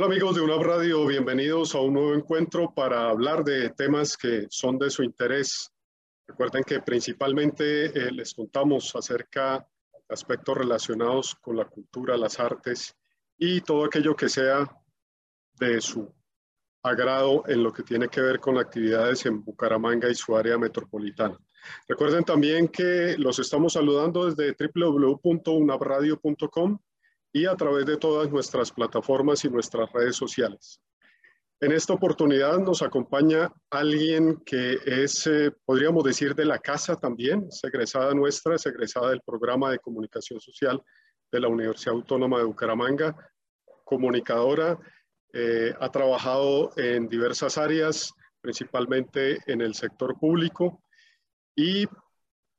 Hola 0.00 0.06
amigos 0.06 0.36
de 0.36 0.42
UNAP 0.42 0.62
Radio, 0.62 1.04
bienvenidos 1.06 1.74
a 1.74 1.80
un 1.80 1.94
nuevo 1.94 2.14
encuentro 2.14 2.72
para 2.72 3.08
hablar 3.08 3.42
de 3.42 3.70
temas 3.70 4.16
que 4.16 4.46
son 4.48 4.78
de 4.78 4.90
su 4.90 5.02
interés. 5.02 5.72
Recuerden 6.24 6.62
que 6.62 6.78
principalmente 6.78 7.86
eh, 7.86 8.12
les 8.12 8.32
contamos 8.32 8.94
acerca 8.94 9.58
de 9.58 9.64
aspectos 10.08 10.56
relacionados 10.56 11.34
con 11.34 11.56
la 11.56 11.64
cultura, 11.64 12.16
las 12.16 12.38
artes 12.38 12.94
y 13.36 13.60
todo 13.60 13.86
aquello 13.86 14.14
que 14.14 14.28
sea 14.28 14.70
de 15.58 15.80
su 15.80 16.08
agrado 16.84 17.42
en 17.48 17.64
lo 17.64 17.72
que 17.72 17.82
tiene 17.82 18.06
que 18.06 18.20
ver 18.20 18.38
con 18.38 18.56
actividades 18.56 19.26
en 19.26 19.42
Bucaramanga 19.42 20.08
y 20.08 20.14
su 20.14 20.36
área 20.36 20.56
metropolitana. 20.58 21.36
Recuerden 21.88 22.22
también 22.22 22.68
que 22.68 23.16
los 23.18 23.40
estamos 23.40 23.72
saludando 23.72 24.30
desde 24.30 24.54
www.unabradio.com 24.72 26.78
y 27.32 27.46
a 27.46 27.54
través 27.54 27.86
de 27.86 27.96
todas 27.96 28.30
nuestras 28.30 28.72
plataformas 28.72 29.44
y 29.44 29.50
nuestras 29.50 29.90
redes 29.92 30.16
sociales. 30.16 30.80
En 31.60 31.72
esta 31.72 31.92
oportunidad 31.92 32.58
nos 32.58 32.82
acompaña 32.82 33.52
alguien 33.70 34.36
que 34.46 34.78
es, 34.86 35.26
eh, 35.26 35.50
podríamos 35.64 36.04
decir, 36.04 36.36
de 36.36 36.44
la 36.44 36.60
casa 36.60 36.94
también, 36.94 37.48
es 37.48 37.62
egresada 37.64 38.14
nuestra, 38.14 38.54
es 38.54 38.64
egresada 38.66 39.10
del 39.10 39.22
programa 39.22 39.72
de 39.72 39.80
comunicación 39.80 40.40
social 40.40 40.80
de 41.32 41.40
la 41.40 41.48
Universidad 41.48 41.96
Autónoma 41.96 42.38
de 42.38 42.44
Bucaramanga, 42.44 43.16
comunicadora, 43.84 44.78
eh, 45.32 45.74
ha 45.80 45.90
trabajado 45.90 46.70
en 46.76 47.08
diversas 47.08 47.58
áreas, 47.58 48.12
principalmente 48.40 49.38
en 49.46 49.60
el 49.60 49.74
sector 49.74 50.16
público, 50.16 50.84
y 51.56 51.86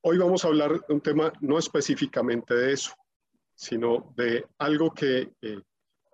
hoy 0.01 0.17
vamos 0.17 0.43
a 0.43 0.49
hablar 0.49 0.73
de 0.73 0.93
un 0.93 0.99
tema 0.99 1.31
no 1.39 1.57
específicamente 1.57 2.53
de 2.53 2.73
eso, 2.73 2.93
sino 3.59 4.13
de 4.15 4.45
algo 4.59 4.89
que 4.91 5.33
eh, 5.41 5.61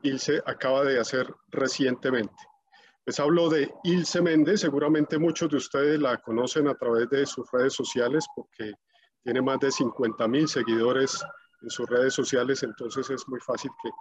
Ilse 0.02 0.42
acaba 0.48 0.84
de 0.84 1.00
hacer 1.00 1.32
recientemente. 1.50 2.34
Les 3.06 3.20
hablo 3.20 3.50
de 3.50 3.72
Ilse 3.84 4.20
Méndez, 4.20 4.62
seguramente 4.62 5.20
muchos 5.20 5.52
de 5.52 5.58
ustedes 5.58 6.00
la 6.00 6.18
conocen 6.18 6.68
a 6.68 6.74
través 6.74 7.08
de 7.12 7.24
sus 7.28 7.48
redes 7.52 7.74
sociales 7.74 8.26
porque 8.36 8.74
tiene 9.24 9.44
más 9.44 9.60
de 9.60 9.72
50 9.72 10.28
mil 10.28 10.48
seguidores 10.48 11.24
en 11.62 11.70
sus 11.70 11.88
redes 11.88 12.16
sociales, 12.16 12.64
entonces 12.64 13.08
es 13.12 13.28
muy 13.28 13.40
fácil 13.42 13.70
que 13.84 13.92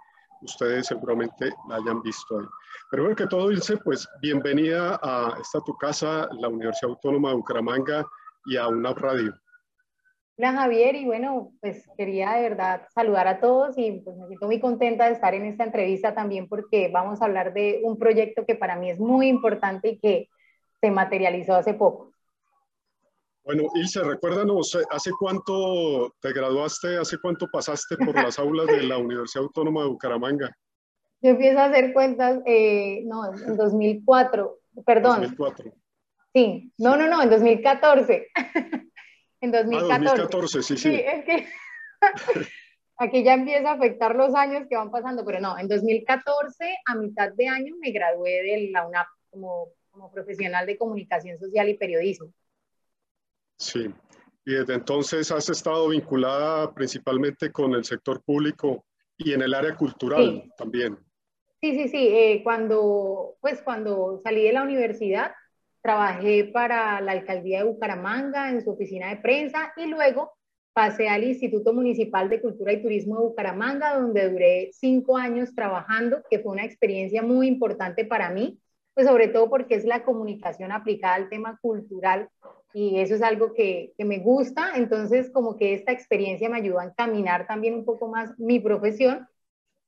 ustedes 0.41 0.87
seguramente 0.87 1.53
la 1.69 1.75
hayan 1.75 2.01
visto 2.01 2.39
ahí. 2.39 2.47
Pero 2.89 3.03
bueno, 3.03 3.15
que 3.15 3.27
todo, 3.27 3.51
Ilse, 3.51 3.77
pues 3.77 4.07
bienvenida 4.23 4.99
a 5.03 5.37
esta 5.39 5.61
tu 5.61 5.77
casa, 5.77 6.27
la 6.39 6.47
Universidad 6.47 6.89
Autónoma 6.89 7.29
de 7.29 7.35
Bucaramanga 7.35 8.07
y 8.45 8.57
a 8.57 8.67
una 8.67 8.91
radio. 8.95 9.35
Hola 10.37 10.51
Javier, 10.51 10.95
y 10.95 11.05
bueno, 11.05 11.53
pues 11.61 11.89
quería 11.97 12.33
de 12.33 12.41
verdad 12.41 12.81
saludar 12.93 13.25
a 13.29 13.39
todos 13.39 13.77
y 13.77 14.01
pues 14.01 14.17
me 14.17 14.27
siento 14.27 14.47
muy 14.47 14.59
contenta 14.59 15.05
de 15.05 15.13
estar 15.13 15.33
en 15.33 15.45
esta 15.45 15.63
entrevista 15.63 16.13
también 16.13 16.49
porque 16.49 16.89
vamos 16.91 17.21
a 17.21 17.25
hablar 17.25 17.53
de 17.53 17.79
un 17.83 17.97
proyecto 17.97 18.45
que 18.45 18.55
para 18.55 18.75
mí 18.75 18.89
es 18.89 18.99
muy 18.99 19.29
importante 19.29 19.89
y 19.91 19.99
que 19.99 20.27
se 20.81 20.91
materializó 20.91 21.55
hace 21.55 21.73
poco. 21.73 22.11
Bueno, 23.45 23.63
Ilse, 23.75 24.03
recuérdanos, 24.03 24.77
¿hace 24.89 25.11
cuánto 25.17 26.13
te 26.19 26.33
graduaste, 26.33 26.97
hace 26.97 27.17
cuánto 27.17 27.47
pasaste 27.49 27.95
por 27.95 28.15
las 28.15 28.37
aulas 28.37 28.67
de 28.67 28.83
la 28.83 28.97
Universidad 28.97 29.45
Autónoma 29.45 29.83
de 29.83 29.89
Bucaramanga? 29.89 30.51
Yo 31.21 31.29
empiezo 31.29 31.59
a 31.59 31.65
hacer 31.65 31.93
cuentas, 31.93 32.41
eh, 32.45 33.03
no, 33.05 33.33
en 33.33 33.55
2004, 33.55 34.59
perdón. 34.85 35.21
2004. 35.21 35.71
Sí, 36.33 36.73
no, 36.77 36.97
no, 36.97 37.07
no, 37.07 37.21
en 37.23 37.29
2014. 37.29 38.27
en 39.45 39.51
2014. 39.51 39.93
Ah, 39.93 39.99
2014, 39.99 40.63
sí, 40.63 40.77
sí. 40.77 40.89
sí 40.89 40.95
es 40.95 41.25
que 41.25 41.47
aquí 42.97 43.23
ya 43.23 43.33
empieza 43.33 43.71
a 43.71 43.73
afectar 43.73 44.15
los 44.15 44.35
años 44.35 44.67
que 44.69 44.75
van 44.75 44.91
pasando, 44.91 45.25
pero 45.25 45.39
no, 45.39 45.57
en 45.57 45.67
2014, 45.67 46.77
a 46.85 46.95
mitad 46.95 47.31
de 47.33 47.47
año, 47.47 47.75
me 47.79 47.91
gradué 47.91 48.43
de 48.43 48.69
la 48.71 48.87
UNAP 48.87 49.07
como, 49.29 49.69
como 49.91 50.11
profesional 50.11 50.65
de 50.65 50.77
comunicación 50.77 51.39
social 51.39 51.69
y 51.69 51.77
periodismo. 51.77 52.31
Sí, 53.57 53.89
y 54.45 54.53
desde 54.53 54.75
entonces 54.75 55.31
has 55.31 55.49
estado 55.49 55.89
vinculada 55.89 56.73
principalmente 56.73 57.51
con 57.51 57.73
el 57.73 57.83
sector 57.83 58.21
público 58.21 58.85
y 59.17 59.33
en 59.33 59.41
el 59.41 59.53
área 59.53 59.75
cultural 59.75 60.51
también. 60.57 60.97
Sí, 61.61 61.73
sí, 61.73 61.87
sí. 61.87 62.07
Eh, 62.09 62.41
cuando, 62.43 63.37
pues 63.41 63.61
cuando 63.63 64.19
salí 64.23 64.43
de 64.43 64.53
la 64.53 64.61
universidad, 64.61 65.31
trabajé 65.85 66.45
para 66.45 66.99
la 66.99 67.11
alcaldía 67.11 67.59
de 67.59 67.65
Bucaramanga 67.65 68.49
en 68.49 68.63
su 68.63 68.71
oficina 68.71 69.09
de 69.09 69.17
prensa 69.17 69.71
y 69.77 69.85
luego 69.85 70.31
pasé 70.73 71.09
al 71.09 71.23
Instituto 71.23 71.73
Municipal 71.73 72.27
de 72.27 72.41
Cultura 72.41 72.73
y 72.73 72.81
Turismo 72.81 73.17
de 73.19 73.25
Bucaramanga, 73.25 73.95
donde 73.99 74.27
duré 74.31 74.71
cinco 74.73 75.15
años 75.15 75.53
trabajando, 75.53 76.23
que 76.27 76.39
fue 76.39 76.53
una 76.53 76.65
experiencia 76.65 77.21
muy 77.21 77.47
importante 77.47 78.03
para 78.03 78.31
mí, 78.31 78.59
pues 78.95 79.05
sobre 79.05 79.27
todo 79.27 79.47
porque 79.47 79.75
es 79.75 79.85
la 79.85 80.03
comunicación 80.03 80.71
aplicada 80.71 81.13
al 81.13 81.29
tema 81.29 81.59
cultural 81.61 82.29
y 82.73 82.97
eso 82.97 83.13
es 83.13 83.21
algo 83.21 83.53
que, 83.53 83.93
que 83.95 84.05
me 84.05 84.17
gusta, 84.17 84.71
entonces 84.77 85.29
como 85.29 85.55
que 85.55 85.75
esta 85.75 85.91
experiencia 85.91 86.49
me 86.49 86.57
ayudó 86.57 86.79
a 86.79 86.85
encaminar 86.85 87.45
también 87.45 87.75
un 87.75 87.85
poco 87.85 88.07
más 88.07 88.31
mi 88.39 88.59
profesión. 88.59 89.27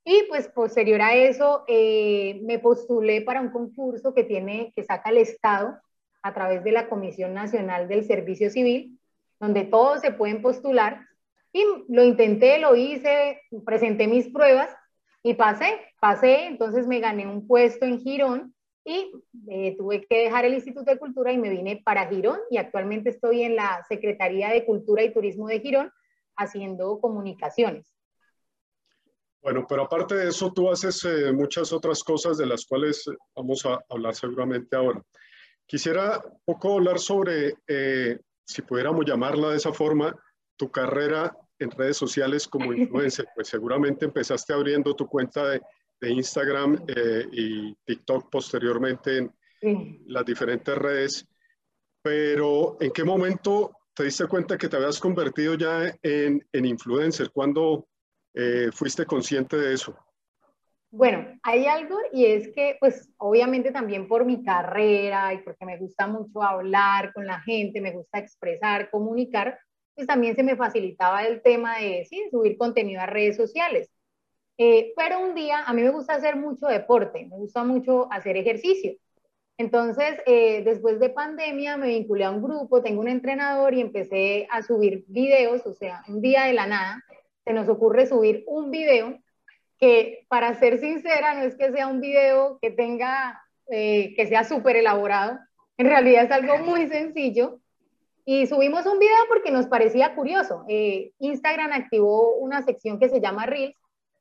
Y 0.05 0.23
pues 0.29 0.47
posterior 0.47 1.01
a 1.01 1.15
eso 1.15 1.65
eh, 1.67 2.39
me 2.43 2.59
postulé 2.59 3.23
para 3.23 3.41
un 3.41 3.49
concurso 3.49 4.13
que 4.13 4.23
tiene, 4.23 4.71
que 4.75 4.83
saca 4.83 5.09
el 5.09 5.17
Estado 5.17 5.79
a 6.27 6.33
través 6.33 6.63
de 6.63 6.71
la 6.71 6.89
Comisión 6.89 7.33
Nacional 7.33 7.87
del 7.87 8.05
Servicio 8.05 8.49
Civil, 8.49 8.99
donde 9.39 9.63
todos 9.63 10.01
se 10.01 10.11
pueden 10.11 10.41
postular. 10.41 11.05
Y 11.53 11.63
lo 11.87 12.03
intenté, 12.03 12.59
lo 12.59 12.75
hice, 12.75 13.41
presenté 13.65 14.07
mis 14.07 14.27
pruebas 14.27 14.69
y 15.23 15.33
pasé, 15.33 15.79
pasé, 15.99 16.45
entonces 16.45 16.87
me 16.87 16.99
gané 16.99 17.25
un 17.25 17.47
puesto 17.47 17.85
en 17.85 17.99
Girón 17.99 18.53
y 18.85 19.11
eh, 19.49 19.75
tuve 19.77 20.05
que 20.05 20.23
dejar 20.23 20.45
el 20.45 20.53
Instituto 20.53 20.91
de 20.91 20.99
Cultura 20.99 21.31
y 21.31 21.37
me 21.37 21.49
vine 21.49 21.81
para 21.83 22.07
Girón 22.07 22.39
y 22.49 22.57
actualmente 22.57 23.09
estoy 23.09 23.43
en 23.43 23.55
la 23.55 23.85
Secretaría 23.89 24.49
de 24.49 24.65
Cultura 24.65 25.03
y 25.03 25.13
Turismo 25.13 25.47
de 25.47 25.59
Girón 25.59 25.91
haciendo 26.35 26.99
comunicaciones. 26.99 27.93
Bueno, 29.41 29.65
pero 29.67 29.83
aparte 29.83 30.15
de 30.15 30.29
eso, 30.29 30.51
tú 30.51 30.69
haces 30.69 31.03
eh, 31.05 31.31
muchas 31.31 31.71
otras 31.71 32.03
cosas 32.03 32.37
de 32.37 32.45
las 32.45 32.65
cuales 32.65 33.05
vamos 33.35 33.65
a 33.65 33.79
hablar 33.89 34.15
seguramente 34.15 34.75
ahora. 34.75 35.01
Quisiera 35.67 36.21
un 36.23 36.41
poco 36.45 36.75
hablar 36.75 36.97
sobre, 36.97 37.55
eh, 37.67 38.17
si 38.45 38.61
pudiéramos 38.61 39.05
llamarla 39.05 39.49
de 39.49 39.57
esa 39.57 39.73
forma, 39.73 40.15
tu 40.55 40.71
carrera 40.71 41.35
en 41.59 41.69
redes 41.71 41.97
sociales 41.97 42.47
como 42.47 42.73
influencer. 42.73 43.27
Pues 43.35 43.49
seguramente 43.49 44.05
empezaste 44.05 44.53
abriendo 44.53 44.95
tu 44.95 45.07
cuenta 45.07 45.49
de, 45.49 45.61
Instagram 45.99 46.85
eh, 46.87 47.25
y 47.31 47.75
TikTok 47.83 48.29
posteriormente 48.29 49.17
en 49.17 50.03
las 50.05 50.23
diferentes 50.23 50.77
redes. 50.77 51.27
Pero 52.03 52.77
¿en 52.79 52.91
qué 52.91 53.03
momento 53.03 53.71
te 53.95 54.03
diste 54.03 54.27
cuenta 54.27 54.59
que 54.59 54.69
te 54.69 54.77
habías 54.77 54.99
convertido 54.99 55.55
ya 55.55 55.91
en, 56.03 56.47
en 56.53 56.65
influencer? 56.65 57.31
¿Cuándo 57.31 57.87
eh, 58.35 58.69
fuiste 58.71 59.05
consciente 59.05 59.57
de 59.57 59.73
eso? 59.73 59.97
Bueno, 60.97 61.27
hay 61.43 61.67
algo 61.67 61.95
y 62.11 62.25
es 62.25 62.47
que, 62.55 62.75
pues, 62.79 63.07
obviamente 63.17 63.71
también 63.71 64.07
por 64.07 64.25
mi 64.25 64.43
carrera 64.43 65.31
y 65.31 65.37
porque 65.43 65.63
me 65.63 65.77
gusta 65.77 66.07
mucho 66.07 66.41
hablar 66.41 67.13
con 67.13 67.27
la 67.27 67.39
gente, 67.41 67.81
me 67.81 67.91
gusta 67.91 68.17
expresar, 68.17 68.89
comunicar, 68.89 69.59
pues 69.93 70.07
también 70.07 70.35
se 70.35 70.41
me 70.41 70.55
facilitaba 70.55 71.23
el 71.23 71.43
tema 71.43 71.77
de 71.77 72.07
subir 72.31 72.57
contenido 72.57 72.99
a 72.99 73.05
redes 73.05 73.37
sociales. 73.37 73.91
Eh, 74.57 74.93
pero 74.97 75.19
un 75.19 75.35
día, 75.35 75.61
a 75.65 75.71
mí 75.71 75.83
me 75.83 75.91
gusta 75.91 76.15
hacer 76.15 76.35
mucho 76.35 76.65
deporte, 76.65 77.27
me 77.29 77.37
gusta 77.37 77.63
mucho 77.63 78.11
hacer 78.11 78.35
ejercicio. 78.35 78.93
Entonces, 79.59 80.17
eh, 80.25 80.63
después 80.63 80.99
de 80.99 81.11
pandemia, 81.11 81.77
me 81.77 81.89
vinculé 81.89 82.23
a 82.23 82.31
un 82.31 82.41
grupo, 82.41 82.81
tengo 82.81 83.01
un 83.01 83.07
entrenador 83.07 83.75
y 83.75 83.81
empecé 83.81 84.47
a 84.49 84.63
subir 84.63 85.05
videos, 85.09 85.63
o 85.67 85.75
sea, 85.75 86.03
un 86.07 86.21
día 86.21 86.45
de 86.45 86.53
la 86.53 86.65
nada, 86.65 87.03
se 87.45 87.53
nos 87.53 87.69
ocurre 87.69 88.07
subir 88.07 88.43
un 88.47 88.71
video 88.71 89.19
que 89.79 90.25
para 90.27 90.55
ser 90.55 90.79
sincera, 90.79 91.33
no 91.35 91.43
es 91.43 91.55
que 91.55 91.71
sea 91.71 91.87
un 91.87 92.01
video 92.01 92.57
que 92.61 92.71
tenga, 92.71 93.41
eh, 93.69 94.13
que 94.15 94.27
sea 94.27 94.43
súper 94.43 94.75
elaborado, 94.75 95.39
en 95.77 95.87
realidad 95.87 96.25
es 96.25 96.31
algo 96.31 96.57
muy 96.57 96.87
sencillo. 96.87 97.59
Y 98.25 98.47
subimos 98.47 98.85
un 98.85 98.99
video 98.99 99.17
porque 99.29 99.51
nos 99.51 99.67
parecía 99.67 100.13
curioso. 100.13 100.65
Eh, 100.67 101.13
Instagram 101.19 101.71
activó 101.71 102.35
una 102.35 102.61
sección 102.63 102.99
que 102.99 103.07
se 103.07 103.21
llama 103.21 103.45
Reels. 103.45 103.77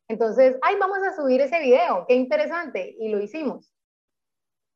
Entonces, 0.06 0.56
ay, 0.62 0.76
vamos 0.78 0.98
a 0.98 1.16
subir 1.16 1.40
ese 1.40 1.58
video, 1.58 2.04
qué 2.06 2.14
interesante. 2.14 2.94
Y 3.00 3.08
lo 3.08 3.20
hicimos. 3.20 3.72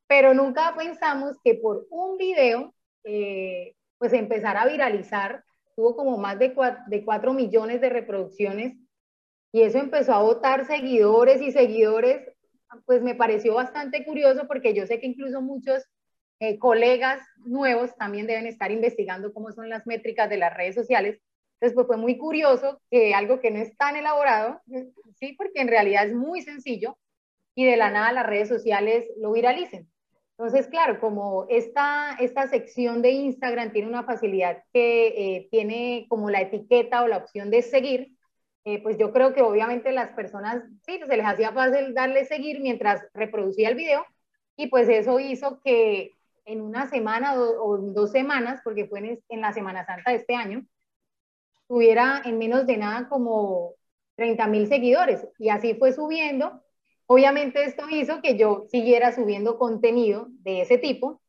Pero 0.09 0.35
nunca 0.35 0.75
pensamos 0.77 1.37
que 1.45 1.55
por 1.55 1.87
un 1.91 2.17
video, 2.17 2.75
eh, 3.05 3.77
pues 3.99 4.13
empezar 4.15 4.57
a 4.57 4.67
viralizar. 4.67 5.45
Tuvo 5.77 5.95
como 5.95 6.19
más 6.19 6.39
de 6.39 6.53
de 6.89 7.05
4 7.05 7.33
millones 7.33 7.81
de 7.81 7.89
reproducciones 7.89 8.80
y 9.53 9.63
eso 9.63 9.79
empezó 9.79 10.15
a 10.15 10.23
votar 10.23 10.67
seguidores 10.67 11.43
y 11.43 11.53
seguidores, 11.53 12.29
pues 12.87 13.03
me 13.03 13.15
pareció 13.15 13.55
bastante 13.55 14.05
curioso 14.05 14.47
porque 14.47 14.75
yo 14.75 14.87
sé 14.87 15.01
que 15.01 15.07
incluso 15.07 15.43
muchos 15.43 15.85
eh, 16.39 16.59
colegas 16.59 17.21
nuevos 17.45 17.97
también 17.97 18.27
deben 18.27 18.47
estar 18.47 18.71
investigando 18.71 19.33
cómo 19.33 19.53
son 19.53 19.69
las 19.69 19.87
métricas 19.87 20.31
de 20.31 20.39
las 20.39 20.57
redes 20.57 20.75
sociales. 20.75 21.21
Entonces, 21.55 21.75
pues 21.75 21.87
fue 21.87 21.97
muy 21.97 22.17
curioso 22.17 22.81
que 22.91 23.13
algo 23.13 23.41
que 23.41 23.51
no 23.51 23.59
es 23.59 23.77
tan 23.77 23.97
elaborado, 23.97 24.61
sí, 25.19 25.35
porque 25.37 25.61
en 25.61 25.69
realidad 25.69 26.07
es 26.07 26.15
muy 26.15 26.41
sencillo, 26.41 26.97
y 27.55 27.67
de 27.67 27.77
la 27.77 27.91
nada 27.91 28.13
las 28.13 28.27
redes 28.27 28.49
sociales 28.49 29.07
lo 29.19 29.33
viralicen. 29.33 29.91
Entonces, 30.39 30.69
claro, 30.69 31.01
como 31.01 31.47
esta, 31.51 32.17
esta 32.19 32.47
sección 32.47 33.03
de 33.03 33.11
Instagram 33.11 33.73
tiene 33.73 33.89
una 33.89 34.05
facilidad 34.05 34.65
que 34.73 35.09
eh, 35.09 35.49
tiene 35.51 36.07
como 36.09 36.31
la 36.31 36.41
etiqueta 36.41 37.03
o 37.03 37.09
la 37.09 37.19
opción 37.19 37.51
de 37.51 37.61
seguir, 37.61 38.17
eh, 38.65 38.83
pues 38.83 38.99
yo 38.99 39.13
creo 39.13 39.33
que 39.33 39.43
obviamente 39.43 39.93
las 39.93 40.13
personas, 40.13 40.63
sí, 40.87 41.01
se 41.07 41.17
les 41.17 41.27
hacía 41.27 41.53
fácil 41.53 41.95
darle 41.95 42.25
seguir 42.25 42.61
mientras 42.61 43.03
reproducía 43.15 43.69
el 43.69 43.75
video 43.75 44.05
y 44.57 44.69
pues 44.69 44.89
eso 44.89 45.19
hizo 45.21 45.61
que 45.61 46.13
en 46.45 46.61
una 46.61 46.89
semana 46.89 47.35
o, 47.41 47.79
dos 47.79 48.11
semanas, 48.11 48.61
porque 48.65 48.87
fue 48.87 49.21
en, 49.29 49.41
la 49.41 49.53
Semana 49.53 49.85
Santa 49.85 50.11
de 50.11 50.17
este 50.17 50.35
año, 50.35 50.67
tuviera 51.69 52.23
en 52.25 52.39
menos 52.39 52.67
de 52.67 52.77
nada 52.77 53.09
como 53.09 53.75
30 54.17 54.47
mil 54.49 54.67
seguidores 54.67 55.27
y 55.39 55.51
así 55.51 55.75
fue 55.75 55.93
subiendo 55.93 56.63
Obviamente 57.13 57.65
esto 57.65 57.89
hizo 57.91 58.23
que 58.23 58.39
yo 58.39 58.67
siguiera 58.71 59.13
subiendo 59.13 59.59
contenido 59.59 60.29
de 60.45 60.61
ese 60.61 60.79
tipo 60.79 61.21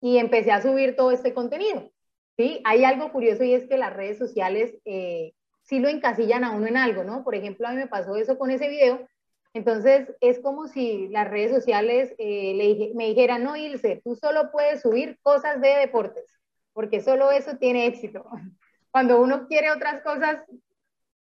y 0.00 0.16
empecé 0.16 0.50
a 0.50 0.62
subir 0.62 0.96
todo 0.96 1.10
este 1.10 1.34
contenido. 1.34 1.92
¿sí? 2.38 2.62
Hay 2.64 2.84
algo 2.84 3.12
curioso 3.12 3.44
y 3.44 3.52
es 3.52 3.68
que 3.68 3.76
las 3.76 3.92
redes 3.92 4.16
sociales 4.16 4.74
eh, 4.86 5.34
sí 5.64 5.78
lo 5.78 5.88
encasillan 5.88 6.44
a 6.44 6.52
uno 6.52 6.66
en 6.66 6.76
algo, 6.76 7.04
¿no? 7.04 7.24
Por 7.24 7.34
ejemplo, 7.34 7.66
a 7.66 7.70
mí 7.70 7.76
me 7.76 7.86
pasó 7.86 8.16
eso 8.16 8.38
con 8.38 8.50
ese 8.50 8.68
video. 8.68 9.06
Entonces 9.54 10.12
es 10.20 10.40
como 10.40 10.68
si 10.68 11.08
las 11.08 11.28
redes 11.28 11.52
sociales 11.52 12.14
eh, 12.18 12.54
le, 12.54 12.92
me 12.94 13.06
dijeran, 13.08 13.44
no, 13.44 13.56
Ilse, 13.56 14.02
tú 14.04 14.14
solo 14.16 14.50
puedes 14.52 14.82
subir 14.82 15.18
cosas 15.22 15.60
de 15.60 15.68
deportes, 15.68 16.38
porque 16.72 17.00
solo 17.00 17.30
eso 17.30 17.56
tiene 17.56 17.86
éxito. 17.86 18.24
Cuando 18.90 19.20
uno 19.20 19.46
quiere 19.48 19.70
otras 19.70 20.02
cosas, 20.02 20.38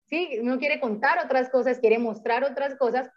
sí, 0.04 0.38
uno 0.40 0.58
quiere 0.58 0.80
contar 0.80 1.24
otras 1.24 1.50
cosas, 1.50 1.78
quiere 1.78 1.98
mostrar 1.98 2.44
otras 2.44 2.76
cosas, 2.76 3.08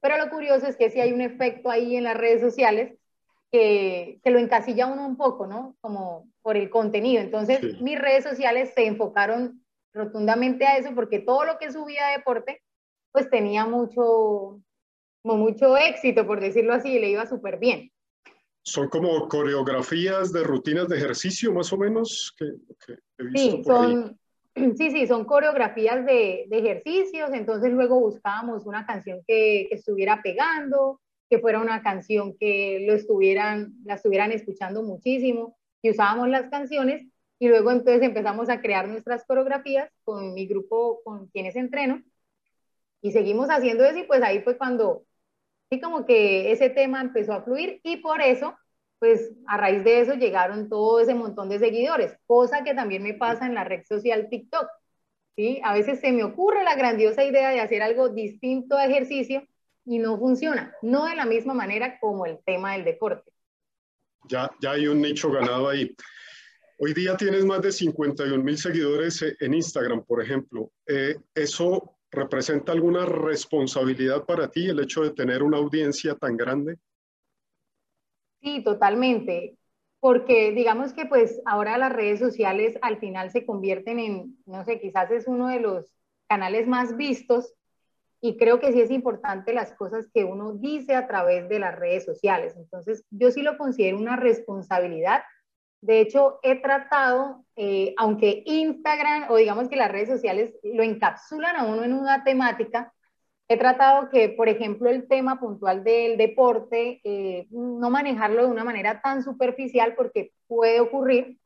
pero 0.00 0.16
lo 0.18 0.30
curioso 0.30 0.66
es 0.66 0.76
que 0.76 0.90
sí 0.90 1.00
hay 1.00 1.12
un 1.12 1.20
efecto 1.20 1.70
ahí 1.70 1.96
en 1.96 2.04
las 2.04 2.16
redes 2.16 2.40
sociales 2.40 2.94
que, 3.50 4.20
que 4.22 4.30
lo 4.30 4.38
encasilla 4.38 4.86
uno 4.86 5.06
un 5.06 5.16
poco, 5.16 5.46
¿no? 5.46 5.76
Como 5.80 6.28
por 6.42 6.56
el 6.56 6.68
contenido. 6.68 7.22
Entonces, 7.22 7.80
mis 7.80 7.98
redes 7.98 8.22
sociales 8.24 8.72
se 8.74 8.86
enfocaron 8.86 9.64
rotundamente 9.92 10.66
a 10.66 10.76
eso 10.76 10.90
porque 10.94 11.20
todo 11.20 11.44
lo 11.44 11.58
que 11.58 11.72
subía 11.72 12.06
de 12.08 12.18
deporte, 12.18 12.62
pues 13.12 13.28
tenía 13.30 13.66
mucho, 13.66 14.60
mucho 15.22 15.76
éxito, 15.76 16.26
por 16.26 16.40
decirlo 16.40 16.74
así, 16.74 16.92
y 16.92 16.98
le 16.98 17.10
iba 17.10 17.26
súper 17.26 17.58
bien. 17.58 17.90
Son 18.62 18.88
como 18.88 19.28
coreografías 19.28 20.32
de 20.32 20.44
rutinas 20.44 20.88
de 20.88 20.98
ejercicio, 20.98 21.52
más 21.52 21.72
o 21.72 21.78
menos, 21.78 22.34
que, 22.38 22.44
he 23.18 23.24
visto 23.24 23.56
sí, 23.56 23.62
son, 23.64 24.18
Sí, 24.76 24.90
sí, 24.90 25.06
son 25.06 25.24
coreografías 25.24 26.04
de, 26.04 26.48
ejercicios, 26.50 27.30
entonces 27.32 27.72
luego 27.72 28.00
buscábamos 28.00 28.66
una 28.66 28.86
canción 28.86 29.22
que, 29.26 29.68
estuviera 29.70 30.20
pegando, 30.22 31.00
que 31.30 31.38
fuera 31.38 31.60
una 31.60 31.82
canción 31.82 32.36
que 32.38 32.84
lo 32.86 32.94
estuvieran, 32.94 33.74
la 33.84 33.94
estuvieran 33.94 34.32
escuchando 34.32 34.82
muchísimo 34.82 35.56
y 35.82 35.90
usábamos 35.90 36.28
las 36.28 36.48
canciones 36.50 37.06
y 37.38 37.48
luego 37.48 37.70
entonces 37.70 38.02
empezamos 38.02 38.48
a 38.48 38.60
crear 38.60 38.88
nuestras 38.88 39.24
coreografías 39.24 39.90
con 40.04 40.34
mi 40.34 40.46
grupo 40.46 41.00
con 41.04 41.28
quienes 41.28 41.56
entreno 41.56 42.02
y 43.00 43.12
seguimos 43.12 43.48
haciendo 43.50 43.84
eso 43.84 43.98
y 43.98 44.04
pues 44.04 44.22
ahí 44.22 44.40
fue 44.42 44.56
cuando 44.58 45.04
sí 45.70 45.80
como 45.80 46.04
que 46.04 46.50
ese 46.52 46.70
tema 46.70 47.00
empezó 47.00 47.32
a 47.32 47.42
fluir 47.42 47.80
y 47.84 47.98
por 47.98 48.20
eso 48.20 48.56
pues 48.98 49.32
a 49.46 49.56
raíz 49.56 49.84
de 49.84 50.00
eso 50.00 50.14
llegaron 50.14 50.68
todo 50.68 51.00
ese 51.00 51.14
montón 51.14 51.48
de 51.48 51.58
seguidores, 51.58 52.16
cosa 52.26 52.64
que 52.64 52.74
también 52.74 53.02
me 53.02 53.14
pasa 53.14 53.46
en 53.46 53.54
la 53.54 53.64
red 53.64 53.84
social 53.84 54.28
TikTok. 54.28 54.66
¿sí? 55.36 55.60
A 55.62 55.72
veces 55.74 56.00
se 56.00 56.10
me 56.10 56.24
ocurre 56.24 56.64
la 56.64 56.74
grandiosa 56.74 57.24
idea 57.24 57.50
de 57.50 57.60
hacer 57.60 57.80
algo 57.82 58.08
distinto 58.08 58.76
a 58.76 58.86
ejercicio 58.86 59.46
y 59.84 59.98
no 59.98 60.18
funciona, 60.18 60.74
no 60.82 61.06
de 61.06 61.14
la 61.14 61.26
misma 61.26 61.54
manera 61.54 61.98
como 62.00 62.26
el 62.26 62.40
tema 62.44 62.72
del 62.72 62.84
deporte. 62.84 63.30
Ya, 64.24 64.50
ya 64.60 64.72
hay 64.72 64.88
un 64.88 65.00
nicho 65.00 65.30
ganado 65.30 65.68
ahí. 65.68 65.94
Hoy 66.80 66.94
día 66.94 67.16
tienes 67.16 67.44
más 67.44 67.60
de 67.60 67.72
51 67.72 68.44
mil 68.44 68.56
seguidores 68.56 69.20
en 69.40 69.52
Instagram, 69.52 70.04
por 70.04 70.22
ejemplo. 70.22 70.70
Eh, 70.86 71.16
¿Eso 71.34 71.98
representa 72.08 72.70
alguna 72.70 73.04
responsabilidad 73.04 74.24
para 74.24 74.48
ti, 74.48 74.66
el 74.66 74.78
hecho 74.78 75.02
de 75.02 75.10
tener 75.10 75.42
una 75.42 75.56
audiencia 75.56 76.14
tan 76.14 76.36
grande? 76.36 76.78
Sí, 78.40 78.62
totalmente. 78.62 79.56
Porque 79.98 80.52
digamos 80.52 80.92
que 80.92 81.06
pues 81.06 81.42
ahora 81.46 81.78
las 81.78 81.92
redes 81.92 82.20
sociales 82.20 82.78
al 82.80 83.00
final 83.00 83.32
se 83.32 83.44
convierten 83.44 83.98
en, 83.98 84.38
no 84.46 84.64
sé, 84.64 84.78
quizás 84.80 85.10
es 85.10 85.26
uno 85.26 85.48
de 85.48 85.58
los 85.58 85.92
canales 86.28 86.68
más 86.68 86.96
vistos 86.96 87.54
y 88.20 88.36
creo 88.36 88.60
que 88.60 88.72
sí 88.72 88.80
es 88.80 88.92
importante 88.92 89.52
las 89.52 89.72
cosas 89.72 90.08
que 90.14 90.22
uno 90.22 90.52
dice 90.52 90.94
a 90.94 91.08
través 91.08 91.48
de 91.48 91.58
las 91.58 91.76
redes 91.76 92.04
sociales. 92.04 92.54
Entonces, 92.56 93.04
yo 93.10 93.32
sí 93.32 93.42
lo 93.42 93.58
considero 93.58 93.98
una 93.98 94.14
responsabilidad. 94.14 95.22
De 95.80 96.00
hecho, 96.00 96.40
he 96.42 96.56
tratado, 96.60 97.44
eh, 97.56 97.94
aunque 97.98 98.42
Instagram 98.46 99.30
o 99.30 99.36
digamos 99.36 99.68
que 99.68 99.76
las 99.76 99.90
redes 99.90 100.08
sociales 100.08 100.52
lo 100.62 100.82
encapsulan 100.82 101.56
a 101.56 101.64
uno 101.64 101.84
en 101.84 101.94
una 101.94 102.24
temática, 102.24 102.92
He 103.50 103.56
tratado 103.56 104.10
que, 104.10 104.28
por 104.28 104.50
ejemplo, 104.50 104.90
el 104.90 105.08
tema 105.08 105.40
puntual 105.40 105.82
del 105.82 106.18
deporte, 106.18 107.00
eh, 107.02 107.46
no 107.50 107.88
manejarlo 107.88 108.42
de 108.42 108.50
una 108.50 108.62
manera 108.62 109.00
tan 109.00 109.22
superficial 109.22 109.94
porque 109.96 110.32
puede 110.46 110.80
ocurrir. 110.80 111.38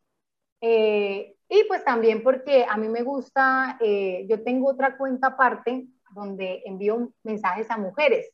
Eh, 0.61 1.37
y 1.49 1.64
pues 1.69 1.84
también 1.84 2.25
porque 2.25 2.67
a 2.69 2.76
mí 2.76 2.88
me 2.88 3.05
gusta, 3.05 3.79
yo 4.26 4.43
tengo 4.43 4.70
otra 4.70 4.96
cuenta 4.96 5.29
aparte 5.29 5.87
donde 6.12 6.64
envío 6.67 7.12
mensajes 7.23 7.70
a 7.70 7.79
mujeres. 7.79 8.32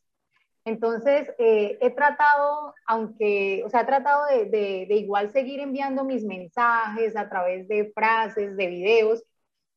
Entonces, 0.65 1.31
he 1.37 1.89
tratado, 1.91 2.73
aunque, 2.85 3.63
o 3.65 3.69
sea, 3.69 3.81
he 3.81 3.85
tratado 3.85 4.25
de, 4.27 4.45
de, 4.45 4.85
de 4.87 4.95
igual 4.95 5.31
seguir 5.31 5.59
enviando 5.59 6.03
mis 6.03 6.23
mensajes 6.23 7.15
a 7.15 7.29
través 7.29 7.67
de 7.67 7.91
frases, 7.93 8.55
de 8.55 8.67
videos, 8.67 9.23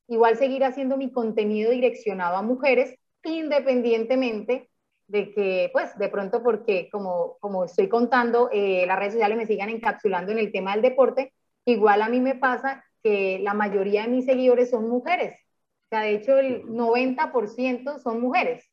igual 0.09 0.37
seguir 0.37 0.65
haciendo 0.65 0.97
mi 0.97 1.11
contenido 1.13 1.71
direccionado 1.71 2.37
a 2.37 2.43
mujeres, 2.43 2.95
independientemente 3.25 4.69
de 5.07 5.33
que, 5.33 5.71
pues, 5.73 5.97
de 5.99 6.09
pronto 6.09 6.43
porque, 6.43 6.89
como, 6.91 7.37
como 7.41 7.65
estoy 7.65 7.89
contando, 7.89 8.49
eh, 8.53 8.85
las 8.87 8.99
redes 8.99 9.13
sociales 9.13 9.37
me 9.37 9.47
sigan 9.47 9.69
encapsulando 9.69 10.33
en 10.33 10.39
el 10.39 10.53
tema 10.53 10.73
del 10.73 10.83
deporte, 10.83 11.33
igual 11.65 12.03
a 12.03 12.09
mí 12.09 12.21
me 12.21 12.35
pasa 12.35 12.85
que 13.03 13.39
la 13.43 13.55
mayoría 13.55 14.03
de 14.03 14.09
mis 14.09 14.25
seguidores 14.25 14.71
son 14.71 14.89
mujeres. 14.89 15.39
O 15.87 15.89
sea, 15.91 16.01
de 16.01 16.15
hecho, 16.15 16.39
el 16.39 16.65
90% 16.65 17.99
son 17.99 18.21
mujeres, 18.21 18.65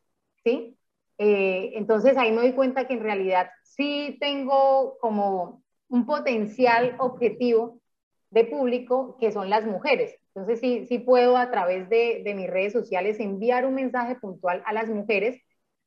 ¿sí? 0.44 0.78
Eh, 1.20 1.74
entonces 1.76 2.18
ahí 2.18 2.32
me 2.32 2.42
doy 2.42 2.54
cuenta 2.54 2.88
que 2.88 2.94
en 2.96 3.04
realidad 3.04 3.50
sí 3.64 4.18
tengo 4.20 4.98
como 5.00 5.62
un 5.88 6.06
potencial 6.06 6.96
objetivo 6.98 7.80
de 8.32 8.46
público 8.46 9.18
que 9.20 9.32
son 9.32 9.50
las 9.50 9.66
mujeres. 9.66 10.16
Entonces, 10.34 10.60
sí, 10.60 10.86
sí 10.88 11.00
puedo 11.00 11.38
a 11.38 11.52
través 11.52 11.90
de, 11.90 12.22
de, 12.24 12.34
mis 12.34 12.50
redes 12.50 12.74
sociales 12.74 13.20
enviar 13.20 13.66
un 13.66 13.76
mensaje 13.76 14.16
puntual 14.16 14.64
a 14.66 14.74
las 14.74 14.90
mujeres 14.90 15.42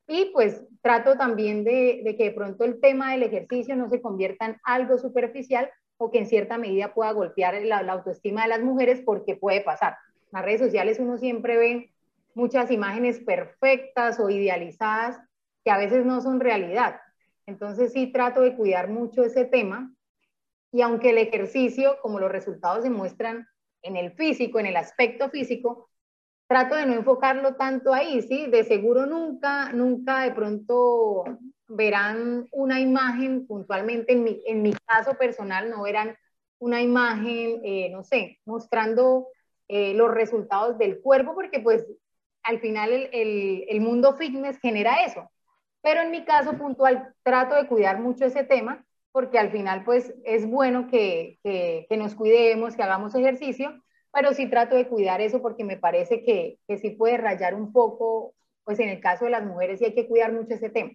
y 0.06 0.26
pues 0.32 0.62
trato 0.82 1.16
también 1.16 1.64
de, 1.64 2.02
de, 2.04 2.16
que 2.16 2.24
de 2.24 2.30
pronto 2.32 2.64
el 2.64 2.80
tema 2.80 3.12
del 3.12 3.22
ejercicio 3.22 3.76
no 3.76 3.88
se 3.88 4.02
convierta 4.02 4.46
en 4.46 4.56
algo 4.64 4.98
superficial 4.98 5.70
o 5.96 6.10
que 6.10 6.18
en 6.18 6.26
cierta 6.26 6.58
medida 6.58 6.94
pueda 6.94 7.12
golpear 7.12 7.62
la, 7.62 7.78
autoestima 7.78 8.42
de 8.42 8.48
las 8.48 8.62
mujeres 8.62 9.00
porque 9.04 9.36
puede 9.36 9.60
pasar. 9.60 9.96
En 10.24 10.28
las 10.32 10.44
redes 10.44 10.60
sociales 10.60 10.98
uno 10.98 11.16
siempre 11.16 11.56
ve 11.56 11.90
muchas 12.34 12.70
imágenes 12.70 13.20
perfectas 13.20 14.18
o 14.20 14.30
idealizadas 14.30 15.18
que 15.64 15.70
a 15.70 15.78
veces 15.78 16.04
no 16.04 16.20
son 16.20 16.40
realidad. 16.40 17.00
Entonces 17.46 17.92
sí 17.92 18.12
trato 18.12 18.40
de 18.40 18.56
cuidar 18.56 18.88
mucho 18.88 19.24
ese 19.24 19.44
tema 19.44 19.92
y 20.72 20.82
aunque 20.82 21.10
el 21.10 21.18
ejercicio, 21.18 21.98
como 22.00 22.18
los 22.18 22.32
resultados 22.32 22.82
demuestran, 22.82 23.46
en 23.82 23.96
el 23.96 24.12
físico, 24.12 24.58
en 24.58 24.66
el 24.66 24.76
aspecto 24.76 25.28
físico, 25.28 25.90
trato 26.46 26.76
de 26.76 26.86
no 26.86 26.94
enfocarlo 26.94 27.56
tanto 27.56 27.92
ahí, 27.92 28.22
¿sí? 28.22 28.46
De 28.46 28.64
seguro 28.64 29.06
nunca, 29.06 29.72
nunca 29.72 30.20
de 30.20 30.32
pronto 30.32 31.24
verán 31.66 32.46
una 32.52 32.80
imagen 32.80 33.46
puntualmente, 33.46 34.12
en 34.12 34.24
mi, 34.24 34.42
en 34.46 34.62
mi 34.62 34.72
caso 34.86 35.14
personal, 35.14 35.68
no 35.68 35.82
verán 35.82 36.16
una 36.58 36.80
imagen, 36.80 37.60
eh, 37.64 37.88
no 37.90 38.04
sé, 38.04 38.38
mostrando 38.44 39.28
eh, 39.68 39.94
los 39.94 40.10
resultados 40.10 40.78
del 40.78 41.00
cuerpo, 41.00 41.34
porque 41.34 41.60
pues 41.60 41.86
al 42.42 42.60
final 42.60 42.92
el, 42.92 43.08
el, 43.12 43.64
el 43.68 43.80
mundo 43.80 44.14
fitness 44.14 44.58
genera 44.60 45.04
eso. 45.04 45.30
Pero 45.82 46.02
en 46.02 46.10
mi 46.10 46.24
caso 46.24 46.56
puntual 46.56 47.14
trato 47.22 47.54
de 47.54 47.66
cuidar 47.66 48.00
mucho 48.00 48.24
ese 48.24 48.44
tema 48.44 48.84
porque 49.12 49.38
al 49.38 49.52
final 49.52 49.84
pues 49.84 50.12
es 50.24 50.46
bueno 50.48 50.88
que, 50.90 51.38
que, 51.42 51.96
nos 51.96 52.14
cuidemos, 52.14 52.74
que 52.74 52.82
hagamos 52.82 53.14
ejercicio, 53.14 53.80
pero 54.12 54.32
sí 54.32 54.48
trato 54.48 54.74
de 54.74 54.88
cuidar 54.88 55.20
eso 55.20 55.40
porque 55.42 55.64
me 55.64 55.76
parece 55.76 56.24
que, 56.24 56.58
que 56.66 56.78
sí 56.78 56.90
puede 56.90 57.18
rayar 57.18 57.54
un 57.54 57.72
poco, 57.72 58.34
pues 58.64 58.80
en 58.80 58.88
el 58.88 59.00
caso 59.00 59.26
de 59.26 59.30
las 59.30 59.44
mujeres 59.44 59.78
sí 59.78 59.84
hay 59.84 59.94
que 59.94 60.08
cuidar 60.08 60.32
mucho 60.32 60.54
ese 60.54 60.70
tema. 60.70 60.92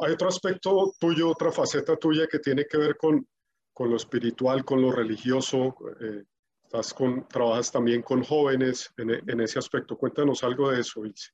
Hay 0.00 0.12
otro 0.12 0.28
aspecto 0.28 0.92
tuyo, 0.98 1.30
otra 1.30 1.52
faceta 1.52 1.96
tuya 1.96 2.26
que 2.26 2.40
tiene 2.40 2.66
que 2.66 2.76
ver 2.76 2.96
con, 2.96 3.26
con 3.72 3.88
lo 3.88 3.96
espiritual, 3.96 4.64
con 4.64 4.82
lo 4.82 4.92
religioso. 4.92 5.76
Eh, 6.00 6.24
estás 6.70 6.94
con, 6.94 7.26
trabajas 7.26 7.72
también 7.72 8.00
con 8.00 8.22
jóvenes 8.22 8.94
en, 8.96 9.10
en, 9.10 9.40
ese 9.40 9.58
aspecto. 9.58 9.98
Cuéntanos 9.98 10.44
algo 10.44 10.70
de 10.70 10.80
eso, 10.80 11.04
Ilse. 11.04 11.30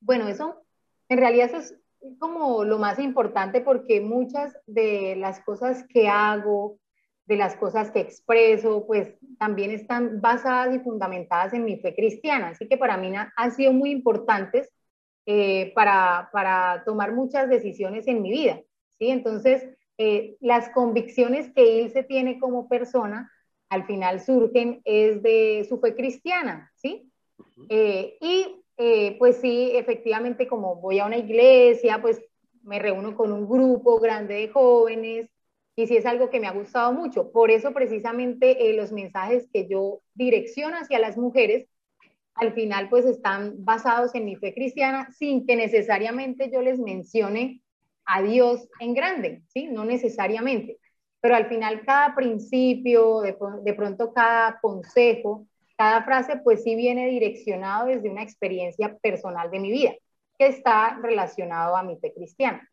Bueno, 0.00 0.26
eso, 0.26 0.64
en 1.10 1.18
realidad 1.18 1.50
eso 1.50 1.58
es 1.58 1.74
como 2.18 2.64
lo 2.64 2.78
más 2.78 2.98
importante 2.98 3.60
porque 3.60 4.00
muchas 4.00 4.56
de 4.66 5.16
las 5.16 5.40
cosas 5.40 5.84
que 5.86 6.08
hago, 6.08 6.78
de 7.26 7.36
las 7.36 7.56
cosas 7.56 7.90
que 7.90 8.00
expreso, 8.00 8.86
pues 8.86 9.14
también 9.38 9.70
están 9.70 10.22
basadas 10.22 10.74
y 10.74 10.78
fundamentadas 10.78 11.52
en 11.52 11.66
mi 11.66 11.76
fe 11.76 11.94
cristiana. 11.94 12.48
Así 12.48 12.66
que 12.66 12.78
para 12.78 12.96
mí 12.96 13.12
han 13.36 13.52
sido 13.52 13.70
muy 13.74 13.90
importantes 13.90 14.70
eh, 15.26 15.72
para, 15.74 16.30
para, 16.32 16.84
tomar 16.86 17.12
muchas 17.12 17.50
decisiones 17.50 18.06
en 18.06 18.22
mi 18.22 18.30
vida. 18.30 18.62
¿sí? 18.98 19.10
Entonces, 19.10 19.62
eh, 19.98 20.38
las 20.40 20.70
convicciones 20.70 21.52
que 21.52 21.82
Ilse 21.82 22.02
tiene 22.02 22.40
como 22.40 22.66
persona, 22.66 23.30
al 23.74 23.86
final 23.86 24.20
surgen 24.20 24.80
es 24.84 25.22
de 25.22 25.66
su 25.68 25.78
fe 25.80 25.94
cristiana, 25.94 26.72
¿sí? 26.76 27.10
Eh, 27.68 28.16
y 28.20 28.60
pues 29.18 29.36
sí, 29.36 29.72
efectivamente, 29.74 30.48
como 30.48 30.76
voy 30.76 30.98
a 30.98 31.06
una 31.06 31.18
iglesia, 31.18 32.00
pues 32.02 32.20
me 32.62 32.78
reúno 32.78 33.16
con 33.16 33.32
un 33.32 33.48
grupo 33.48 34.00
grande 34.00 34.34
de 34.34 34.48
jóvenes, 34.48 35.30
y 35.76 35.86
sí 35.86 35.96
es 35.96 36.06
algo 36.06 36.30
que 36.30 36.40
me 36.40 36.46
ha 36.46 36.52
gustado 36.52 36.92
mucho. 36.92 37.32
Por 37.32 37.50
eso 37.50 37.72
precisamente 37.72 38.72
los 38.74 38.92
mensajes 38.92 39.48
que 39.52 39.66
yo 39.68 40.00
direcciono 40.14 40.76
hacia 40.76 40.98
las 40.98 41.16
mujeres 41.16 41.68
al 42.34 42.52
final 42.52 42.88
pues 42.88 43.04
están 43.04 43.64
basados 43.64 44.14
en 44.14 44.24
mi 44.24 44.36
fe 44.36 44.54
cristiana 44.54 45.08
sin 45.12 45.46
que 45.46 45.56
necesariamente 45.56 46.50
yo 46.52 46.62
les 46.62 46.80
mencione 46.80 47.62
a 48.04 48.22
Dios 48.22 48.68
en 48.80 48.94
grande, 48.94 49.42
¿sí? 49.48 49.68
No 49.68 49.84
necesariamente. 49.84 50.78
Pero 51.24 51.36
al 51.36 51.48
final 51.48 51.80
cada 51.86 52.14
principio, 52.14 53.22
de, 53.22 53.34
de 53.62 53.72
pronto 53.72 54.12
cada 54.12 54.60
consejo, 54.60 55.46
cada 55.74 56.04
frase 56.04 56.36
pues 56.44 56.62
sí 56.62 56.74
viene 56.76 57.06
direccionado 57.08 57.86
desde 57.86 58.10
una 58.10 58.22
experiencia 58.22 58.94
personal 58.98 59.50
de 59.50 59.58
mi 59.58 59.70
vida, 59.70 59.94
que 60.38 60.48
está 60.48 60.98
relacionado 61.02 61.78
a 61.78 61.82
mi 61.82 61.96
fe 61.96 62.12
cristiana. 62.12 62.68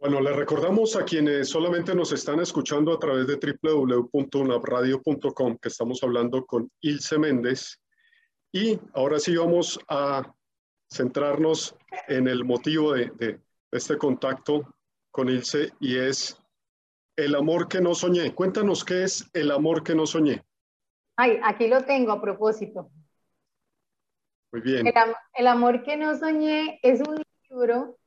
Bueno, 0.00 0.22
le 0.22 0.32
recordamos 0.32 0.96
a 0.96 1.04
quienes 1.04 1.50
solamente 1.50 1.94
nos 1.94 2.12
están 2.12 2.40
escuchando 2.40 2.94
a 2.94 2.98
través 2.98 3.26
de 3.26 3.36
www.unabradio.com 3.62 5.58
que 5.58 5.68
estamos 5.68 6.02
hablando 6.02 6.46
con 6.46 6.70
Ilse 6.80 7.18
Méndez, 7.18 7.78
y 8.52 8.80
ahora 8.94 9.18
sí 9.18 9.36
vamos 9.36 9.78
a 9.86 10.32
centrarnos 10.90 11.76
en 12.08 12.26
el 12.26 12.46
motivo 12.46 12.94
de, 12.94 13.38
este 13.70 13.98
contacto 13.98 14.74
con 15.10 15.28
Ilse 15.28 15.72
y 15.78 15.98
es 15.98 16.40
el 17.18 17.34
amor 17.34 17.68
que 17.68 17.80
no 17.80 17.94
soñé. 17.94 18.32
Cuéntanos 18.32 18.84
qué 18.84 19.02
es 19.02 19.28
el 19.34 19.50
amor 19.50 19.82
que 19.82 19.94
no 19.94 20.06
soñé. 20.06 20.44
Ay, 21.16 21.40
aquí 21.42 21.66
lo 21.66 21.84
tengo 21.84 22.12
a 22.12 22.20
propósito. 22.20 22.90
Muy 24.52 24.62
bien. 24.62 24.86
El, 25.34 25.46
amor 25.48 25.82
que 25.82 25.96
no 25.96 26.16
soñé 26.16 26.78
es 26.82 27.00
un 27.00 27.20
libro 27.50 27.98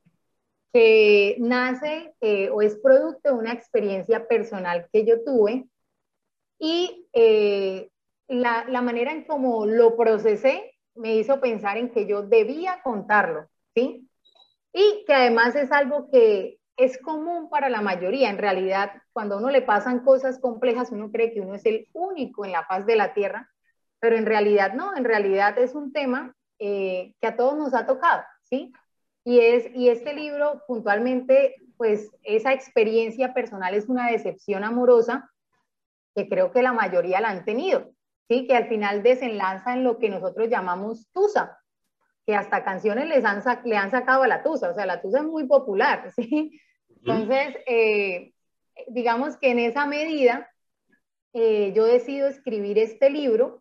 que 0.72 1.36
nace 1.40 2.16
eh, 2.22 2.50
o 2.50 2.62
es 2.62 2.78
producto 2.78 3.30
de 3.30 3.36
una 3.36 3.52
experiencia 3.52 4.28
personal 4.28 4.88
que 4.94 5.06
yo 5.06 5.22
tuve 5.26 5.68
y 6.58 7.06
eh, 7.12 7.90
la, 8.30 8.82
manera 8.82 9.12
en 9.12 9.26
cómo 9.26 9.66
lo 9.66 9.98
procesé 9.98 10.74
me 10.96 11.18
hizo 11.18 11.42
pensar 11.42 11.78
en 11.78 11.90
que 11.90 12.08
yo 12.08 12.22
debía 12.24 12.80
contarlo, 12.82 13.50
¿sí? 13.76 14.08
Y 14.72 15.04
que 15.06 15.14
además 15.14 15.54
es 15.56 15.70
algo 15.74 16.10
que 16.10 16.61
es 16.84 16.98
común 17.00 17.50
para 17.50 17.70
la 17.70 17.82
mayoría. 17.82 18.30
En 18.30 18.38
realidad, 18.38 18.92
cuando 19.14 19.36
a 19.36 19.38
uno 19.40 19.50
le 19.50 19.62
pasan 19.62 20.00
cosas 20.00 20.40
complejas, 20.40 20.92
uno 20.92 21.12
cree 21.12 21.34
que 21.34 21.42
uno 21.42 21.56
es 21.56 21.66
el 21.66 21.88
único 21.94 22.46
en 22.46 22.52
la 22.52 22.68
paz 22.68 22.86
de 22.86 22.96
la 22.96 23.14
tierra, 23.14 23.50
pero 24.00 24.16
en 24.16 24.26
realidad 24.26 24.74
no, 24.74 24.96
en 24.96 25.04
realidad 25.04 25.58
es 25.58 25.76
un 25.76 25.92
tema 25.92 26.36
eh, 26.60 27.14
que 27.22 27.28
a 27.28 27.36
todos 27.36 27.58
nos 27.58 27.74
ha 27.74 27.86
tocado, 27.86 28.24
¿sí? 28.44 28.72
Y, 29.24 29.40
es, 29.40 29.68
y 29.76 29.90
este 29.90 30.14
libro 30.14 30.64
puntualmente, 30.68 31.56
pues 31.78 32.10
esa 32.24 32.54
experiencia 32.54 33.34
personal 33.34 33.74
es 33.74 33.88
una 33.88 34.10
decepción 34.10 34.64
amorosa 34.64 35.30
que 36.16 36.28
creo 36.28 36.52
que 36.52 36.64
la 36.64 36.74
mayoría 36.74 37.22
la 37.22 37.30
han 37.30 37.46
tenido 37.46 37.94
que 38.48 38.56
al 38.56 38.68
final 38.68 39.04
desenlaza 39.04 39.74
en 39.74 39.84
lo 39.84 39.98
que 39.98 40.10
nosotros 40.10 40.50
llamamos 40.50 41.10
tusa, 41.12 41.60
que 42.26 42.36
hasta 42.36 42.64
canciones 42.64 43.08
les 43.08 43.26
han, 43.26 43.44
le 43.66 43.78
han 43.78 43.92
sacado 43.92 44.24
a 44.24 44.28
la 44.28 44.44
tusa, 44.44 44.70
o 44.70 44.74
sea, 44.74 44.86
la 44.86 45.02
tusa 45.02 45.20
es 45.20 45.26
muy 45.26 45.46
popular, 45.46 46.12
¿sí? 46.16 46.60
Entonces, 47.04 47.58
eh, 47.66 48.34
digamos 48.88 49.38
que 49.38 49.52
en 49.52 49.60
esa 49.60 49.86
medida, 49.86 50.50
eh, 51.34 51.74
yo 51.76 51.86
decido 51.86 52.28
escribir 52.28 52.78
este 52.78 53.10
libro 53.10 53.60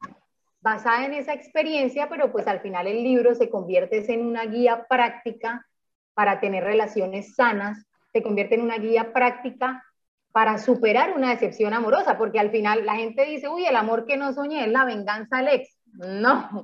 basada 0.61 1.07
en 1.07 1.15
esa 1.15 1.33
experiencia, 1.33 2.09
pero 2.09 2.31
pues 2.33 2.47
al 2.47 2.61
final 2.61 2.87
el 2.87 3.03
libro 3.03 3.35
se 3.35 3.49
convierte 3.49 4.13
en 4.13 4.27
una 4.27 4.45
guía 4.45 4.87
práctica 4.89 5.67
para 6.15 6.41
tener 6.41 6.65
relaciones 6.65 7.35
sanas, 7.35 7.87
se 8.13 8.23
convierte 8.23 8.57
en 8.57 8.63
una 8.63 8.77
guía 8.77 9.13
práctica 9.13 9.83
para 10.33 10.59
superar 10.59 11.17
una 11.17 11.31
decepción 11.31 11.75
amorosa, 11.75 12.19
porque 12.19 12.39
al 12.39 12.51
final 12.51 12.85
la 12.85 12.97
gente 12.97 13.25
dice, 13.25 13.49
uy, 13.49 13.65
el 13.65 13.77
amor 13.77 14.07
que 14.07 14.17
no 14.17 14.33
soñé 14.33 14.65
es 14.65 14.71
la 14.71 14.85
venganza 14.85 15.39
al 15.39 15.49
ex. 15.49 15.77
No, 15.93 16.49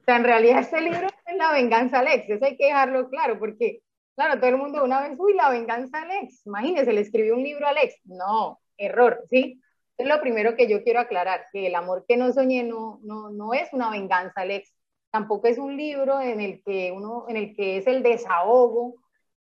o 0.00 0.04
sea, 0.04 0.16
en 0.16 0.24
realidad 0.24 0.60
este 0.60 0.80
libro 0.80 1.06
es 1.06 1.36
la 1.36 1.52
venganza 1.52 2.00
al 2.00 2.08
ex, 2.08 2.28
eso 2.28 2.44
hay 2.44 2.56
que 2.56 2.66
dejarlo 2.66 3.08
claro, 3.08 3.38
porque, 3.38 3.80
claro, 4.16 4.40
todo 4.40 4.50
el 4.50 4.56
mundo 4.56 4.82
una 4.82 5.00
vez, 5.02 5.16
uy, 5.18 5.34
la 5.34 5.50
venganza 5.50 6.02
al 6.02 6.10
ex, 6.10 6.44
imagínese, 6.46 6.92
le 6.92 7.02
escribió 7.02 7.34
un 7.34 7.42
libro 7.42 7.66
al 7.66 7.78
ex. 7.78 7.94
No, 8.04 8.60
error, 8.76 9.22
¿sí? 9.30 9.60
Es 9.96 10.06
lo 10.06 10.20
primero 10.20 10.56
que 10.56 10.68
yo 10.68 10.82
quiero 10.82 11.00
aclarar, 11.00 11.46
que 11.52 11.68
el 11.68 11.74
amor 11.74 12.04
que 12.06 12.16
no 12.16 12.32
soñé 12.32 12.64
no, 12.64 12.98
no, 13.02 13.30
no 13.30 13.54
es 13.54 13.72
una 13.72 13.90
venganza 13.90 14.40
al 14.40 14.50
ex, 14.50 14.72
tampoco 15.10 15.46
es 15.46 15.58
un 15.58 15.76
libro 15.76 16.20
en 16.20 16.40
el 16.40 16.62
que 16.62 16.92
uno, 16.92 17.26
en 17.28 17.36
el 17.36 17.54
que 17.54 17.78
es 17.78 17.86
el 17.86 18.02
desahogo, 18.02 18.96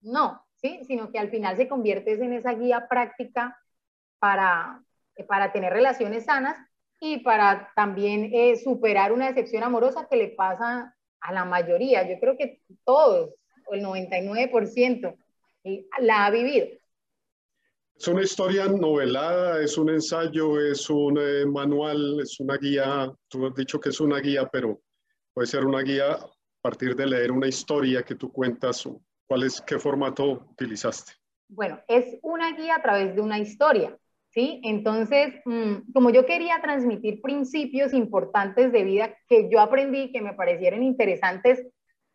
no, 0.03 0.43
¿sí? 0.57 0.81
Sino 0.87 1.11
que 1.11 1.19
al 1.19 1.31
final 1.31 1.57
se 1.57 1.69
convierte 1.69 2.13
en 2.13 2.33
esa 2.33 2.53
guía 2.53 2.87
práctica 2.89 3.59
para, 4.19 4.83
para 5.27 5.53
tener 5.53 5.73
relaciones 5.73 6.25
sanas 6.27 6.57
y 7.01 7.19
para 7.19 7.71
también 7.75 8.31
eh, 8.33 8.57
superar 8.57 9.13
una 9.13 9.27
decepción 9.27 9.63
amorosa 9.63 10.07
que 10.09 10.17
le 10.17 10.29
pasa 10.29 10.95
a 11.21 11.33
la 11.33 11.45
mayoría. 11.45 12.09
Yo 12.09 12.19
creo 12.21 12.37
que 12.37 12.61
todos, 12.85 13.35
el 13.75 13.85
99%, 13.85 15.17
la 16.01 16.27
ha 16.27 16.31
vivido. 16.31 16.67
Es 17.99 18.09
una 18.09 18.23
historia 18.23 18.67
novelada, 18.67 19.63
es 19.63 19.79
un 19.79 19.89
ensayo, 19.89 20.61
es 20.61 20.91
un 20.91 21.19
eh, 21.19 21.47
manual, 21.47 22.21
es 22.21 22.39
una 22.41 22.59
guía. 22.59 23.11
Tú 23.29 23.47
has 23.47 23.55
dicho 23.55 23.81
que 23.81 23.89
es 23.89 24.01
una 24.01 24.21
guía, 24.21 24.47
pero 24.53 24.83
puede 25.33 25.47
ser 25.47 25.65
una 25.65 25.81
guía 25.81 26.13
a 26.13 26.31
partir 26.61 26.95
de 26.95 27.07
leer 27.07 27.33
una 27.33 27.49
historia 27.49 28.03
que 28.03 28.15
tú 28.15 28.31
cuentas. 28.31 28.87
¿Cuál 29.27 29.45
es, 29.45 29.63
qué 29.63 29.79
formato 29.79 30.47
utilizaste? 30.51 31.13
Bueno, 31.49 31.81
es 31.89 32.19
una 32.23 32.55
guía 32.55 32.77
a 32.77 32.83
través 32.83 33.15
de 33.15 33.23
una 33.23 33.39
historia. 33.39 33.97
¿sí? 34.29 34.61
Entonces, 34.63 35.35
mm, 35.47 35.93
como 35.95 36.11
yo 36.11 36.27
quería 36.27 36.61
transmitir 36.61 37.23
principios 37.23 37.95
importantes 37.95 38.73
de 38.73 38.85
vida 38.85 39.17
que 39.27 39.49
yo 39.51 39.61
aprendí, 39.61 40.13
que 40.13 40.21
me 40.21 40.35
parecieron 40.35 40.83
interesantes 40.83 41.67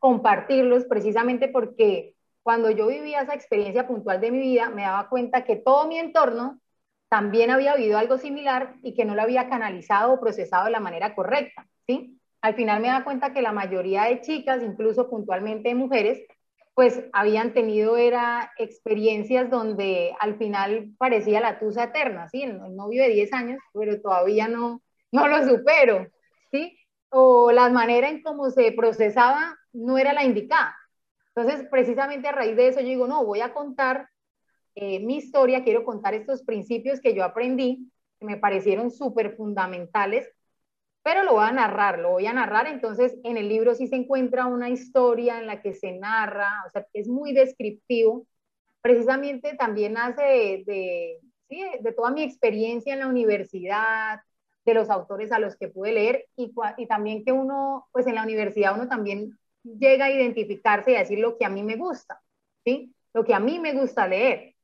compartirlos, 0.01 0.85
precisamente 0.85 1.47
porque 1.47 2.15
cuando 2.41 2.71
yo 2.71 2.87
vivía 2.87 3.21
esa 3.21 3.35
experiencia 3.35 3.87
puntual 3.87 4.19
de 4.19 4.31
mi 4.31 4.39
vida, 4.39 4.69
me 4.69 4.81
daba 4.81 5.07
cuenta 5.09 5.43
que 5.43 5.55
todo 5.55 5.87
mi 5.87 5.99
entorno 5.99 6.59
también 7.07 7.51
había 7.51 7.75
vivido 7.75 7.99
algo 7.99 8.17
similar 8.17 8.73
y 8.81 8.95
que 8.95 9.05
no 9.05 9.13
lo 9.13 9.21
había 9.21 9.47
canalizado 9.47 10.13
o 10.13 10.19
procesado 10.19 10.65
de 10.65 10.71
la 10.71 10.79
manera 10.79 11.13
correcta, 11.13 11.67
¿sí? 11.85 12.19
Al 12.41 12.55
final 12.55 12.81
me 12.81 12.87
da 12.87 13.03
cuenta 13.03 13.31
que 13.31 13.43
la 13.43 13.51
mayoría 13.51 14.05
de 14.05 14.21
chicas, 14.21 14.63
incluso 14.63 15.07
puntualmente 15.07 15.75
mujeres, 15.75 16.25
pues 16.73 17.03
habían 17.13 17.53
tenido 17.53 17.95
era 17.95 18.51
experiencias 18.57 19.51
donde 19.51 20.15
al 20.19 20.35
final 20.39 20.93
parecía 20.97 21.41
la 21.41 21.59
tusa 21.59 21.83
eterna, 21.83 22.27
¿sí? 22.29 22.41
El, 22.41 22.57
novio 22.75 23.03
de 23.03 23.09
10 23.09 23.33
años, 23.33 23.59
pero 23.71 24.01
todavía 24.01 24.47
no, 24.47 24.81
no 25.11 25.27
lo 25.27 25.47
supero, 25.47 26.07
¿sí? 26.49 26.75
O 27.11 27.51
la 27.51 27.69
manera 27.69 28.09
en 28.09 28.21
cómo 28.23 28.49
se 28.49 28.71
procesaba 28.71 29.57
no 29.73 29.97
era 29.97 30.13
la 30.13 30.23
indicada. 30.23 30.75
Entonces, 31.35 31.67
precisamente 31.69 32.27
a 32.27 32.31
raíz 32.33 32.55
de 32.55 32.69
eso, 32.69 32.79
yo 32.79 32.87
digo, 32.87 33.07
no, 33.07 33.25
voy 33.25 33.41
a 33.41 33.53
contar 33.53 34.09
eh, 34.75 34.99
mi 34.99 35.17
historia, 35.17 35.63
quiero 35.63 35.83
contar 35.85 36.13
estos 36.13 36.43
principios 36.43 36.99
que 36.99 37.13
yo 37.13 37.23
aprendí, 37.23 37.91
que 38.19 38.25
me 38.25 38.37
parecieron 38.37 38.91
súper 38.91 39.35
fundamentales 39.35 40.27
pero 41.03 41.23
lo 41.23 41.33
voy 41.33 41.45
a 41.45 41.51
narrar, 41.51 41.99
lo 41.99 42.11
voy 42.11 42.25
a 42.27 42.33
narrar. 42.33 42.67
Entonces, 42.67 43.17
en 43.23 43.37
el 43.37 43.49
libro 43.49 43.73
sí 43.75 43.87
se 43.87 43.95
encuentra 43.95 44.45
una 44.45 44.69
historia 44.69 45.39
en 45.39 45.47
la 45.47 45.61
que 45.61 45.73
se 45.73 45.93
narra, 45.93 46.63
o 46.67 46.69
sea, 46.69 46.85
es 46.93 47.07
muy 47.07 47.33
descriptivo. 47.33 48.27
Precisamente 48.81 49.55
también 49.55 49.97
hace 49.97 50.63
de, 50.65 51.19
de 51.49 51.93
toda 51.93 52.11
mi 52.11 52.23
experiencia 52.23 52.93
en 52.93 52.99
la 52.99 53.07
universidad, 53.07 54.21
de 54.65 54.73
los 54.73 54.89
autores 54.89 55.31
a 55.31 55.39
los 55.39 55.55
que 55.55 55.67
pude 55.67 55.91
leer 55.91 56.25
y, 56.35 56.51
y 56.77 56.87
también 56.87 57.23
que 57.23 57.31
uno, 57.31 57.87
pues 57.91 58.07
en 58.07 58.15
la 58.15 58.23
universidad 58.23 58.75
uno 58.75 58.87
también 58.87 59.37
llega 59.63 60.05
a 60.05 60.11
identificarse 60.11 60.91
y 60.91 60.95
a 60.95 60.99
decir 60.99 61.19
lo 61.19 61.37
que 61.37 61.45
a 61.45 61.49
mí 61.49 61.63
me 61.63 61.75
gusta, 61.75 62.21
¿sí? 62.63 62.93
Lo 63.13 63.23
que 63.23 63.33
a 63.33 63.39
mí 63.39 63.59
me 63.59 63.73
gusta 63.73 64.07
leer. 64.07 64.55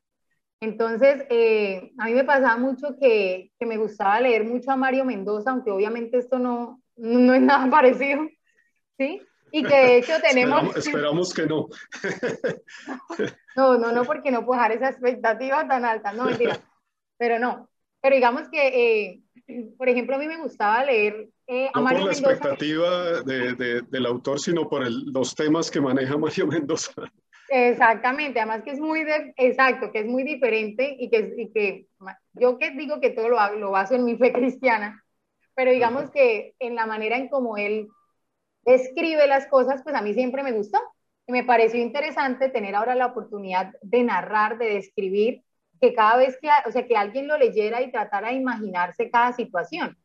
Entonces, 0.59 1.25
eh, 1.29 1.91
a 1.99 2.05
mí 2.05 2.13
me 2.13 2.23
pasaba 2.23 2.57
mucho 2.57 2.97
que, 2.99 3.51
que, 3.59 3.65
me 3.65 3.77
gustaba 3.77 4.19
leer 4.19 4.43
mucho 4.43 4.71
a 4.71 4.75
Mario 4.75 5.05
Mendoza, 5.05 5.51
aunque 5.51 5.69
obviamente 5.69 6.17
esto 6.17 6.39
no, 6.39 6.81
no 6.95 7.33
es 7.33 7.41
nada 7.41 7.69
parecido, 7.71 8.27
¿sí? 8.97 9.21
Y 9.51 9.63
que 9.63 9.75
de 9.75 9.97
hecho 9.97 10.13
tenemos... 10.21 10.75
Esperamos, 10.75 11.33
que 11.33 11.45
no. 11.45 11.67
no, 13.55 13.77
no, 13.77 13.91
no, 13.91 14.03
porque 14.03 14.31
no 14.31 14.45
puedo 14.45 14.59
dejar 14.59 14.75
esa 14.75 14.89
expectativa 14.89 15.65
tan 15.67 15.85
alta, 15.85 16.11
no, 16.11 16.25
mentira. 16.25 16.59
Pero 17.17 17.39
no, 17.39 17.69
pero 18.01 18.15
digamos 18.15 18.49
que, 18.49 18.67
eh, 18.67 19.21
por 19.77 19.89
ejemplo, 19.89 20.15
a 20.15 20.19
mí 20.19 20.27
me 20.27 20.37
gustaba 20.37 20.83
leer 20.83 21.29
eh, 21.47 21.69
a 21.73 21.79
no 21.79 21.87
por 21.87 21.99
la 22.01 22.11
expectativa 22.11 23.21
de, 23.21 23.81
del 23.89 24.05
autor, 24.05 24.39
sino 24.39 24.69
por 24.69 24.89
los 24.89 25.35
temas 25.35 25.71
que 25.71 25.81
maneja 25.81 26.17
Mario 26.17 26.47
Mendoza. 26.47 26.93
Exactamente, 27.49 28.39
además 28.39 28.63
que 28.63 28.71
es 28.71 28.79
muy, 28.79 29.05
de, 29.05 29.33
exacto, 29.37 29.91
que 29.93 29.99
es 29.99 30.05
muy 30.05 30.23
diferente 30.23 30.97
y 30.99 31.09
que, 31.09 31.33
y 31.37 31.51
que 31.53 31.87
yo 32.33 32.57
que 32.57 32.71
digo 32.71 32.99
que 32.99 33.11
todo 33.11 33.29
lo, 33.29 33.55
lo 33.55 33.71
baso 33.71 33.95
en 33.95 34.03
mi 34.03 34.17
fe 34.17 34.33
cristiana, 34.33 35.01
pero 35.55 35.71
digamos 35.71 36.11
que 36.11 36.55
en 36.59 36.75
la 36.75 36.85
manera 36.85 37.15
en 37.15 37.29
como 37.29 37.55
él 37.55 37.87
describe 38.65 39.25
las 39.27 39.47
cosas, 39.47 39.81
pues 39.81 39.95
a 39.95 40.01
mí 40.01 40.13
siempre 40.13 40.43
me 40.43 40.51
gustó. 40.51 40.79
Y 41.25 41.31
me 41.31 41.43
pareció 41.43 41.81
interesante 41.81 42.49
tener 42.49 42.75
ahora 42.75 42.95
la 42.95 43.07
oportunidad 43.07 43.73
de 43.81 44.03
narrar, 44.03 44.57
de 44.57 44.75
describir, 44.75 45.43
que 45.79 45.93
cada 45.93 46.17
vez 46.17 46.37
que, 46.41 46.49
o 46.65 46.71
sea, 46.71 46.85
que 46.85 46.95
alguien 46.95 47.27
lo 47.27 47.37
leyera 47.37 47.81
y 47.81 47.91
tratara 47.91 48.29
de 48.29 48.35
imaginarse 48.35 49.09
cada 49.09 49.33
situación. 49.33 49.97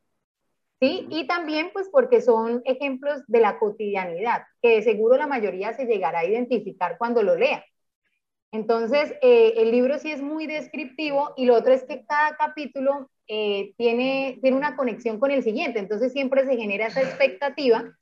¿Sí? 0.81 1.07
Y 1.11 1.29
también 1.29 1.71
pues 1.73 1.89
porque 1.91 2.21
son 2.21 2.61
ejemplos 2.65 3.23
de 3.29 3.41
la 3.41 3.59
cotidianidad, 3.61 4.43
que 4.61 4.77
de 4.77 4.83
seguro 4.83 5.17
la 5.17 5.29
mayoría 5.29 5.75
se 5.75 5.87
llegará 5.87 6.21
a 6.21 6.27
identificar 6.27 6.99
cuando 6.99 7.23
lo 7.23 7.37
lea. 7.37 7.65
Entonces, 8.51 9.15
eh, 9.23 9.55
el 9.57 9.71
libro 9.71 9.99
sí 9.99 10.13
es 10.13 10.21
muy 10.21 10.47
descriptivo 10.47 11.33
y 11.37 11.47
lo 11.47 11.55
otro 11.55 11.73
es 11.73 11.85
que 11.85 12.05
cada 12.05 12.37
capítulo 12.37 13.11
eh, 13.29 13.73
tiene, 13.79 14.39
tiene 14.43 14.57
una 14.57 14.77
conexión 14.77 15.19
con 15.19 15.31
el 15.31 15.43
siguiente, 15.43 15.79
entonces 15.79 16.13
siempre 16.13 16.45
se 16.45 16.57
genera 16.57 16.89
esa 16.89 17.01
expectativa 17.01 17.97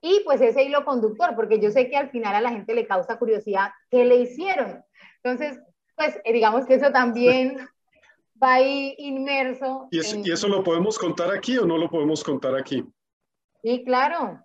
y 0.00 0.20
pues 0.24 0.40
ese 0.40 0.64
hilo 0.64 0.84
conductor, 0.84 1.34
porque 1.34 1.60
yo 1.60 1.70
sé 1.70 1.88
que 1.88 1.96
al 1.96 2.10
final 2.10 2.34
a 2.34 2.40
la 2.40 2.50
gente 2.50 2.74
le 2.74 2.86
causa 2.86 3.18
curiosidad 3.18 3.70
qué 3.90 4.04
le 4.04 4.16
hicieron. 4.16 4.84
Entonces, 5.22 5.58
pues 5.94 6.20
eh, 6.24 6.32
digamos 6.32 6.66
que 6.66 6.74
eso 6.74 6.90
también 6.90 7.56
va 8.42 8.54
ahí 8.54 8.94
inmerso. 8.98 9.88
¿Y, 9.90 9.98
¿Y, 9.98 10.32
eso 10.32 10.48
lo 10.48 10.62
podemos 10.62 10.98
contar 10.98 11.32
aquí 11.32 11.58
o 11.58 11.66
no 11.66 11.78
lo 11.78 11.88
podemos 11.88 12.22
contar 12.24 12.56
aquí? 12.56 12.84
Sí, 13.62 13.84
claro, 13.84 14.44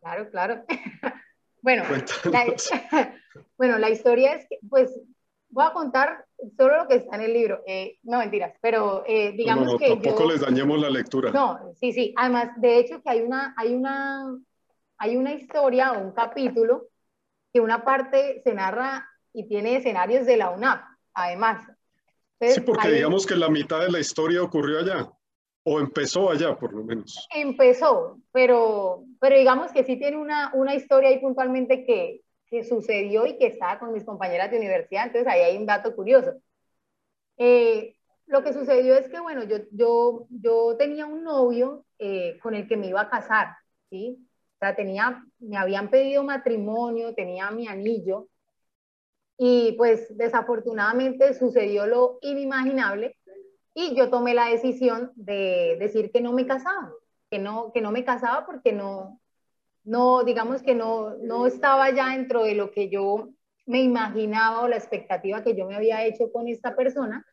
claro, 0.00 0.30
claro. 0.30 0.64
bueno, 1.62 1.84
la, 2.24 2.46
bueno, 3.56 3.78
la 3.78 3.90
historia 3.90 4.34
es 4.34 4.46
que, 4.48 4.58
pues, 4.68 5.00
voy 5.50 5.64
a 5.64 5.72
contar 5.72 6.26
solo 6.56 6.76
lo 6.76 6.88
que 6.88 6.96
está 6.96 7.16
en 7.16 7.22
el 7.22 7.32
libro. 7.32 7.62
Eh, 7.66 7.98
no, 8.02 8.18
mentiras, 8.18 8.54
pero 8.60 9.04
eh, 9.06 9.32
digamos 9.32 9.76
que 9.78 9.88
tampoco 9.88 10.26
les 10.26 10.40
dañemos 10.40 10.78
la 10.78 10.90
lectura. 10.90 11.30
No, 11.30 11.72
sí, 11.80 11.92
sí. 11.92 12.12
Además, 12.16 12.50
de 12.56 12.78
hecho, 12.78 13.02
que 13.02 13.10
hay 13.10 13.22
una, 13.22 13.54
hay 13.56 13.74
una 13.74 14.38
hay 14.98 15.16
una 15.16 15.32
historia 15.32 15.92
o 15.92 16.00
un 16.00 16.12
capítulo 16.12 16.88
que 17.52 17.60
una 17.60 17.84
parte 17.84 18.42
se 18.42 18.52
narra 18.52 19.08
y 19.38 19.46
tiene 19.46 19.76
escenarios 19.76 20.26
de 20.26 20.36
la 20.36 20.50
UNAP, 20.50 20.82
además. 21.14 21.64
sí, 22.40 22.60
porque 22.60 22.90
digamos 22.90 23.24
que 23.24 23.36
la 23.36 23.48
mitad 23.48 23.80
de 23.80 23.88
la 23.88 24.00
historia 24.00 24.42
ocurrió 24.42 24.80
allá, 24.80 25.08
o 25.62 25.78
empezó 25.78 26.28
allá, 26.28 26.56
por 26.56 26.72
lo 26.72 26.82
menos. 26.82 27.28
Empezó, 27.32 28.18
pero, 28.32 29.04
pero 29.20 29.38
digamos 29.38 29.70
que 29.70 29.84
sí 29.84 29.96
tiene 29.96 30.16
una, 30.16 30.50
una 30.54 30.74
historia 30.74 31.10
ahí 31.10 31.20
puntualmente 31.20 31.84
que, 31.84 32.22
que 32.46 32.64
sucedió 32.64 33.26
y 33.26 33.38
que 33.38 33.46
estaba 33.46 33.78
con 33.78 33.92
mis 33.92 34.04
compañeras 34.04 34.50
de 34.50 34.58
universidad, 34.58 35.06
entonces 35.06 35.28
ahí 35.28 35.42
hay 35.42 35.56
un 35.56 35.66
dato 35.66 35.94
curioso. 35.94 36.32
Eh, 37.36 37.94
lo 38.26 38.42
que 38.42 38.52
sucedió 38.52 38.96
es 38.96 39.08
que, 39.08 39.20
bueno, 39.20 39.44
yo, 39.44 39.58
yo, 39.70 40.26
yo 40.30 40.76
tenía 40.76 41.06
un 41.06 41.22
novio 41.22 41.84
eh, 42.00 42.40
con 42.42 42.56
el 42.56 42.66
que 42.66 42.76
me 42.76 42.88
iba 42.88 43.02
a 43.02 43.08
casar, 43.08 43.54
¿sí? 43.88 44.18
O 44.56 44.58
sea, 44.58 44.74
tenía, 44.74 45.22
me 45.38 45.56
habían 45.56 45.90
pedido 45.90 46.24
matrimonio, 46.24 47.14
tenía 47.14 47.52
mi 47.52 47.68
anillo 47.68 48.26
y 49.38 49.72
pues 49.72 50.16
desafortunadamente 50.16 51.32
sucedió 51.32 51.86
lo 51.86 52.18
inimaginable 52.22 53.16
y 53.72 53.94
yo 53.94 54.10
tomé 54.10 54.34
la 54.34 54.46
decisión 54.46 55.12
de 55.14 55.76
decir 55.78 56.10
que 56.10 56.20
no 56.20 56.32
me 56.32 56.46
casaba, 56.46 56.92
que 57.30 57.38
no, 57.38 57.72
que 57.72 57.80
no 57.80 57.92
me 57.92 58.04
casaba 58.04 58.44
porque 58.44 58.72
no, 58.72 59.20
no, 59.84 60.24
digamos 60.24 60.62
que 60.62 60.74
no, 60.74 61.14
no 61.18 61.46
estaba 61.46 61.90
ya 61.90 62.10
dentro 62.10 62.42
de 62.42 62.56
lo 62.56 62.72
que 62.72 62.88
yo 62.88 63.28
me 63.64 63.80
imaginaba 63.80 64.62
o 64.62 64.68
la 64.68 64.76
expectativa 64.76 65.44
que 65.44 65.54
yo 65.54 65.66
me 65.66 65.76
había 65.76 66.04
hecho 66.04 66.32
con 66.32 66.48
esta 66.48 66.74
persona, 66.74 67.24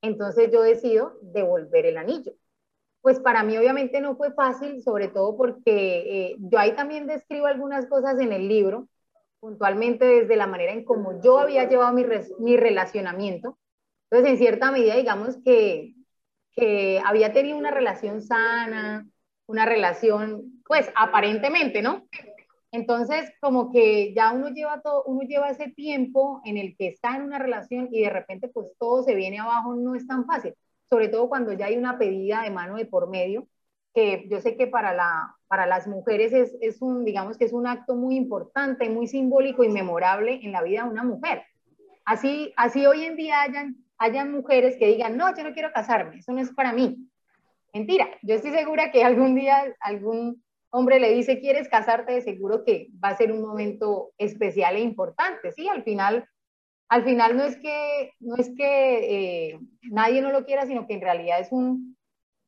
entonces 0.00 0.50
yo 0.50 0.62
decido 0.62 1.18
devolver 1.22 1.86
el 1.86 1.96
anillo. 1.96 2.32
Pues 3.02 3.20
para 3.20 3.44
mí 3.44 3.56
obviamente 3.56 4.00
no 4.00 4.16
fue 4.16 4.32
fácil, 4.32 4.82
sobre 4.82 5.08
todo 5.08 5.36
porque 5.36 6.30
eh, 6.30 6.36
yo 6.38 6.58
ahí 6.58 6.74
también 6.74 7.06
describo 7.06 7.46
algunas 7.46 7.86
cosas 7.86 8.18
en 8.18 8.32
el 8.32 8.48
libro, 8.48 8.88
puntualmente 9.42 10.04
desde 10.04 10.36
la 10.36 10.46
manera 10.46 10.72
en 10.72 10.84
cómo 10.84 11.20
yo 11.20 11.40
había 11.40 11.68
llevado 11.68 11.92
mi, 11.92 12.04
mi 12.38 12.56
relacionamiento. 12.56 13.58
Entonces, 14.08 14.34
en 14.34 14.38
cierta 14.38 14.70
medida, 14.70 14.94
digamos 14.94 15.36
que, 15.44 15.94
que 16.52 17.02
había 17.04 17.32
tenido 17.32 17.58
una 17.58 17.72
relación 17.72 18.22
sana, 18.22 19.04
una 19.46 19.66
relación, 19.66 20.62
pues 20.64 20.88
aparentemente, 20.94 21.82
¿no? 21.82 22.06
Entonces, 22.70 23.32
como 23.40 23.72
que 23.72 24.14
ya 24.14 24.30
uno 24.30 24.50
lleva 24.50 24.80
todo, 24.80 25.02
uno 25.06 25.22
lleva 25.22 25.50
ese 25.50 25.72
tiempo 25.72 26.40
en 26.44 26.56
el 26.56 26.76
que 26.76 26.86
está 26.86 27.16
en 27.16 27.22
una 27.22 27.40
relación 27.40 27.88
y 27.90 28.02
de 28.02 28.10
repente 28.10 28.46
pues 28.46 28.68
todo 28.78 29.02
se 29.02 29.16
viene 29.16 29.40
abajo, 29.40 29.74
no 29.74 29.96
es 29.96 30.06
tan 30.06 30.24
fácil 30.24 30.54
sobre 30.92 31.08
todo 31.08 31.26
cuando 31.26 31.54
ya 31.54 31.66
hay 31.66 31.78
una 31.78 31.96
pedida 31.96 32.42
de 32.42 32.50
mano 32.50 32.76
de 32.76 32.84
por 32.84 33.08
medio, 33.08 33.48
que 33.94 34.26
yo 34.28 34.40
sé 34.40 34.56
que 34.56 34.66
para, 34.66 34.92
la, 34.92 35.36
para 35.48 35.66
las 35.66 35.86
mujeres 35.86 36.32
es, 36.32 36.56
es 36.60 36.80
un, 36.80 37.04
digamos 37.04 37.36
que 37.36 37.44
es 37.44 37.52
un 37.52 37.66
acto 37.66 37.94
muy 37.94 38.16
importante, 38.16 38.88
muy 38.88 39.06
simbólico 39.06 39.64
y 39.64 39.68
memorable 39.68 40.40
en 40.42 40.52
la 40.52 40.62
vida 40.62 40.84
de 40.84 40.90
una 40.90 41.04
mujer. 41.04 41.42
Así, 42.04 42.52
así 42.56 42.86
hoy 42.86 43.04
en 43.04 43.16
día 43.16 43.42
hayan, 43.42 43.76
hayan 43.98 44.32
mujeres 44.32 44.76
que 44.76 44.86
digan, 44.86 45.16
no, 45.16 45.34
yo 45.36 45.44
no 45.44 45.52
quiero 45.52 45.72
casarme, 45.72 46.18
eso 46.18 46.32
no 46.32 46.40
es 46.40 46.50
para 46.52 46.72
mí. 46.72 47.08
Mentira, 47.72 48.08
yo 48.22 48.34
estoy 48.34 48.50
segura 48.52 48.90
que 48.90 49.04
algún 49.04 49.34
día 49.34 49.74
algún 49.80 50.42
hombre 50.70 50.98
le 51.00 51.12
dice, 51.14 51.40
¿quieres 51.40 51.68
casarte? 51.68 52.12
De 52.12 52.22
seguro 52.22 52.64
que 52.64 52.88
va 53.02 53.08
a 53.08 53.16
ser 53.16 53.32
un 53.32 53.42
momento 53.42 54.12
especial 54.18 54.76
e 54.76 54.80
importante, 54.80 55.52
¿sí? 55.52 55.68
Al 55.68 55.82
final 55.82 56.26
al 56.92 57.04
final 57.04 57.38
no 57.38 57.44
es 57.44 57.56
que, 57.56 58.12
no 58.20 58.36
es 58.36 58.50
que 58.54 59.48
eh, 59.48 59.60
nadie 59.80 60.20
no 60.20 60.30
lo 60.30 60.44
quiera, 60.44 60.66
sino 60.66 60.86
que 60.86 60.92
en 60.92 61.00
realidad 61.00 61.40
es, 61.40 61.50
un, 61.50 61.96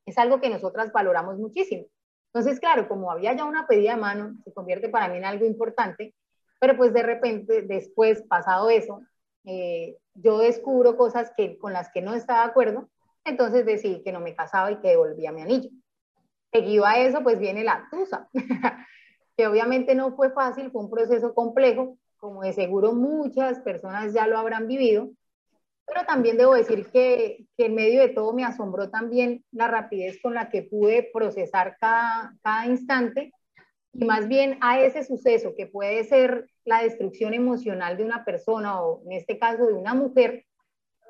es 0.07 0.19
algo 0.19 0.41
que 0.41 0.51
nosotras 0.51 0.93
valoramos 0.93 1.39
muchísimo. 1.39 1.87
Entonces, 2.33 2.59
claro, 2.59 2.89
como 2.89 3.11
había 3.11 3.33
ya 3.35 3.45
una 3.45 3.67
pedida 3.67 3.95
de 3.95 4.01
mano, 4.01 4.35
se 4.45 4.53
convierte 4.53 4.89
para 4.89 5.09
mí 5.09 5.19
en 5.19 5.25
algo 5.25 5.47
importante, 5.47 6.15
pero 6.61 6.77
pues 6.77 6.93
de 6.93 7.03
repente, 7.03 7.63
después, 7.63 8.23
pasado 8.23 8.71
eso, 8.71 9.03
eh, 9.45 9.97
yo 10.15 10.39
descubro 10.39 10.97
cosas 10.97 11.33
que, 11.37 11.59
con 11.59 11.73
las 11.73 11.91
que 11.93 12.03
no 12.03 12.15
estaba 12.15 12.45
de 12.45 12.51
acuerdo, 12.51 12.89
entonces 13.25 13.65
decidí 13.65 14.03
que 14.03 14.13
no 14.13 14.21
me 14.21 14.35
casaba 14.35 14.73
y 14.73 14.81
que 14.81 14.89
devolvía 14.89 15.33
mi 15.33 15.43
anillo. 15.43 15.71
Seguido 16.53 16.85
a 16.87 16.99
eso, 16.99 17.23
pues 17.23 17.39
viene 17.39 17.65
la 17.65 17.87
tusa, 17.91 18.29
que 19.37 19.47
obviamente 19.47 19.95
no 19.95 20.15
fue 20.17 20.31
fácil, 20.31 20.71
fue 20.71 20.83
un 20.83 20.91
proceso 20.91 21.35
complejo, 21.35 21.99
como 22.17 22.43
de 22.43 22.53
seguro 22.53 22.93
muchas 22.93 23.61
personas 23.61 24.13
ya 24.13 24.27
lo 24.27 24.39
habrán 24.39 24.67
vivido, 24.67 25.11
pero 25.87 26.05
también 26.07 26.37
debo 26.37 26.55
decir 26.55 26.87
que, 26.91 27.47
que, 27.57 27.67
en 27.67 27.75
medio 27.75 28.01
de 28.01 28.09
todo 28.09 28.33
me 28.33 28.45
asombró 28.45 28.91
también 28.91 29.45
la 29.53 29.69
rapidez 29.69 30.19
con 30.23 30.35
la 30.35 30.49
que 30.49 30.63
pude 30.63 31.11
procesar 31.13 31.77
cada, 31.79 32.35
cada 32.43 32.67
instante 32.67 33.33
y 33.93 34.05
más 34.05 34.27
bien 34.27 34.59
a 34.61 34.81
ese 34.81 35.05
suceso 35.05 35.55
que 35.57 35.67
puede 35.67 36.03
ser 36.05 36.49
la 36.65 36.83
destrucción 36.83 37.33
emocional 37.33 37.97
de 37.97 38.05
una 38.05 38.25
persona 38.25 38.83
o 38.83 39.03
en 39.05 39.13
este 39.13 39.39
caso 39.39 39.67
de 39.67 39.75
una 39.75 39.95
mujer, 39.95 40.45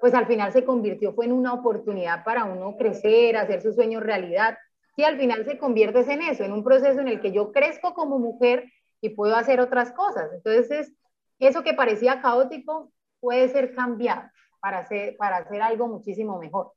pues 0.00 0.12
al 0.12 0.26
final 0.26 0.52
se 0.52 0.64
convirtió 0.64 1.14
fue 1.14 1.24
en 1.24 1.32
una 1.32 1.54
oportunidad 1.54 2.24
para 2.24 2.44
uno 2.44 2.76
crecer, 2.76 3.36
hacer 3.36 3.62
sus 3.62 3.74
sueños 3.74 4.02
realidad. 4.02 4.58
Y 4.96 5.04
al 5.04 5.18
final 5.18 5.44
se 5.44 5.58
convierte 5.58 6.00
en 6.12 6.22
eso, 6.22 6.44
en 6.44 6.52
un 6.52 6.62
proceso 6.62 7.00
en 7.00 7.08
el 7.08 7.20
que 7.20 7.32
yo 7.32 7.52
crezco 7.52 7.94
como 7.94 8.18
mujer 8.18 8.70
y 9.00 9.08
puedo 9.08 9.34
hacer 9.34 9.60
otras 9.60 9.90
cosas. 9.92 10.30
Entonces, 10.34 10.92
eso 11.38 11.62
que 11.62 11.74
parecía 11.74 12.20
caótico 12.20 12.92
puede 13.18 13.48
ser 13.48 13.74
cambiado 13.74 14.30
para 14.64 14.78
hacer, 14.78 15.14
para 15.18 15.36
hacer 15.36 15.60
algo 15.60 15.86
muchísimo 15.88 16.38
mejor. 16.38 16.72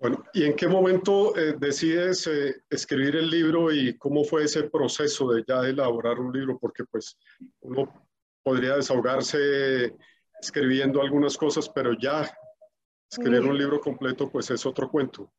Bueno, 0.00 0.24
¿y 0.32 0.44
en 0.44 0.56
qué 0.56 0.66
momento 0.66 1.36
eh, 1.36 1.54
decides 1.58 2.26
eh, 2.26 2.54
escribir 2.70 3.16
el 3.16 3.28
libro 3.28 3.70
y 3.70 3.98
cómo 3.98 4.24
fue 4.24 4.44
ese 4.44 4.70
proceso 4.70 5.30
de 5.30 5.44
ya 5.46 5.60
elaborar 5.60 6.18
un 6.18 6.32
libro? 6.32 6.58
Porque 6.58 6.84
pues 6.84 7.18
uno 7.60 8.08
podría 8.42 8.76
desahogarse 8.76 9.94
escribiendo 10.40 11.02
algunas 11.02 11.36
cosas, 11.36 11.68
pero 11.68 11.92
ya 12.00 12.30
escribir 13.10 13.42
un 13.42 13.58
libro 13.58 13.78
completo 13.78 14.30
pues 14.30 14.50
es 14.50 14.64
otro 14.64 14.90
cuento. 14.90 15.30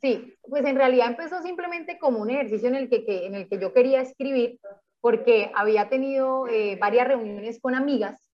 Sí, 0.00 0.36
pues 0.42 0.64
en 0.64 0.74
realidad 0.74 1.10
empezó 1.10 1.40
simplemente 1.42 1.96
como 2.00 2.18
un 2.18 2.30
ejercicio 2.30 2.68
en 2.68 2.74
el 2.74 2.88
que, 2.88 3.04
que 3.04 3.26
en 3.26 3.36
el 3.36 3.48
que 3.48 3.60
yo 3.60 3.72
quería 3.72 4.00
escribir 4.00 4.58
porque 5.00 5.52
había 5.54 5.88
tenido 5.88 6.48
eh, 6.48 6.76
varias 6.80 7.06
reuniones 7.06 7.60
con 7.60 7.76
amigas. 7.76 8.27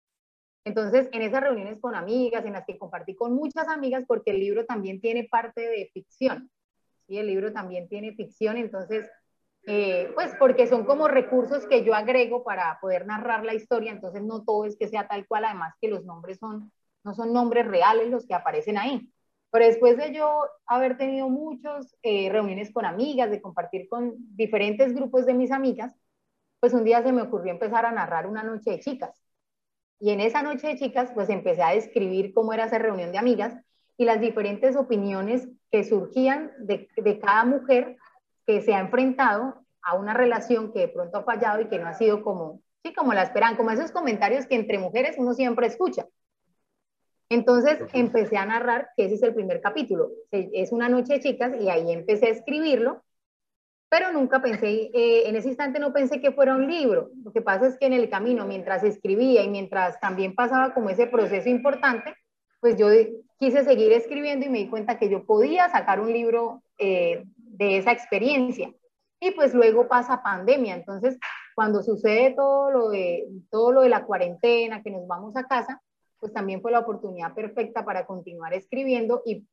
Entonces, 0.65 1.09
en 1.11 1.21
esas 1.21 1.41
reuniones 1.41 1.79
con 1.79 1.95
amigas, 1.95 2.45
en 2.45 2.53
las 2.53 2.65
que 2.65 2.77
compartí 2.77 3.15
con 3.15 3.33
muchas 3.33 3.67
amigas, 3.67 4.05
porque 4.07 4.31
el 4.31 4.39
libro 4.39 4.65
también 4.65 5.01
tiene 5.01 5.25
parte 5.25 5.61
de 5.61 5.89
ficción, 5.93 6.49
¿sí? 7.07 7.17
El 7.17 7.27
libro 7.27 7.51
también 7.51 7.89
tiene 7.89 8.13
ficción, 8.13 8.57
entonces 8.57 9.09
eh, 9.65 10.11
pues 10.13 10.33
porque 10.37 10.67
son 10.67 10.85
como 10.85 11.07
recursos 11.07 11.65
que 11.67 11.85
yo 11.85 11.95
agrego 11.95 12.43
para 12.43 12.79
poder 12.81 13.05
narrar 13.05 13.45
la 13.45 13.53
historia, 13.53 13.91
entonces 13.91 14.21
no 14.21 14.43
todo 14.43 14.65
es 14.65 14.77
que 14.77 14.89
sea 14.89 15.07
tal 15.07 15.25
cual, 15.27 15.45
además 15.45 15.73
que 15.79 15.87
los 15.87 16.03
nombres 16.05 16.37
son, 16.39 16.71
no 17.03 17.13
son 17.13 17.31
nombres 17.33 17.65
reales 17.67 18.09
los 18.09 18.27
que 18.27 18.33
aparecen 18.33 18.77
ahí. 18.77 19.09
Pero 19.51 19.65
después 19.65 19.97
de 19.97 20.13
yo 20.13 20.41
haber 20.65 20.97
tenido 20.97 21.29
muchas 21.29 21.95
eh, 22.01 22.29
reuniones 22.31 22.73
con 22.73 22.85
amigas, 22.85 23.29
de 23.31 23.41
compartir 23.41 23.87
con 23.87 24.15
diferentes 24.35 24.93
grupos 24.93 25.25
de 25.25 25.33
mis 25.33 25.51
amigas, 25.51 25.93
pues 26.59 26.73
un 26.73 26.83
día 26.83 27.03
se 27.03 27.11
me 27.13 27.21
ocurrió 27.21 27.51
empezar 27.53 27.85
a 27.85 27.91
narrar 27.91 28.27
una 28.27 28.43
noche 28.43 28.71
de 28.71 28.79
chicas. 28.79 29.22
Y 30.03 30.09
en 30.09 30.19
esa 30.19 30.43
noche 30.43 30.67
de 30.67 30.75
chicas, 30.75 31.11
pues 31.13 31.29
empecé 31.29 31.63
a 31.63 31.69
describir 31.69 32.33
cómo 32.33 32.51
era 32.51 32.65
esa 32.65 32.77
reunión 32.77 33.13
de 33.13 33.17
amigas 33.17 33.55
y 33.95 34.03
las 34.03 34.19
diferentes 34.19 34.75
opiniones 34.75 35.47
que 35.71 35.85
surgían 35.85 36.51
de, 36.59 36.89
de 36.97 37.19
cada 37.19 37.45
mujer 37.45 37.95
que 38.45 38.61
se 38.61 38.73
ha 38.73 38.81
enfrentado 38.81 39.63
a 39.81 39.95
una 39.95 40.13
relación 40.13 40.73
que 40.73 40.79
de 40.79 40.87
pronto 40.89 41.19
ha 41.19 41.23
fallado 41.23 41.61
y 41.61 41.69
que 41.69 41.79
no 41.79 41.87
ha 41.87 41.93
sido 41.93 42.21
como, 42.21 42.59
sí, 42.83 42.93
como 42.93 43.13
la 43.13 43.23
esperan, 43.23 43.55
como 43.55 43.71
esos 43.71 43.93
comentarios 43.93 44.45
que 44.45 44.55
entre 44.55 44.77
mujeres 44.77 45.15
uno 45.17 45.33
siempre 45.33 45.67
escucha. 45.67 46.05
Entonces 47.29 47.79
empecé 47.93 48.35
a 48.35 48.45
narrar 48.45 48.89
que 48.97 49.05
ese 49.05 49.15
es 49.15 49.23
el 49.23 49.33
primer 49.33 49.61
capítulo. 49.61 50.09
Es 50.31 50.73
una 50.73 50.89
noche 50.89 51.13
de 51.13 51.19
chicas 51.21 51.53
y 51.61 51.69
ahí 51.69 51.93
empecé 51.93 52.25
a 52.25 52.31
escribirlo, 52.31 53.05
pero 53.93 54.11
nunca 54.11 54.41
pensé, 54.41 54.89
eh, 54.91 55.29
en 55.29 55.35
ese 55.35 55.49
instante 55.49 55.77
no 55.77 55.93
pensé 55.93 56.19
que 56.19 56.31
fuera 56.31 56.55
un 56.55 56.67
libro. 56.67 57.11
Lo 57.23 57.31
que 57.31 57.43
pasa 57.43 57.67
es 57.67 57.77
que 57.77 57.85
en 57.85 57.93
el 57.93 58.09
camino, 58.09 58.43
mientras 58.43 58.83
escribía 58.83 59.43
y 59.43 59.49
mientras 59.49 59.99
también 59.99 60.33
pasaba 60.33 60.73
como 60.73 60.89
ese 60.89 61.05
proceso 61.05 61.47
importante, 61.47 62.15
pues 62.59 62.75
yo 62.75 62.87
quise 63.37 63.63
seguir 63.63 63.91
escribiendo 63.93 64.47
y 64.47 64.49
me 64.49 64.57
di 64.57 64.67
cuenta 64.67 64.97
que 64.97 65.09
yo 65.09 65.27
podía 65.27 65.69
sacar 65.69 65.99
un 65.99 66.11
libro 66.11 66.63
eh, 66.79 67.23
de 67.37 67.77
esa 67.77 67.91
experiencia. 67.91 68.73
Y 69.19 69.29
pues 69.29 69.53
luego 69.53 69.87
pasa 69.87 70.23
pandemia, 70.23 70.73
entonces 70.73 71.19
cuando 71.53 71.83
sucede 71.83 72.33
todo 72.35 72.71
lo 72.71 72.89
de 72.89 73.27
todo 73.51 73.73
lo 73.73 73.81
de 73.81 73.89
la 73.89 74.05
cuarentena, 74.05 74.81
que 74.81 74.89
nos 74.89 75.05
vamos 75.05 75.35
a 75.37 75.43
casa, 75.43 75.83
pues 76.19 76.33
también 76.33 76.63
fue 76.63 76.71
la 76.71 76.79
oportunidad 76.79 77.35
perfecta 77.35 77.85
para 77.85 78.07
continuar 78.07 78.55
escribiendo 78.55 79.21
y 79.23 79.45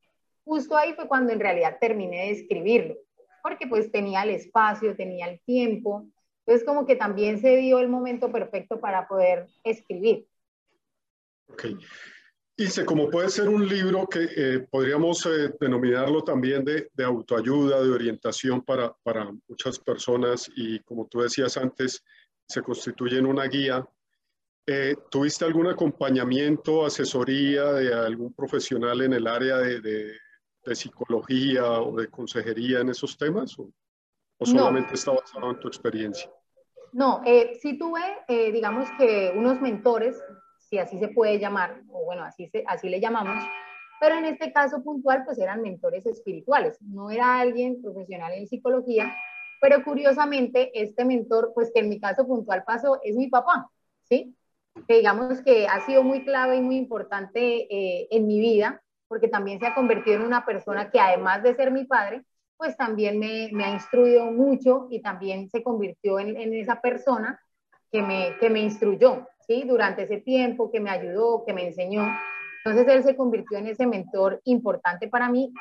justo 0.45 0.79
ahí 0.79 0.95
fue 0.95 1.09
cuando 1.09 1.31
en 1.31 1.41
realidad 1.41 1.77
terminé 1.79 2.23
de 2.23 2.31
escribirlo, 2.31 2.97
porque 3.43 3.67
pues 3.67 3.91
tenía 3.91 4.23
el 4.23 4.31
espacio, 4.31 4.97
tenía 4.97 5.27
el 5.27 5.41
tiempo, 5.41 6.07
entonces 6.47 6.67
como 6.67 6.87
que 6.87 6.97
también 6.97 7.41
se 7.41 7.57
dio 7.57 7.79
el 7.79 7.89
momento 7.89 8.31
perfecto 8.31 8.81
para 8.81 9.07
poder 9.07 9.49
escribir. 9.65 10.27
Ok. 11.49 11.67
Dice, 12.57 12.85
como 12.85 13.09
puede 13.09 13.31
ser 13.31 13.49
un 13.49 13.67
libro 13.67 14.07
que 14.07 14.29
eh, 14.37 14.67
podríamos 14.71 15.25
eh, 15.25 15.51
denominarlo 15.59 16.23
también 16.23 16.65
de, 16.65 16.91
de, 16.93 17.05
autoayuda, 17.05 17.83
de 17.83 17.91
orientación 17.91 18.61
para, 18.63 18.95
para 19.03 19.33
muchas 19.49 19.79
personas 19.79 20.51
y 20.55 20.79
como 20.81 21.07
tú 21.07 21.21
decías 21.21 21.57
antes, 21.57 22.05
se 22.47 22.61
constituye 22.61 23.19
en 23.19 23.27
una 23.27 23.45
guía 23.45 23.87
eh, 24.73 24.95
¿Tuviste 25.11 25.45
algún 25.45 25.67
acompañamiento, 25.67 26.87
asesoría 26.87 27.73
de 27.73 27.93
algún 27.93 28.33
profesional 28.33 29.01
en 29.01 29.15
el 29.15 29.27
área 29.27 29.57
de, 29.59 30.17
psicología 30.75 31.65
o 31.81 31.97
de 31.97 32.09
consejería 32.09 32.81
en 32.81 32.91
esos 32.91 33.17
temas? 33.17 33.59
¿O, 33.59 33.71
solamente 34.43 34.95
está 34.95 35.13
basado 35.13 35.51
en 35.51 35.61
tu 35.61 35.69
experiencia? 35.69 36.31
No, 36.93 37.21
eh, 37.27 37.59
sí 37.61 37.79
tuve, 37.79 38.01
eh, 38.27 38.51
digamos 38.51 38.89
que 38.99 39.33
unos 39.37 39.61
mentores, 39.61 40.17
si 40.59 40.79
así 40.79 40.99
se 40.99 41.09
puede 41.09 41.39
llamar, 41.39 41.83
o 41.91 42.05
bueno, 42.05 42.25
así, 42.25 42.51
así 42.67 42.89
le 42.89 43.01
llamamos, 43.01 43.45
pero 44.01 44.17
en 44.17 44.25
este 44.25 44.51
caso 44.53 44.83
puntual, 44.83 45.25
pues 45.27 45.39
eran 45.39 45.61
mentores 45.61 46.07
espirituales. 46.07 46.81
No 46.81 47.11
era 47.11 47.39
alguien 47.39 47.83
profesional 47.83 48.33
en 48.33 48.49
psicología, 48.49 49.15
pero 49.61 49.85
curiosamente, 49.85 50.71
este 50.73 51.05
mentor, 51.05 51.53
pues 51.55 51.71
que 51.75 51.81
en 51.81 51.91
mi 51.91 52.01
caso 52.01 52.27
puntual 52.27 52.65
pasó, 52.65 52.99
es 53.03 53.15
mi 53.15 53.29
papá, 53.29 53.71
¿sí? 54.05 54.35
que 54.87 54.97
digamos 54.97 55.43
que 55.43 55.67
ha 55.67 55.85
sido 55.85 56.03
muy 56.03 56.25
clave 56.25 56.57
y 56.57 56.61
muy 56.61 56.77
importante 56.77 57.67
eh, 57.71 58.09
en 58.11 58.27
mi 58.27 58.41
vida, 58.41 58.83
porque 59.11 59.27
también 59.27 59.59
se 59.59 59.67
ha 59.67 59.75
convertido 59.75 60.19
en 60.19 60.23
una 60.23 60.47
persona 60.47 60.89
que 60.89 61.01
además 61.01 61.43
de 61.43 61.57
ser 61.57 61.73
mi 61.73 61.85
padre, 61.85 62.23
pues 62.57 62.77
también 62.77 63.19
me, 63.19 63.49
me 63.51 63.65
ha 63.65 63.73
instruido 63.73 64.27
mucho 64.27 64.87
y 64.89 65.03
también 65.03 65.51
se 65.51 65.65
convirtió 65.65 66.21
en, 66.21 66.37
en, 66.37 66.55
esa 66.55 66.81
persona 66.81 67.41
que 67.91 68.03
me, 68.03 68.37
que 68.39 68.49
me 68.49 68.61
instruyó, 68.61 69.27
¿sí? 69.49 69.65
Durante 69.67 70.05
ese 70.05 70.19
tiempo, 70.19 70.71
que 70.71 70.79
me 70.79 70.91
ayudó, 70.91 71.45
que 71.45 71.53
me 71.53 71.67
enseñó. 71.67 72.07
Entonces 72.65 72.87
él 72.95 73.03
se 73.03 73.17
convirtió 73.17 73.59
en 73.59 73.67
ese 73.67 73.85
mentor 73.85 74.41
importante 74.45 75.09
para 75.09 75.29
mí, 75.29 75.53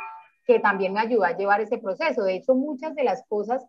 que 0.46 0.60
también 0.60 0.94
me 0.94 1.00
ayudó 1.00 1.24
a 1.24 1.36
llevar 1.36 1.60
ese 1.60 1.80
proceso. 1.80 2.22
De 2.22 2.36
hecho, 2.36 2.54
muchas 2.54 2.94
de 2.94 3.04
las 3.04 3.26
cosas 3.28 3.66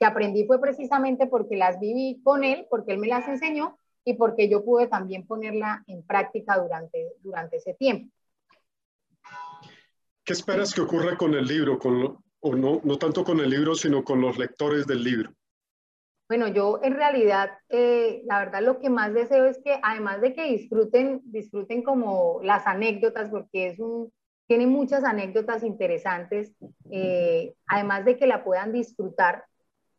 que 0.00 0.04
aprendí 0.04 0.46
fue 0.46 0.60
precisamente 0.60 1.28
porque 1.28 1.54
las 1.54 1.78
viví 1.78 2.20
con 2.24 2.42
él, 2.42 2.66
porque 2.68 2.90
él 2.90 2.98
me 2.98 3.06
las 3.06 3.28
enseñó 3.28 3.78
y 4.04 4.14
porque 4.14 4.48
yo 4.48 4.64
pude 4.64 4.88
también 4.88 5.24
ponerla 5.28 5.84
en 5.86 6.02
práctica 6.04 6.58
durante, 6.58 7.12
durante 7.22 7.58
ese 7.58 7.74
tiempo. 7.74 8.15
¿Qué 10.26 10.32
esperas 10.32 10.74
que 10.74 10.80
ocurra 10.80 11.16
con 11.16 11.34
el 11.34 11.46
libro? 11.46 11.78
Con 11.78 12.18
o 12.40 12.54
no, 12.56 12.80
no 12.82 12.98
tanto 12.98 13.22
con 13.22 13.38
el 13.38 13.48
libro, 13.48 13.76
sino 13.76 14.02
con 14.02 14.20
los 14.20 14.36
lectores 14.36 14.84
del 14.84 15.04
libro. 15.04 15.30
Bueno, 16.28 16.48
yo 16.48 16.80
en 16.82 16.94
realidad, 16.94 17.50
eh, 17.68 18.22
la 18.26 18.40
verdad 18.40 18.60
lo 18.62 18.80
que 18.80 18.90
más 18.90 19.14
deseo 19.14 19.44
es 19.44 19.60
que 19.62 19.78
además 19.80 20.20
de 20.20 20.34
que 20.34 20.50
disfruten, 20.50 21.20
disfruten 21.26 21.84
como 21.84 22.40
las 22.42 22.66
anécdotas, 22.66 23.30
porque 23.30 23.68
es 23.68 23.78
un, 23.78 24.12
tiene 24.48 24.66
muchas 24.66 25.04
anécdotas 25.04 25.62
interesantes, 25.62 26.52
eh, 26.90 27.54
además 27.68 28.04
de 28.04 28.16
que 28.16 28.26
la 28.26 28.42
puedan 28.42 28.72
disfrutar, 28.72 29.44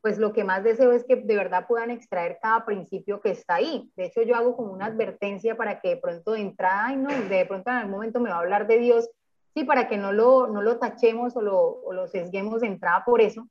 pues 0.01 0.17
lo 0.17 0.33
que 0.33 0.43
más 0.43 0.61
deseo 0.61 0.91
es 0.91 1.05
que 1.05 1.15
de 1.15 1.35
verdad 1.37 1.67
puedan 1.69 1.89
extraer 1.89 2.37
cada 2.41 2.65
principio 2.65 3.21
que 3.21 3.31
está 3.31 3.55
ahí. 3.55 3.89
De 3.95 4.07
hecho, 4.07 4.23
yo 4.23 4.35
hago 4.35 4.57
como 4.57 4.73
una 4.73 4.87
advertencia 4.87 5.55
para 5.55 5.79
que 5.79 5.89
de 5.89 5.97
pronto 5.97 6.33
de 6.33 6.41
entrada, 6.41 6.87
ay 6.87 6.97
no, 6.97 7.07
de 7.09 7.45
pronto 7.45 7.69
en 7.69 7.77
algún 7.77 7.91
momento 7.93 8.19
me 8.19 8.29
va 8.29 8.35
a 8.35 8.39
hablar 8.39 8.67
de 8.67 8.79
Dios, 8.79 9.09
sí, 9.57 9.65
para 9.65 9.87
que 9.87 9.97
no 9.97 10.11
lo, 10.11 10.47
no 10.47 10.61
lo 10.61 10.77
tachemos 10.77 11.35
o 11.35 11.41
lo, 11.41 11.59
o 11.59 11.93
lo 11.93 12.07
sesguemos 12.07 12.61
de 12.61 12.67
entrada 12.67 13.03
por 13.03 13.21
eso, 13.21 13.47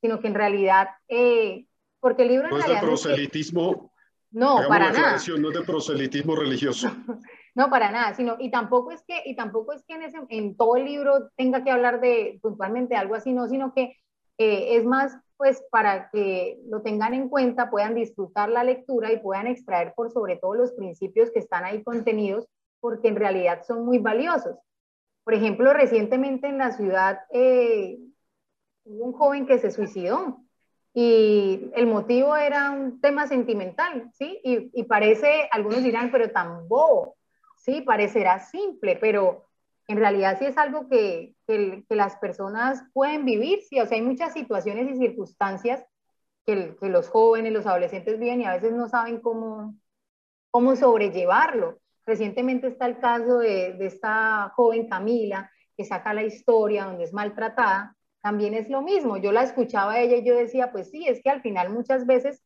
sino 0.00 0.20
que 0.20 0.28
en 0.28 0.34
realidad, 0.34 0.88
eh, 1.08 1.66
porque 1.98 2.22
el 2.22 2.28
libro... 2.28 2.48
No 2.48 2.58
es 2.58 2.66
de 2.66 2.78
proselitismo. 2.78 3.92
No, 4.30 4.60
para 4.68 4.92
nada. 4.92 5.16
No 5.38 5.48
es 5.48 5.54
de 5.54 5.62
proselitismo 5.62 6.36
religioso. 6.36 6.90
No, 7.54 7.70
para 7.70 7.90
nada, 7.90 8.14
sino, 8.14 8.36
y 8.38 8.52
tampoco 8.52 8.92
es 8.92 9.02
que, 9.02 9.20
y 9.24 9.34
tampoco 9.34 9.72
es 9.72 9.82
que 9.84 9.94
en, 9.94 10.02
ese, 10.02 10.18
en 10.28 10.56
todo 10.56 10.76
el 10.76 10.84
libro 10.84 11.28
tenga 11.34 11.64
que 11.64 11.72
hablar 11.72 12.00
de 12.00 12.38
puntualmente 12.40 12.94
algo 12.94 13.16
así, 13.16 13.32
no, 13.32 13.48
sino 13.48 13.74
que 13.74 13.96
eh, 14.36 14.76
es 14.76 14.84
más 14.84 15.18
pues 15.36 15.64
para 15.72 16.08
que 16.10 16.60
lo 16.68 16.82
tengan 16.82 17.14
en 17.14 17.28
cuenta, 17.28 17.68
puedan 17.68 17.96
disfrutar 17.96 18.48
la 18.48 18.62
lectura 18.62 19.12
y 19.12 19.18
puedan 19.18 19.48
extraer 19.48 19.92
por 19.96 20.12
sobre 20.12 20.36
todo 20.36 20.54
los 20.54 20.70
principios 20.72 21.32
que 21.32 21.40
están 21.40 21.64
ahí 21.64 21.82
contenidos, 21.82 22.46
porque 22.78 23.08
en 23.08 23.16
realidad 23.16 23.64
son 23.66 23.84
muy 23.84 23.98
valiosos. 23.98 24.56
Por 25.28 25.34
ejemplo, 25.34 25.74
recientemente 25.74 26.48
en 26.48 26.56
la 26.56 26.72
ciudad 26.72 27.18
eh, 27.28 27.98
hubo 28.84 29.04
un 29.04 29.12
joven 29.12 29.44
que 29.44 29.58
se 29.58 29.70
suicidó 29.70 30.40
y 30.94 31.70
el 31.74 31.86
motivo 31.86 32.34
era 32.34 32.70
un 32.70 32.98
tema 33.02 33.26
sentimental, 33.26 34.10
¿sí? 34.14 34.40
Y, 34.42 34.82
parece, 34.84 35.46
algunos 35.52 35.82
dirán, 35.82 36.10
pero 36.10 36.30
tan 36.30 36.66
bobo, 36.66 37.18
¿sí? 37.58 37.82
Parecerá 37.82 38.38
simple, 38.40 38.96
pero 38.96 39.44
en 39.86 39.98
realidad 39.98 40.38
sí 40.38 40.46
es 40.46 40.56
algo 40.56 40.88
que, 40.88 41.34
que, 41.46 41.84
las 41.90 42.16
personas 42.16 42.82
pueden 42.94 43.26
vivir, 43.26 43.60
sí, 43.68 43.78
o 43.80 43.84
sea, 43.84 43.98
hay 43.98 44.02
muchas 44.02 44.32
situaciones 44.32 44.90
y 44.90 44.96
circunstancias 44.96 45.84
que, 46.46 46.74
que, 46.80 46.88
los 46.88 47.10
jóvenes, 47.10 47.52
los 47.52 47.66
adolescentes 47.66 48.18
viven 48.18 48.40
y 48.40 48.46
a 48.46 48.54
veces 48.54 48.72
no 48.72 48.88
saben 48.88 49.20
cómo, 49.20 49.74
cómo 50.50 50.74
sobrellevarlo. 50.74 51.80
Recientemente 52.08 52.68
está 52.68 52.86
el 52.86 53.00
caso 53.00 53.40
de, 53.40 53.76
esta 53.80 54.50
joven 54.56 54.88
Camila, 54.88 55.50
que 55.76 55.84
saca 55.84 56.14
la 56.14 56.22
historia 56.22 56.86
donde 56.86 57.04
es 57.04 57.12
maltratada, 57.12 57.94
también 58.22 58.54
es 58.54 58.70
lo 58.70 58.80
mismo. 58.80 59.18
Yo 59.18 59.30
la 59.30 59.42
escuchaba 59.42 59.92
a 59.92 60.00
ella 60.00 60.16
y 60.16 60.24
yo 60.24 60.34
decía, 60.34 60.72
pues 60.72 60.90
sí, 60.90 61.06
es 61.06 61.22
que 61.22 61.28
al 61.28 61.42
final 61.42 61.68
muchas 61.68 62.06
veces, 62.06 62.42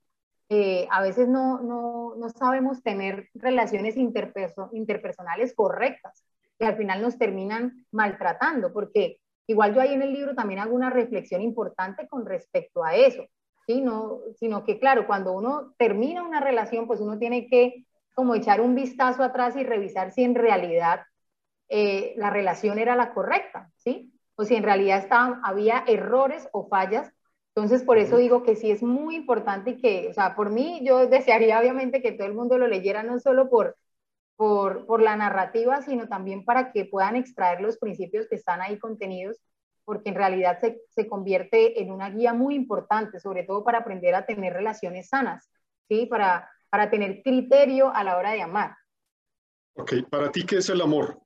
eh, 0.49 0.89
a 0.91 1.01
veces 1.01 1.29
no, 1.29 1.61
no, 1.61 2.17
no, 2.17 2.29
sabemos 2.31 2.83
tener 2.83 3.29
relaciones 3.35 3.97
interperso 3.97 4.69
interpersonales 4.73 5.55
correctas 5.55 6.25
que 6.59 6.67
al 6.67 6.77
final 6.77 7.01
nos 7.01 7.17
terminan 7.17 7.87
maltratando, 7.93 8.73
porque 8.73 9.21
igual 9.47 9.77
yo 9.77 9.81
ahí 9.81 9.95
en 9.95 10.03
el 10.03 10.13
libro 10.13 10.35
también 10.35 10.59
hago 10.59 10.75
una 10.75 10.91
reflexión 10.91 11.41
importante 11.41 12.09
con 12.09 12.27
respecto 12.27 12.83
a 12.83 12.97
eso, 12.97 13.27
¿sí? 13.69 13.81
No, 13.81 14.23
sino 14.41 14.65
que 14.65 14.81
claro, 14.81 15.07
cuando 15.07 15.33
uno 15.33 15.73
termina 15.79 16.25
una 16.25 16.41
relación, 16.41 16.89
pues 16.89 16.99
uno 16.99 17.17
tiene 17.17 17.47
que 17.47 17.87
como 18.15 18.35
echar 18.35 18.61
un 18.61 18.75
vistazo 18.75 19.23
atrás 19.23 19.57
y 19.57 19.65
revisar 19.65 20.13
si 20.13 20.25
en 20.25 20.35
realidad 20.35 21.03
eh, 21.69 22.15
la 22.17 22.31
relación 22.31 22.79
era 22.79 22.97
la 22.97 23.15
correcta, 23.15 23.71
¿sí? 23.77 24.13
O 24.35 24.45
si 24.45 24.55
en 24.57 24.63
realidad 24.63 24.99
estaban, 24.99 25.41
había 25.45 25.85
errores 25.87 26.49
o 26.53 26.69
fallas. 26.69 27.11
Entonces, 27.55 27.83
por 27.83 27.99
eso 27.99 28.17
digo 28.17 28.43
que 28.43 28.57
sí 28.57 28.71
es 28.71 28.83
muy 28.83 29.17
importante 29.17 29.71
y 29.71 29.81
que, 29.81 30.09
o 30.11 30.13
sea, 30.13 30.35
por 30.35 30.51
mí 30.51 30.81
yo 30.85 31.07
desearía 31.07 31.59
obviamente 31.61 32.03
que 32.03 32.13
todo 32.13 32.27
el 32.27 32.35
mundo 32.35 32.59
lo 32.59 32.67
leyera, 32.67 33.03
no 33.03 33.21
solo 33.21 33.49
por, 33.49 33.77
por, 34.37 34.87
por, 34.87 35.03
la 35.03 35.17
narrativa, 35.17 35.83
sino 35.83 36.09
también 36.09 36.45
para 36.45 36.73
que 36.73 36.85
puedan 36.85 37.17
extraer 37.17 37.61
los 37.61 37.79
principios 37.79 38.27
que 38.29 38.37
están 38.37 38.61
ahí 38.61 38.79
contenidos 38.79 39.39
porque 39.85 40.11
en 40.11 40.15
realidad 40.15 40.61
se, 40.61 40.81
se, 40.91 41.09
convierte 41.09 41.83
en 41.83 41.91
una 41.91 42.11
guía 42.11 42.33
muy 42.35 42.55
importante, 42.55 43.19
sobre 43.19 43.45
todo 43.45 43.65
para 43.65 43.79
aprender 43.79 44.15
a 44.15 44.27
tener 44.27 44.53
relaciones 44.53 45.09
sanas, 45.09 45.51
¿sí? 45.89 46.07
Para, 46.07 46.49
para 46.73 46.89
tener 46.89 47.23
criterio 47.23 47.95
a 47.95 48.03
la 48.03 48.17
hora 48.17 48.33
de 48.33 48.41
amar. 48.41 48.75
Ok, 49.75 49.93
¿para 50.09 50.33
ti 50.33 50.47
qué 50.47 50.57
es 50.57 50.71
el 50.71 50.81
amor? 50.81 51.21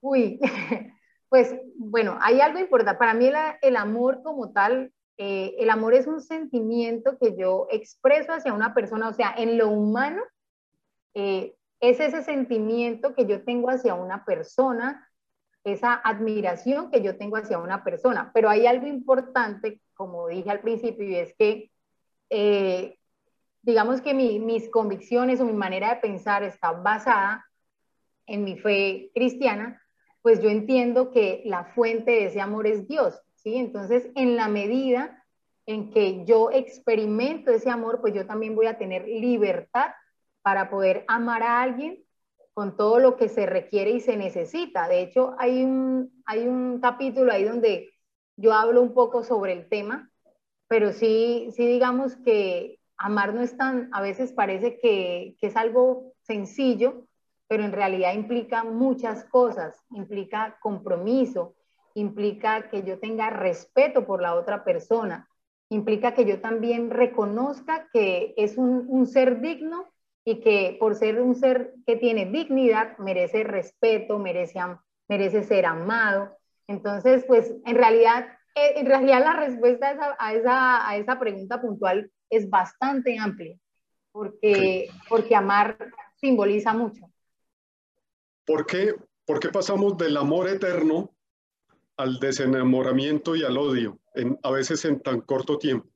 Uy, 0.00 0.40
pues 1.28 1.54
bueno, 1.76 2.16
hay 2.22 2.40
algo 2.40 2.58
importante. 2.58 2.98
Para 2.98 3.12
mí 3.12 3.30
el 3.60 3.76
amor 3.76 4.22
como 4.22 4.52
tal, 4.52 4.90
eh, 5.18 5.54
el 5.58 5.68
amor 5.68 5.92
es 5.92 6.06
un 6.06 6.22
sentimiento 6.22 7.18
que 7.18 7.36
yo 7.36 7.66
expreso 7.70 8.32
hacia 8.32 8.54
una 8.54 8.72
persona, 8.72 9.10
o 9.10 9.12
sea, 9.12 9.34
en 9.36 9.58
lo 9.58 9.68
humano, 9.68 10.22
eh, 11.12 11.54
es 11.80 12.00
ese 12.00 12.22
sentimiento 12.22 13.14
que 13.14 13.26
yo 13.26 13.44
tengo 13.44 13.68
hacia 13.68 13.94
una 13.94 14.24
persona, 14.24 15.10
esa 15.62 15.92
admiración 15.92 16.90
que 16.90 17.02
yo 17.02 17.18
tengo 17.18 17.36
hacia 17.36 17.58
una 17.58 17.84
persona. 17.84 18.30
Pero 18.32 18.48
hay 18.48 18.66
algo 18.66 18.86
importante, 18.86 19.82
como 19.92 20.28
dije 20.28 20.48
al 20.48 20.60
principio, 20.60 21.06
y 21.06 21.16
es 21.16 21.34
que, 21.36 21.70
eh, 22.30 22.98
digamos 23.66 24.00
que 24.00 24.14
mis 24.14 24.70
convicciones 24.70 25.40
o 25.40 25.44
mi 25.44 25.52
manera 25.52 25.92
de 25.92 26.00
pensar 26.00 26.44
está 26.44 26.70
basada 26.70 27.44
en 28.26 28.44
mi 28.44 28.56
fe 28.56 29.10
cristiana, 29.12 29.82
pues 30.22 30.40
yo 30.40 30.48
entiendo 30.48 31.10
que 31.10 31.42
la 31.44 31.64
fuente 31.64 32.12
de 32.12 32.26
ese 32.26 32.40
amor 32.40 32.68
es 32.68 32.86
Dios, 32.86 33.20
¿sí? 33.34 33.56
Entonces, 33.56 34.08
en 34.14 34.36
la 34.36 34.46
medida 34.46 35.24
en 35.66 35.90
que 35.90 36.24
yo 36.24 36.52
experimento 36.52 37.50
ese 37.50 37.68
amor, 37.68 38.00
pues 38.00 38.14
yo 38.14 38.24
también 38.24 38.54
voy 38.54 38.66
a 38.66 38.78
tener 38.78 39.06
libertad 39.08 39.90
para 40.42 40.70
poder 40.70 41.04
amar 41.08 41.42
a 41.42 41.60
alguien 41.60 42.04
con 42.54 42.76
todo 42.76 43.00
lo 43.00 43.16
que 43.16 43.28
se 43.28 43.46
requiere 43.46 43.90
y 43.90 44.00
se 44.00 44.16
necesita. 44.16 44.86
De 44.86 45.00
hecho, 45.02 45.34
hay 45.38 45.64
un, 45.64 46.22
hay 46.24 46.46
un 46.46 46.80
capítulo 46.80 47.32
ahí 47.32 47.42
donde 47.42 47.90
yo 48.36 48.52
hablo 48.52 48.80
un 48.80 48.94
poco 48.94 49.24
sobre 49.24 49.52
el 49.52 49.68
tema, 49.68 50.08
pero 50.68 50.92
sí, 50.92 51.48
sí 51.52 51.66
digamos 51.66 52.14
que 52.16 52.78
amar 52.98 53.34
no 53.34 53.42
es 53.42 53.56
tan, 53.56 53.88
a 53.92 54.00
veces 54.00 54.32
parece 54.32 54.78
que, 54.78 55.36
es 55.40 55.56
algo 55.56 56.12
sencillo, 56.22 57.06
pero 57.48 57.64
en 57.64 57.72
realidad 57.72 58.14
implica 58.14 58.64
muchas 58.64 59.24
cosas, 59.24 59.76
implica 59.90 60.58
compromiso, 60.60 61.54
implica 61.94 62.68
que 62.68 62.82
yo 62.82 62.98
tenga 62.98 63.30
respeto 63.30 64.06
por 64.06 64.20
la 64.20 64.34
otra 64.34 64.64
persona, 64.64 65.28
implica 65.68 66.14
que 66.14 66.24
yo 66.24 66.40
también 66.40 66.90
reconozca 66.90 67.88
que 67.92 68.34
es 68.36 68.56
un, 68.56 68.86
un 68.88 69.06
ser 69.06 69.40
digno 69.40 69.86
y 70.24 70.40
que 70.40 70.76
por 70.80 70.96
ser 70.96 71.20
un 71.20 71.34
ser 71.36 71.74
que 71.86 71.96
tiene 71.96 72.26
dignidad, 72.26 72.98
merece 72.98 73.44
respeto, 73.44 74.18
merece, 74.18 74.60
merece 75.08 75.44
ser 75.44 75.66
amado. 75.66 76.36
Entonces, 76.66 77.24
pues 77.26 77.54
en 77.64 77.76
realidad, 77.76 78.26
eh, 78.56 78.74
en 78.76 78.86
realidad 78.86 79.20
la 79.20 79.34
respuesta 79.34 79.88
a 79.88 79.92
esa, 79.92 80.16
a 80.18 80.34
esa, 80.34 80.88
a 80.88 80.96
esa 80.96 81.18
pregunta 81.20 81.60
puntual 81.60 82.10
es 82.30 82.48
bastante 82.48 83.18
amplia, 83.18 83.58
porque, 84.12 84.88
porque 85.08 85.34
amar 85.34 85.76
simboliza 86.16 86.72
mucho. 86.72 87.10
¿Por 88.44 88.66
qué, 88.66 88.94
¿Por 89.24 89.40
qué 89.40 89.48
pasamos 89.48 89.96
del 89.96 90.16
amor 90.16 90.48
eterno 90.48 91.14
al 91.96 92.18
desenamoramiento 92.18 93.34
y 93.36 93.42
al 93.42 93.58
odio, 93.58 93.98
en, 94.14 94.38
a 94.42 94.50
veces 94.50 94.84
en 94.84 95.00
tan 95.00 95.20
corto 95.20 95.58
tiempo? 95.58 95.88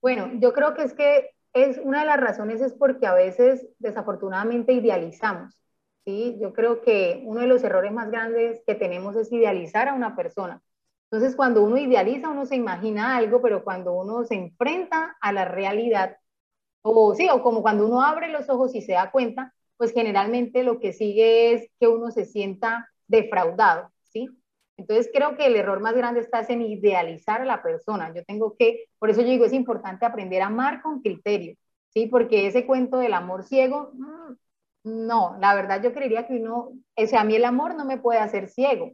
Bueno, 0.00 0.30
yo 0.40 0.52
creo 0.52 0.74
que 0.74 0.84
es 0.84 0.94
que 0.94 1.30
es 1.52 1.78
una 1.82 2.00
de 2.00 2.06
las 2.06 2.20
razones 2.20 2.60
es 2.60 2.74
porque 2.74 3.06
a 3.06 3.14
veces 3.14 3.66
desafortunadamente 3.78 4.72
idealizamos. 4.72 5.60
¿sí? 6.04 6.36
Yo 6.40 6.52
creo 6.52 6.82
que 6.82 7.22
uno 7.24 7.40
de 7.40 7.46
los 7.46 7.64
errores 7.64 7.92
más 7.92 8.10
grandes 8.10 8.62
que 8.66 8.74
tenemos 8.74 9.16
es 9.16 9.32
idealizar 9.32 9.88
a 9.88 9.94
una 9.94 10.14
persona. 10.14 10.62
Entonces, 11.10 11.36
cuando 11.36 11.62
uno 11.62 11.76
idealiza, 11.78 12.28
uno 12.28 12.46
se 12.46 12.56
imagina 12.56 13.16
algo, 13.16 13.40
pero 13.40 13.62
cuando 13.64 13.92
uno 13.94 14.24
se 14.24 14.34
enfrenta 14.34 15.16
a 15.20 15.32
la 15.32 15.44
realidad, 15.44 16.16
o 16.82 17.14
sí, 17.14 17.28
o 17.30 17.42
como 17.42 17.62
cuando 17.62 17.86
uno 17.86 18.02
abre 18.02 18.28
los 18.28 18.48
ojos 18.48 18.74
y 18.74 18.82
se 18.82 18.92
da 18.92 19.10
cuenta, 19.10 19.54
pues 19.76 19.92
generalmente 19.92 20.64
lo 20.64 20.80
que 20.80 20.92
sigue 20.92 21.52
es 21.52 21.70
que 21.78 21.88
uno 21.88 22.10
se 22.10 22.24
sienta 22.24 22.88
defraudado, 23.06 23.90
¿sí? 24.04 24.28
Entonces 24.76 25.10
creo 25.12 25.36
que 25.36 25.46
el 25.46 25.56
error 25.56 25.80
más 25.80 25.94
grande 25.94 26.20
está 26.20 26.40
en 26.48 26.62
idealizar 26.62 27.40
a 27.40 27.44
la 27.46 27.62
persona. 27.62 28.12
Yo 28.14 28.24
tengo 28.24 28.56
que, 28.58 28.86
por 28.98 29.10
eso 29.10 29.22
yo 29.22 29.28
digo, 29.28 29.44
es 29.44 29.52
importante 29.52 30.04
aprender 30.06 30.42
a 30.42 30.46
amar 30.46 30.82
con 30.82 31.00
criterio, 31.00 31.56
¿sí? 31.88 32.06
Porque 32.06 32.46
ese 32.46 32.66
cuento 32.66 32.98
del 32.98 33.14
amor 33.14 33.44
ciego, 33.44 33.90
mm, 33.94 34.34
no, 34.84 35.36
la 35.40 35.54
verdad 35.54 35.82
yo 35.82 35.92
creería 35.92 36.26
que 36.26 36.34
uno, 36.34 36.72
o 36.96 37.06
sea, 37.06 37.22
a 37.22 37.24
mí 37.24 37.34
el 37.36 37.44
amor 37.44 37.74
no 37.74 37.84
me 37.84 37.98
puede 37.98 38.20
hacer 38.20 38.48
ciego, 38.48 38.92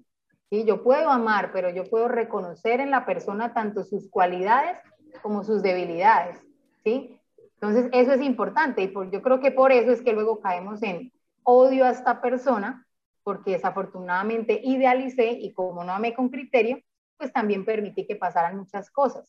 ¿sí? 0.52 0.64
Yo 0.66 0.82
puedo 0.82 1.08
amar, 1.08 1.50
pero 1.50 1.70
yo 1.70 1.84
puedo 1.84 2.08
reconocer 2.08 2.80
en 2.80 2.90
la 2.90 3.06
persona 3.06 3.54
tanto 3.54 3.84
sus 3.84 4.10
cualidades 4.10 4.76
como 5.22 5.44
sus 5.44 5.62
debilidades, 5.62 6.38
¿sí? 6.84 7.18
Entonces 7.54 7.88
eso 7.92 8.12
es 8.12 8.20
importante 8.20 8.82
y 8.82 8.88
por, 8.88 9.10
yo 9.10 9.22
creo 9.22 9.40
que 9.40 9.50
por 9.50 9.72
eso 9.72 9.90
es 9.92 10.02
que 10.02 10.12
luego 10.12 10.40
caemos 10.40 10.82
en 10.82 11.10
odio 11.42 11.86
a 11.86 11.90
esta 11.90 12.20
persona 12.20 12.86
porque 13.22 13.52
desafortunadamente 13.52 14.60
idealicé 14.62 15.30
y 15.30 15.54
como 15.54 15.84
no 15.84 15.92
amé 15.92 16.12
con 16.12 16.28
criterio, 16.28 16.80
pues 17.16 17.32
también 17.32 17.64
permití 17.64 18.06
que 18.06 18.16
pasaran 18.16 18.58
muchas 18.58 18.90
cosas, 18.90 19.26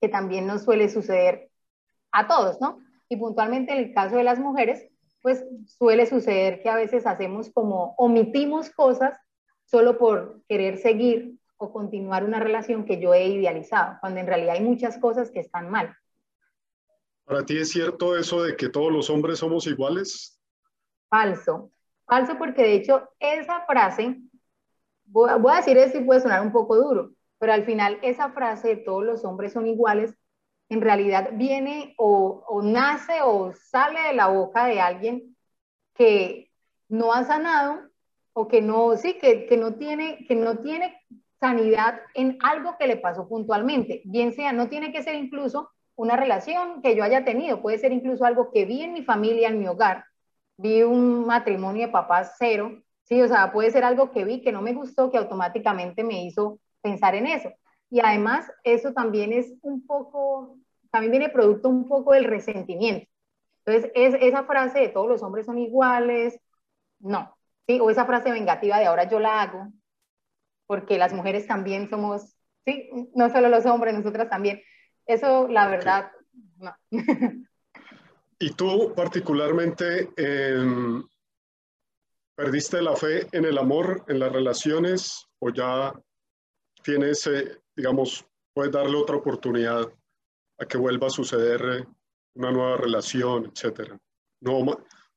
que 0.00 0.08
también 0.08 0.46
nos 0.46 0.62
suele 0.62 0.88
suceder 0.88 1.50
a 2.12 2.26
todos, 2.26 2.62
¿no? 2.62 2.78
Y 3.10 3.16
puntualmente 3.16 3.72
en 3.72 3.78
el 3.78 3.92
caso 3.92 4.16
de 4.16 4.24
las 4.24 4.38
mujeres, 4.38 4.88
pues 5.20 5.44
suele 5.66 6.06
suceder 6.06 6.62
que 6.62 6.70
a 6.70 6.76
veces 6.76 7.06
hacemos 7.06 7.50
como 7.50 7.94
omitimos 7.98 8.70
cosas 8.70 9.18
solo 9.70 9.98
por 9.98 10.42
querer 10.48 10.78
seguir 10.78 11.38
o 11.56 11.72
continuar 11.72 12.24
una 12.24 12.40
relación 12.40 12.84
que 12.84 13.00
yo 13.00 13.14
he 13.14 13.28
idealizado, 13.28 13.98
cuando 14.00 14.18
en 14.18 14.26
realidad 14.26 14.56
hay 14.56 14.62
muchas 14.62 14.98
cosas 14.98 15.30
que 15.30 15.40
están 15.40 15.70
mal. 15.70 15.96
¿Para 17.24 17.44
ti 17.44 17.58
es 17.58 17.70
cierto 17.70 18.16
eso 18.16 18.42
de 18.42 18.56
que 18.56 18.68
todos 18.68 18.90
los 18.90 19.08
hombres 19.10 19.38
somos 19.38 19.66
iguales? 19.68 20.40
Falso. 21.08 21.70
Falso 22.04 22.36
porque 22.36 22.62
de 22.62 22.74
hecho 22.74 23.08
esa 23.20 23.64
frase, 23.66 24.20
voy 25.04 25.30
a, 25.30 25.56
decir 25.56 25.78
esto 25.78 25.98
y 25.98 26.04
puede 26.04 26.22
sonar 26.22 26.42
un 26.42 26.50
poco 26.50 26.76
duro, 26.76 27.12
pero 27.38 27.52
al 27.52 27.64
final 27.64 27.98
esa 28.02 28.30
frase 28.30 28.68
de 28.68 28.76
todos 28.78 29.04
los 29.04 29.24
hombres 29.24 29.52
son 29.52 29.68
iguales, 29.68 30.16
en 30.68 30.80
realidad 30.80 31.30
viene 31.34 31.94
o, 31.98 32.44
o 32.48 32.62
nace 32.62 33.20
o 33.22 33.52
sale 33.52 34.00
de 34.00 34.14
la 34.14 34.26
boca 34.28 34.66
de 34.66 34.80
alguien 34.80 35.36
que 35.94 36.50
no 36.88 37.12
ha 37.12 37.22
sanado 37.24 37.89
o 38.32 38.48
que 38.48 38.62
no, 38.62 38.96
sí, 38.96 39.14
que, 39.14 39.46
que, 39.46 39.56
no 39.56 39.74
tiene, 39.74 40.24
que 40.26 40.34
no 40.34 40.58
tiene 40.58 41.00
sanidad 41.38 42.00
en 42.14 42.38
algo 42.42 42.76
que 42.78 42.86
le 42.86 42.96
pasó 42.96 43.28
puntualmente, 43.28 44.02
bien 44.04 44.32
sea, 44.32 44.52
no 44.52 44.68
tiene 44.68 44.92
que 44.92 45.02
ser 45.02 45.14
incluso 45.14 45.70
una 45.96 46.16
relación 46.16 46.82
que 46.82 46.96
yo 46.96 47.04
haya 47.04 47.24
tenido, 47.24 47.60
puede 47.60 47.78
ser 47.78 47.92
incluso 47.92 48.24
algo 48.24 48.50
que 48.50 48.64
vi 48.64 48.82
en 48.82 48.92
mi 48.92 49.02
familia, 49.02 49.48
en 49.48 49.58
mi 49.58 49.66
hogar, 49.66 50.04
vi 50.56 50.82
un 50.82 51.26
matrimonio 51.26 51.86
de 51.86 51.92
papás 51.92 52.36
cero, 52.38 52.82
sí, 53.04 53.20
o 53.20 53.28
sea, 53.28 53.52
puede 53.52 53.70
ser 53.70 53.84
algo 53.84 54.10
que 54.10 54.24
vi 54.24 54.42
que 54.42 54.52
no 54.52 54.62
me 54.62 54.74
gustó, 54.74 55.10
que 55.10 55.18
automáticamente 55.18 56.04
me 56.04 56.24
hizo 56.24 56.58
pensar 56.80 57.14
en 57.14 57.26
eso. 57.26 57.50
Y 57.90 58.00
además, 58.00 58.50
eso 58.62 58.92
también 58.92 59.32
es 59.32 59.52
un 59.62 59.84
poco, 59.86 60.56
también 60.90 61.10
viene 61.10 61.28
producto 61.28 61.68
un 61.68 61.88
poco 61.88 62.12
del 62.12 62.24
resentimiento. 62.24 63.10
Entonces, 63.64 63.90
es, 63.94 64.14
esa 64.20 64.44
frase 64.44 64.78
de 64.80 64.88
todos 64.88 65.08
los 65.08 65.22
hombres 65.22 65.46
son 65.46 65.58
iguales, 65.58 66.38
no, 67.00 67.34
sí, 67.70 67.78
o 67.80 67.90
esa 67.90 68.04
frase 68.04 68.32
vengativa 68.32 68.78
de 68.78 68.86
ahora 68.86 69.08
yo 69.08 69.20
la 69.20 69.42
hago, 69.42 69.72
porque 70.66 70.98
las 70.98 71.12
mujeres 71.12 71.46
también 71.46 71.88
somos, 71.88 72.36
sí, 72.64 72.90
no 73.14 73.30
solo 73.30 73.48
los 73.48 73.64
hombres, 73.66 73.94
nosotras 73.94 74.28
también. 74.28 74.60
Eso, 75.06 75.48
la 75.48 75.68
verdad, 75.68 76.10
no. 76.58 76.74
¿Y 78.38 78.52
tú 78.54 78.92
particularmente 78.96 80.10
em, 80.16 81.04
perdiste 82.34 82.80
la 82.80 82.96
fe 82.96 83.26
en 83.32 83.44
el 83.44 83.58
amor, 83.58 84.04
en 84.08 84.18
las 84.18 84.32
relaciones 84.32 85.26
o 85.40 85.50
ya 85.50 85.92
tienes, 86.82 87.26
eh, 87.26 87.58
digamos, 87.76 88.26
puedes 88.54 88.72
darle 88.72 88.96
otra 88.96 89.16
oportunidad 89.16 89.86
a 90.58 90.66
que 90.66 90.78
vuelva 90.78 91.08
a 91.08 91.10
suceder 91.10 91.60
eh, 91.62 91.86
una 92.34 92.50
nueva 92.50 92.76
relación, 92.78 93.52
etcétera? 93.54 93.98
No, 94.40 94.64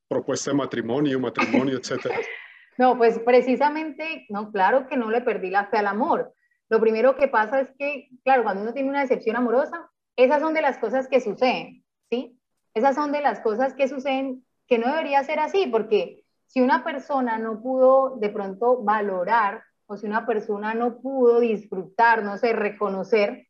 propuesta 0.08 0.52
de 0.52 0.58
matrimonio, 0.58 1.20
matrimonio, 1.20 1.78
etcétera. 1.78 2.18
No, 2.78 2.98
pues 2.98 3.20
precisamente, 3.20 4.26
no, 4.30 4.52
claro 4.52 4.88
que 4.88 4.98
no 4.98 5.12
le 5.12 5.22
perdí 5.22 5.50
la 5.50 5.68
fe 5.68 5.78
al 5.78 5.88
amor. 5.88 6.34
Lo 6.70 6.80
primero 6.80 7.16
que 7.16 7.28
pasa 7.28 7.60
es 7.60 7.72
que, 7.78 8.10
claro, 8.24 8.44
cuando 8.44 8.64
uno 8.64 8.74
tiene 8.74 8.90
una 8.90 9.02
decepción 9.02 9.36
amorosa, 9.36 9.92
esas 10.16 10.42
son 10.42 10.54
de 10.54 10.62
las 10.62 10.78
cosas 10.78 11.08
que 11.08 11.22
suceden, 11.22 11.84
¿sí? 12.10 12.40
Esas 12.74 12.96
son 12.96 13.12
de 13.12 13.22
las 13.22 13.42
cosas 13.42 13.74
que 13.74 13.88
suceden 13.88 14.46
que 14.68 14.78
no 14.78 14.88
debería 14.88 15.24
ser 15.24 15.40
así, 15.40 15.68
porque 15.68 16.24
si 16.48 16.62
una 16.62 16.84
persona 16.84 17.38
no 17.38 17.62
pudo 17.62 18.16
de 18.18 18.30
pronto 18.30 18.84
valorar 18.84 19.64
o 19.86 19.98
si 19.98 20.06
una 20.06 20.26
persona 20.26 20.74
no 20.74 21.00
pudo 21.00 21.40
disfrutar, 21.40 22.24
no 22.24 22.38
sé, 22.38 22.54
reconocer 22.54 23.48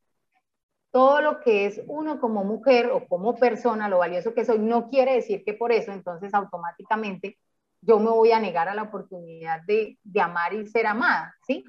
todo 0.92 1.22
lo 1.22 1.40
que 1.40 1.66
es 1.66 1.82
uno 1.88 2.20
como 2.20 2.44
mujer 2.44 2.92
o 2.92 3.08
como 3.08 3.36
persona, 3.36 3.90
lo 3.90 3.98
valioso 3.98 4.34
que 4.34 4.46
soy, 4.46 4.60
no 4.60 4.90
quiere 4.90 5.16
decir 5.16 5.44
que 5.44 5.54
por 5.54 5.72
eso 5.72 5.92
entonces 5.92 6.34
automáticamente 6.34 7.38
yo 7.86 8.00
me 8.00 8.10
voy 8.10 8.32
a 8.32 8.40
negar 8.40 8.70
a 8.70 8.76
la 8.76 8.84
oportunidad 8.84 9.62
de, 9.64 9.98
de 10.04 10.22
amar 10.22 10.54
y 10.54 10.66
ser 10.68 10.88
amada, 10.88 11.36
¿sí? 11.46 11.64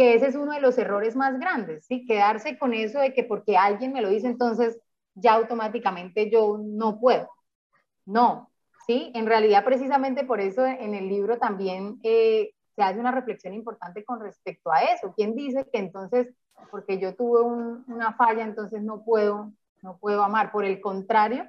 que 0.00 0.14
ese 0.14 0.28
es 0.28 0.34
uno 0.34 0.52
de 0.52 0.62
los 0.62 0.78
errores 0.78 1.14
más 1.14 1.38
grandes, 1.38 1.84
¿sí? 1.84 2.06
Quedarse 2.06 2.58
con 2.58 2.72
eso 2.72 2.98
de 2.98 3.12
que 3.12 3.22
porque 3.22 3.58
alguien 3.58 3.92
me 3.92 4.00
lo 4.00 4.08
dice, 4.08 4.28
entonces 4.28 4.80
ya 5.14 5.34
automáticamente 5.34 6.30
yo 6.30 6.58
no 6.58 6.98
puedo. 6.98 7.28
No, 8.06 8.50
¿sí? 8.86 9.12
En 9.14 9.26
realidad, 9.26 9.62
precisamente 9.62 10.24
por 10.24 10.40
eso 10.40 10.64
en 10.64 10.94
el 10.94 11.06
libro 11.06 11.36
también 11.36 12.00
eh, 12.02 12.54
se 12.74 12.82
hace 12.82 12.98
una 12.98 13.12
reflexión 13.12 13.52
importante 13.52 14.02
con 14.02 14.20
respecto 14.20 14.72
a 14.72 14.80
eso. 14.80 15.12
¿Quién 15.14 15.34
dice 15.34 15.68
que 15.70 15.78
entonces, 15.78 16.32
porque 16.70 16.98
yo 16.98 17.14
tuve 17.14 17.42
una 17.42 18.14
falla, 18.14 18.44
entonces 18.44 18.82
no 18.82 19.04
puedo, 19.04 19.52
no 19.82 19.98
puedo 19.98 20.22
amar? 20.22 20.50
Por 20.50 20.64
el 20.64 20.80
contrario, 20.80 21.44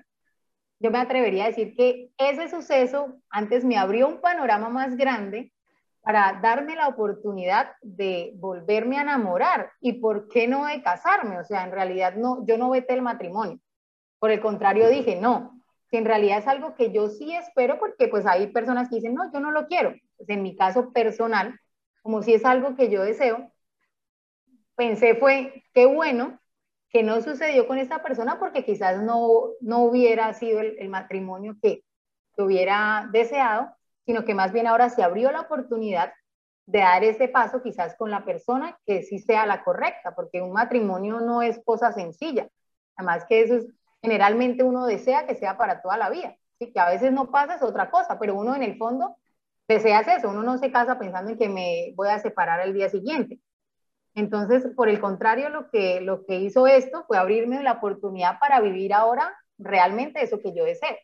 yo 0.81 0.89
me 0.89 0.97
atrevería 0.97 1.45
a 1.45 1.47
decir 1.47 1.75
que 1.75 2.09
ese 2.17 2.49
suceso 2.49 3.19
antes 3.29 3.63
me 3.63 3.77
abrió 3.77 4.07
un 4.07 4.19
panorama 4.19 4.69
más 4.69 4.97
grande 4.97 5.53
para 6.01 6.39
darme 6.41 6.75
la 6.75 6.87
oportunidad 6.87 7.73
de 7.83 8.31
volverme 8.35 8.97
a 8.97 9.03
enamorar 9.03 9.71
y 9.79 9.93
por 9.93 10.27
qué 10.27 10.47
no 10.47 10.65
de 10.65 10.81
casarme. 10.81 11.39
O 11.39 11.43
sea, 11.43 11.63
en 11.63 11.71
realidad 11.71 12.15
no, 12.15 12.43
yo 12.47 12.57
no 12.57 12.71
vete 12.71 12.95
el 12.95 13.03
matrimonio. 13.03 13.59
Por 14.17 14.31
el 14.31 14.41
contrario, 14.41 14.89
dije, 14.89 15.17
no, 15.21 15.61
si 15.91 15.97
en 15.97 16.05
realidad 16.05 16.39
es 16.39 16.47
algo 16.47 16.73
que 16.73 16.91
yo 16.91 17.09
sí 17.09 17.31
espero, 17.35 17.77
porque 17.77 18.07
pues 18.07 18.25
hay 18.25 18.47
personas 18.47 18.89
que 18.89 18.95
dicen, 18.95 19.13
no, 19.13 19.31
yo 19.31 19.39
no 19.39 19.51
lo 19.51 19.67
quiero. 19.67 19.93
Pues 20.17 20.29
en 20.29 20.41
mi 20.41 20.55
caso 20.55 20.91
personal, 20.91 21.59
como 22.01 22.23
si 22.23 22.33
es 22.33 22.43
algo 22.43 22.75
que 22.75 22.89
yo 22.89 23.03
deseo, 23.03 23.51
pensé 24.75 25.13
fue, 25.13 25.63
qué 25.75 25.85
bueno 25.85 26.39
que 26.91 27.03
no 27.03 27.21
sucedió 27.21 27.67
con 27.67 27.77
esta 27.77 28.03
persona 28.03 28.37
porque 28.37 28.65
quizás 28.65 29.01
no, 29.01 29.51
no 29.61 29.79
hubiera 29.83 30.33
sido 30.33 30.59
el, 30.59 30.89
matrimonio 30.89 31.55
que, 31.61 31.83
que 32.35 32.41
hubiera 32.43 33.07
deseado, 33.11 33.69
sino 34.05 34.25
que 34.25 34.35
más 34.35 34.51
bien 34.51 34.67
ahora 34.67 34.89
se 34.89 35.01
abrió 35.01 35.31
la 35.31 35.41
oportunidad 35.41 36.11
de 36.65 36.79
dar 36.79 37.03
ese 37.03 37.27
paso 37.27 37.61
quizás 37.63 37.95
con 37.95 38.11
la 38.11 38.25
persona 38.25 38.77
que 38.85 39.03
sí 39.03 39.19
sea 39.19 39.45
la 39.45 39.63
correcta, 39.63 40.13
porque 40.15 40.41
un 40.41 40.51
matrimonio 40.51 41.21
no 41.21 41.41
es 41.41 41.61
cosa 41.63 41.91
sencilla. 41.93 42.47
Además 42.95 43.25
que 43.27 43.41
eso 43.41 43.55
es, 43.55 43.67
generalmente 44.01 44.63
uno 44.63 44.85
desea 44.85 45.25
que 45.25 45.35
sea 45.35 45.57
para 45.57 45.81
toda 45.81 45.97
la 45.97 46.09
vida, 46.09 46.35
¿sí? 46.59 46.71
que 46.73 46.79
a 46.79 46.89
veces 46.89 47.11
no 47.13 47.31
pasa 47.31 47.55
es 47.55 47.61
otra 47.61 47.89
cosa, 47.89 48.19
pero 48.19 48.35
uno 48.35 48.55
en 48.55 48.63
el 48.63 48.77
fondo 48.77 49.15
desea 49.67 50.01
eso, 50.01 50.29
uno 50.29 50.43
no 50.43 50.57
se 50.57 50.71
casa 50.71 50.99
pensando 50.99 51.31
en 51.31 51.37
que 51.37 51.47
me 51.47 51.93
voy 51.95 52.09
a 52.09 52.19
separar 52.19 52.59
el 52.61 52.73
día 52.73 52.89
siguiente. 52.89 53.39
Entonces, 54.13 54.65
por 54.75 54.89
el 54.89 54.99
contrario, 54.99 55.49
lo 55.49 55.69
que, 55.69 56.01
lo 56.01 56.25
que 56.25 56.39
hizo 56.39 56.67
esto 56.67 57.05
fue 57.07 57.17
abrirme 57.17 57.63
la 57.63 57.73
oportunidad 57.73 58.39
para 58.39 58.59
vivir 58.59 58.93
ahora 58.93 59.33
realmente 59.57 60.21
eso 60.21 60.39
que 60.39 60.53
yo 60.53 60.65
deseo. 60.65 60.97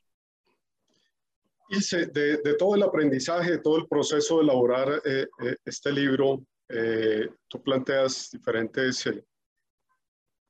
De, 1.70 2.38
de, 2.38 2.54
todo 2.58 2.76
el 2.76 2.84
aprendizaje, 2.84 3.52
de 3.52 3.58
todo 3.60 3.78
el 3.78 3.88
proceso 3.88 4.38
de 4.38 4.44
elaborar 4.44 5.02
eh, 5.04 5.28
eh, 5.44 5.56
este 5.66 5.92
libro, 5.92 6.42
eh, 6.70 7.30
tú 7.48 7.62
planteas 7.62 8.30
diferentes, 8.32 9.04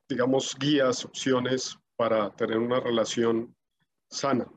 digamos, 0.08 0.56
guías, 0.60 1.04
opciones 1.06 1.76
para 1.96 2.30
tener 2.36 2.60
una 2.60 2.80
relación 2.80 3.56
sana. 4.10 4.48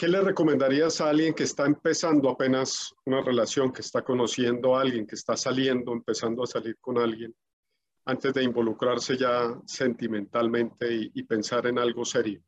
¿Qué 0.00 0.08
le 0.08 0.22
recomendarías 0.22 1.02
a 1.02 1.10
alguien 1.10 1.34
que 1.34 1.42
está 1.42 1.66
empezando 1.66 2.30
apenas 2.30 2.94
una 3.04 3.20
relación, 3.20 3.70
que 3.70 3.82
está 3.82 4.00
conociendo 4.00 4.74
a 4.74 4.80
alguien, 4.80 5.06
que 5.06 5.14
está 5.14 5.36
saliendo, 5.36 5.92
empezando 5.92 6.42
a 6.42 6.46
salir 6.46 6.78
con 6.80 6.96
alguien, 6.96 7.34
antes 8.06 8.32
de 8.32 8.42
involucrarse 8.42 9.18
ya 9.18 9.54
sentimentalmente 9.66 10.90
y, 10.90 11.10
y 11.12 11.22
pensar 11.24 11.66
en 11.66 11.78
algo 11.78 12.06
serio? 12.06 12.40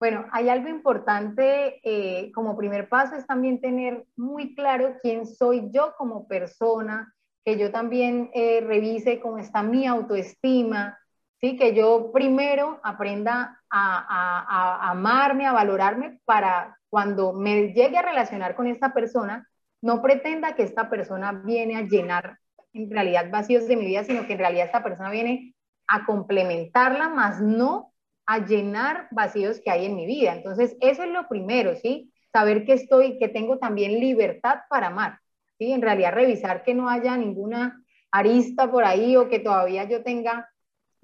Bueno, 0.00 0.24
hay 0.32 0.48
algo 0.48 0.70
importante 0.70 1.82
eh, 1.84 2.32
como 2.32 2.56
primer 2.56 2.88
paso 2.88 3.14
es 3.16 3.26
también 3.26 3.60
tener 3.60 4.06
muy 4.16 4.54
claro 4.54 4.96
quién 5.02 5.26
soy 5.26 5.68
yo 5.70 5.92
como 5.98 6.26
persona, 6.26 7.14
que 7.44 7.58
yo 7.58 7.72
también 7.72 8.30
eh, 8.32 8.62
revise 8.62 9.20
cómo 9.20 9.36
está 9.36 9.62
mi 9.62 9.86
autoestima, 9.86 10.98
¿sí? 11.42 11.58
que 11.58 11.74
yo 11.74 12.10
primero 12.10 12.80
aprenda 12.82 13.60
a, 13.74 14.90
amarme, 14.90 15.46
a 15.46 15.52
valorarme 15.52 16.20
para 16.24 16.78
cuando 16.88 17.32
me 17.32 17.72
llegue 17.72 17.98
a 17.98 18.02
relacionar 18.02 18.54
con 18.54 18.66
esta 18.66 18.94
persona, 18.94 19.48
no 19.82 20.00
pretenda 20.00 20.54
que 20.54 20.62
esta 20.62 20.88
persona 20.88 21.32
viene 21.32 21.76
a 21.76 21.82
llenar 21.82 22.38
en 22.72 22.90
realidad 22.90 23.30
vacíos 23.30 23.66
de 23.66 23.76
mi 23.76 23.86
vida, 23.86 24.04
sino 24.04 24.26
que 24.26 24.34
en 24.34 24.38
realidad 24.38 24.66
esta 24.66 24.82
persona 24.82 25.10
viene 25.10 25.54
a 25.86 26.06
complementarla, 26.06 27.08
más 27.08 27.40
no 27.40 27.92
a 28.26 28.38
llenar 28.38 29.08
vacíos 29.10 29.60
que 29.62 29.70
hay 29.70 29.86
en 29.86 29.96
mi 29.96 30.06
vida. 30.06 30.34
Entonces, 30.34 30.76
eso 30.80 31.02
es 31.02 31.10
lo 31.10 31.28
primero, 31.28 31.74
¿sí? 31.76 32.12
Saber 32.32 32.64
que 32.64 32.72
estoy, 32.72 33.18
que 33.18 33.28
tengo 33.28 33.58
también 33.58 34.00
libertad 34.00 34.60
para 34.70 34.86
amar, 34.86 35.18
¿sí? 35.58 35.72
En 35.72 35.82
realidad, 35.82 36.14
revisar 36.14 36.62
que 36.62 36.74
no 36.74 36.88
haya 36.88 37.16
ninguna 37.16 37.82
arista 38.10 38.70
por 38.70 38.84
ahí 38.84 39.16
o 39.16 39.28
que 39.28 39.40
todavía 39.40 39.84
yo 39.84 40.02
tenga 40.02 40.48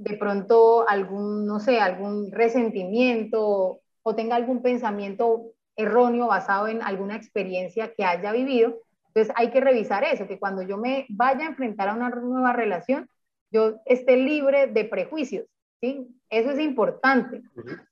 de 0.01 0.17
pronto 0.17 0.89
algún, 0.89 1.47
no 1.47 1.61
sé, 1.61 1.79
algún 1.79 2.33
resentimiento 2.33 3.81
o 4.03 4.15
tenga 4.15 4.35
algún 4.35 4.63
pensamiento 4.63 5.53
erróneo 5.77 6.27
basado 6.27 6.69
en 6.69 6.83
alguna 6.83 7.17
experiencia 7.17 7.93
que 7.95 8.05
haya 8.05 8.33
vivido. 8.33 8.79
Entonces 9.09 9.35
hay 9.37 9.51
que 9.51 9.61
revisar 9.61 10.03
eso, 10.05 10.27
que 10.27 10.39
cuando 10.39 10.63
yo 10.63 10.79
me 10.79 11.05
vaya 11.11 11.45
a 11.45 11.49
enfrentar 11.49 11.89
a 11.89 11.95
una 11.95 12.09
nueva 12.09 12.55
relación, 12.55 13.11
yo 13.53 13.75
esté 13.85 14.17
libre 14.17 14.69
de 14.69 14.87
prejuicios, 14.87 15.45
¿sí? 15.83 16.09
Eso 16.31 16.51
es 16.51 16.61
importante. 16.61 17.43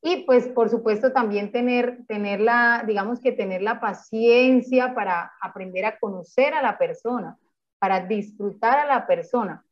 Y 0.01 0.25
pues, 0.25 0.49
por 0.49 0.71
supuesto, 0.71 1.13
también 1.13 1.53
tener, 1.53 2.07
tener 2.07 2.41
la, 2.41 2.85
digamos 2.87 3.21
que 3.21 3.33
tener 3.33 3.61
la 3.61 3.81
paciencia 3.81 4.95
para 4.95 5.33
aprender 5.43 5.85
a 5.85 5.99
conocer 5.99 6.55
a 6.55 6.63
la 6.63 6.79
persona, 6.79 7.37
para 7.79 8.07
disfrutar 8.07 8.79
a 8.79 8.87
la 8.87 9.07
persona. 9.07 9.63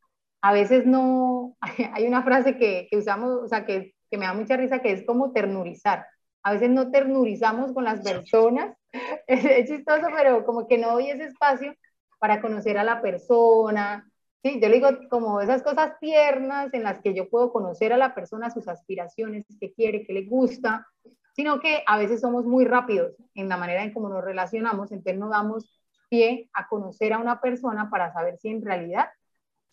A 0.43 0.53
veces 0.53 0.87
no, 0.87 1.57
hay 1.93 2.07
una 2.07 2.23
frase 2.23 2.57
que, 2.57 2.89
que 2.91 2.99
usamos, 2.99 3.31
o 3.43 3.49
sea, 3.49 3.65
que, 3.65 3.95
que 4.11 4.19
me 4.19 4.27
da 4.27 4.35
mucha 4.35 4.57
risa, 4.57 4.81
que 4.81 4.93
es 4.93 5.05
como 5.07 5.33
ternurizar. 5.33 6.07
A 6.43 6.53
veces 6.53 6.71
no 6.71 6.91
ternurizamos 6.91 7.73
con 7.73 7.85
las 7.85 8.01
personas, 8.01 8.77
es 9.27 9.69
chistoso, 9.69 10.07
pero 10.15 10.45
como 10.45 10.69
que 10.69 10.79
no 10.79 10.93
doy 10.93 11.11
ese 11.11 11.25
espacio 11.25 11.75
para 12.19 12.41
conocer 12.41 12.79
a 12.79 12.85
la 12.85 13.03
persona, 13.03 14.07
Sí, 14.47 14.61
yo 14.61 14.69
le 14.69 14.77
digo 14.77 14.89
como 15.11 15.41
esas 15.41 15.63
cosas 15.65 15.99
tiernas 15.99 16.73
en 16.73 16.85
las 16.85 17.01
que 17.01 17.15
yo 17.15 17.29
puedo 17.29 17.53
conocer 17.53 17.93
a 17.93 17.97
la 17.97 18.15
persona, 18.15 18.49
sus 18.49 18.69
aspiraciones, 18.69 19.45
qué 19.59 19.73
quiere, 19.73 20.05
qué 20.07 20.13
le 20.13 20.25
gusta, 20.25 20.87
sino 21.35 21.59
que 21.59 21.83
a 21.85 21.99
veces 21.99 22.21
somos 22.21 22.45
muy 22.45 22.65
rápidos 22.65 23.17
en 23.35 23.49
la 23.49 23.57
manera 23.57 23.83
en 23.83 23.93
cómo 23.93 24.09
nos 24.09 24.23
relacionamos, 24.23 24.93
entonces 24.93 25.19
no 25.19 25.31
damos 25.31 25.83
pie 26.09 26.49
a 26.53 26.69
conocer 26.69 27.13
a 27.13 27.19
una 27.19 27.41
persona 27.41 27.91
para 27.91 28.13
saber 28.13 28.39
si 28.39 28.51
en 28.51 28.65
realidad, 28.65 29.09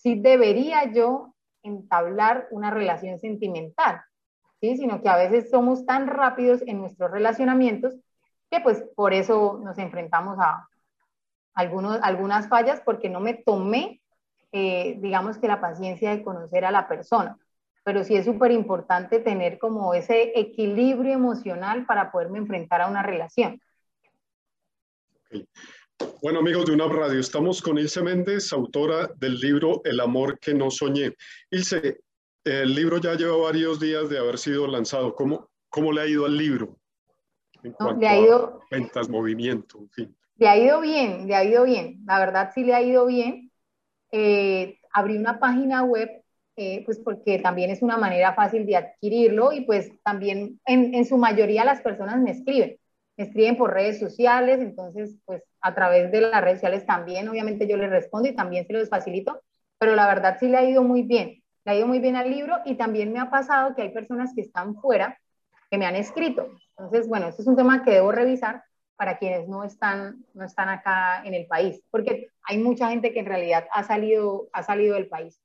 si 0.04 0.20
debería 0.20 0.92
yo 0.92 1.34
entablar 1.64 2.48
una 2.52 2.70
relación 2.70 3.20
sentimental, 3.20 4.02
¿sí? 4.60 4.76
sino 4.76 5.02
que 5.02 5.08
a 5.08 5.16
veces 5.16 5.50
somos 5.50 5.86
tan 5.86 6.08
rápidos 6.08 6.62
en 6.68 6.80
nuestros 6.80 7.10
relacionamientos 7.10 7.96
que 8.52 8.60
pues 8.60 8.84
por 8.96 9.14
eso 9.14 9.62
nos 9.64 9.78
enfrentamos 9.78 10.38
a 10.40 10.68
algunos, 11.54 12.00
algunas 12.02 12.50
fallas 12.50 12.82
porque 12.82 13.10
no 13.10 13.22
me 13.22 13.34
tomé 13.34 14.02
eh, 14.56 14.98
digamos 15.00 15.40
que 15.40 15.48
la 15.48 15.60
paciencia 15.60 16.12
de 16.12 16.22
conocer 16.22 16.64
a 16.64 16.72
la 16.72 16.88
persona. 16.88 17.38
Pero 17.84 18.04
sí 18.04 18.16
es 18.16 18.26
súper 18.26 18.52
importante 18.52 19.20
tener 19.20 19.58
como 19.58 19.96
ese 19.96 20.40
equilibrio 20.40 21.12
emocional 21.14 21.88
para 21.88 22.12
poderme 22.12 22.38
enfrentar 22.38 22.82
a 22.82 22.88
una 22.88 23.02
relación. 23.02 23.60
Bueno, 26.22 26.40
amigos 26.40 26.66
de 26.66 26.74
una 26.74 26.88
Radio, 26.88 27.20
estamos 27.20 27.62
con 27.62 27.78
Ilse 27.78 28.02
Méndez, 28.02 28.54
autora 28.54 29.10
del 29.18 29.36
libro 29.40 29.82
El 29.84 30.00
amor 30.00 30.40
que 30.40 30.54
no 30.54 30.72
soñé. 30.72 31.16
Ilse, 31.52 32.02
el 32.44 32.74
libro 32.74 32.98
ya 32.98 33.16
lleva 33.16 33.36
varios 33.36 33.80
días 33.80 34.10
de 34.10 34.20
haber 34.20 34.38
sido 34.38 34.68
lanzado. 34.68 35.14
¿Cómo, 35.16 35.50
cómo 35.70 35.92
le 35.92 36.02
ha 36.02 36.08
ido 36.08 36.26
al 36.26 36.38
libro? 36.38 36.78
En 37.64 38.00
le 38.00 38.08
ha 38.08 38.20
ido, 38.20 38.62
ventas, 38.72 39.10
movimiento, 39.10 39.80
en 39.80 39.90
fin. 39.90 40.18
Le 40.38 40.48
ha 40.48 40.58
ido 40.58 40.82
bien, 40.82 41.28
le 41.28 41.36
ha 41.36 41.44
ido 41.44 41.64
bien. 41.64 42.02
La 42.06 42.20
verdad 42.20 42.52
sí 42.54 42.64
le 42.64 42.74
ha 42.74 42.82
ido 42.82 43.06
bien. 43.06 43.52
Eh, 44.12 44.80
abrí 44.92 45.18
una 45.18 45.40
página 45.40 45.84
web, 45.84 46.10
eh, 46.56 46.84
pues 46.86 47.00
porque 47.00 47.40
también 47.40 47.70
es 47.70 47.82
una 47.82 47.98
manera 47.98 48.34
fácil 48.34 48.66
de 48.66 48.76
adquirirlo 48.76 49.52
y 49.54 49.62
pues 49.62 49.92
también 50.04 50.60
en, 50.66 50.94
en, 50.94 51.06
su 51.06 51.18
mayoría 51.18 51.66
las 51.66 51.82
personas 51.82 52.20
me 52.20 52.32
escriben, 52.32 52.78
me 53.18 53.24
escriben 53.26 53.58
por 53.58 53.74
redes 53.74 54.00
sociales, 54.00 54.60
entonces 54.60 55.18
pues 55.26 55.42
a 55.64 55.74
través 55.74 56.12
de 56.12 56.22
las 56.22 56.42
redes 56.42 56.58
sociales 56.58 56.86
también 56.86 57.28
obviamente 57.30 57.68
yo 57.68 57.78
les 57.78 57.90
respondo 57.90 58.30
y 58.30 58.36
también 58.36 58.68
se 58.68 58.74
los 58.74 58.90
facilito, 58.90 59.42
pero 59.80 59.96
la 59.96 60.06
verdad 60.06 60.38
sí 60.40 60.48
le 60.48 60.58
ha 60.58 60.64
ido 60.64 60.84
muy 60.84 61.04
bien, 61.04 61.42
le 61.66 61.72
ha 61.72 61.76
ido 61.76 61.88
muy 61.88 62.00
bien 62.00 62.16
al 62.16 62.30
libro 62.30 62.58
y 62.66 62.76
también 62.76 63.12
me 63.12 63.20
ha 63.20 63.32
pasado 63.32 63.74
que 63.74 63.82
hay 63.82 63.90
personas 63.90 64.34
que 64.36 64.42
están 64.42 64.76
fuera 64.76 65.18
que 65.72 65.78
me 65.78 65.86
han 65.86 65.96
escrito. 65.96 66.48
Entonces, 66.78 67.08
bueno, 67.08 67.30
este 67.30 67.42
es 67.42 67.48
un 67.48 67.56
tema 67.56 67.84
que 67.84 67.92
debo 67.92 68.12
revisar 68.12 68.64
para 68.96 69.18
quienes 69.18 69.48
no 69.48 69.64
están, 69.64 70.24
no 70.34 70.46
están 70.46 70.70
acá 70.70 71.24
en 71.26 71.34
el 71.34 71.48
país, 71.48 71.82
porque 71.90 72.28
hay 72.44 72.58
mucha 72.60 72.90
gente 72.90 73.12
que 73.12 73.22
en 73.22 73.26
realidad 73.26 73.68
ha 73.72 73.84
salido, 73.84 74.50
ha 74.54 74.62
salido 74.64 74.96
del 74.96 75.08
país. 75.08 75.42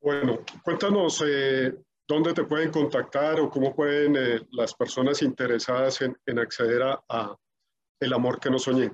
Bueno, 0.00 0.40
cuéntanos 0.62 1.24
eh, 1.26 1.72
dónde 2.06 2.34
te 2.34 2.44
pueden 2.44 2.70
contactar 2.70 3.40
o 3.40 3.48
cómo 3.48 3.74
pueden 3.74 4.16
eh, 4.16 4.40
las 4.50 4.74
personas 4.74 5.22
interesadas 5.22 6.02
en, 6.02 6.14
en 6.26 6.38
acceder 6.38 6.82
a, 6.82 7.36
El 8.04 8.12
amor 8.12 8.38
que 8.38 8.50
no 8.50 8.58
soñé. 8.58 8.92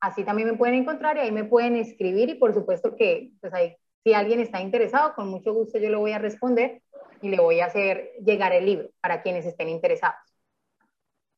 Así 0.00 0.24
también 0.24 0.48
me 0.48 0.56
pueden 0.56 0.76
encontrar 0.76 1.18
y 1.18 1.20
ahí 1.20 1.30
me 1.30 1.44
pueden 1.44 1.76
escribir 1.76 2.30
y 2.30 2.36
por 2.36 2.54
supuesto 2.54 2.96
que 2.96 3.32
pues 3.42 3.52
ahí, 3.52 3.76
si 4.02 4.14
alguien 4.14 4.40
está 4.40 4.62
interesado, 4.62 5.14
con 5.14 5.28
mucho 5.28 5.52
gusto 5.52 5.78
yo 5.78 5.90
lo 5.90 6.00
voy 6.00 6.12
a 6.12 6.18
responder 6.18 6.80
y 7.22 7.28
le 7.28 7.40
voy 7.40 7.60
a 7.60 7.66
hacer 7.66 8.12
llegar 8.24 8.52
el 8.52 8.66
libro 8.66 8.90
para 9.00 9.22
quienes 9.22 9.46
estén 9.46 9.68
interesados. 9.68 10.18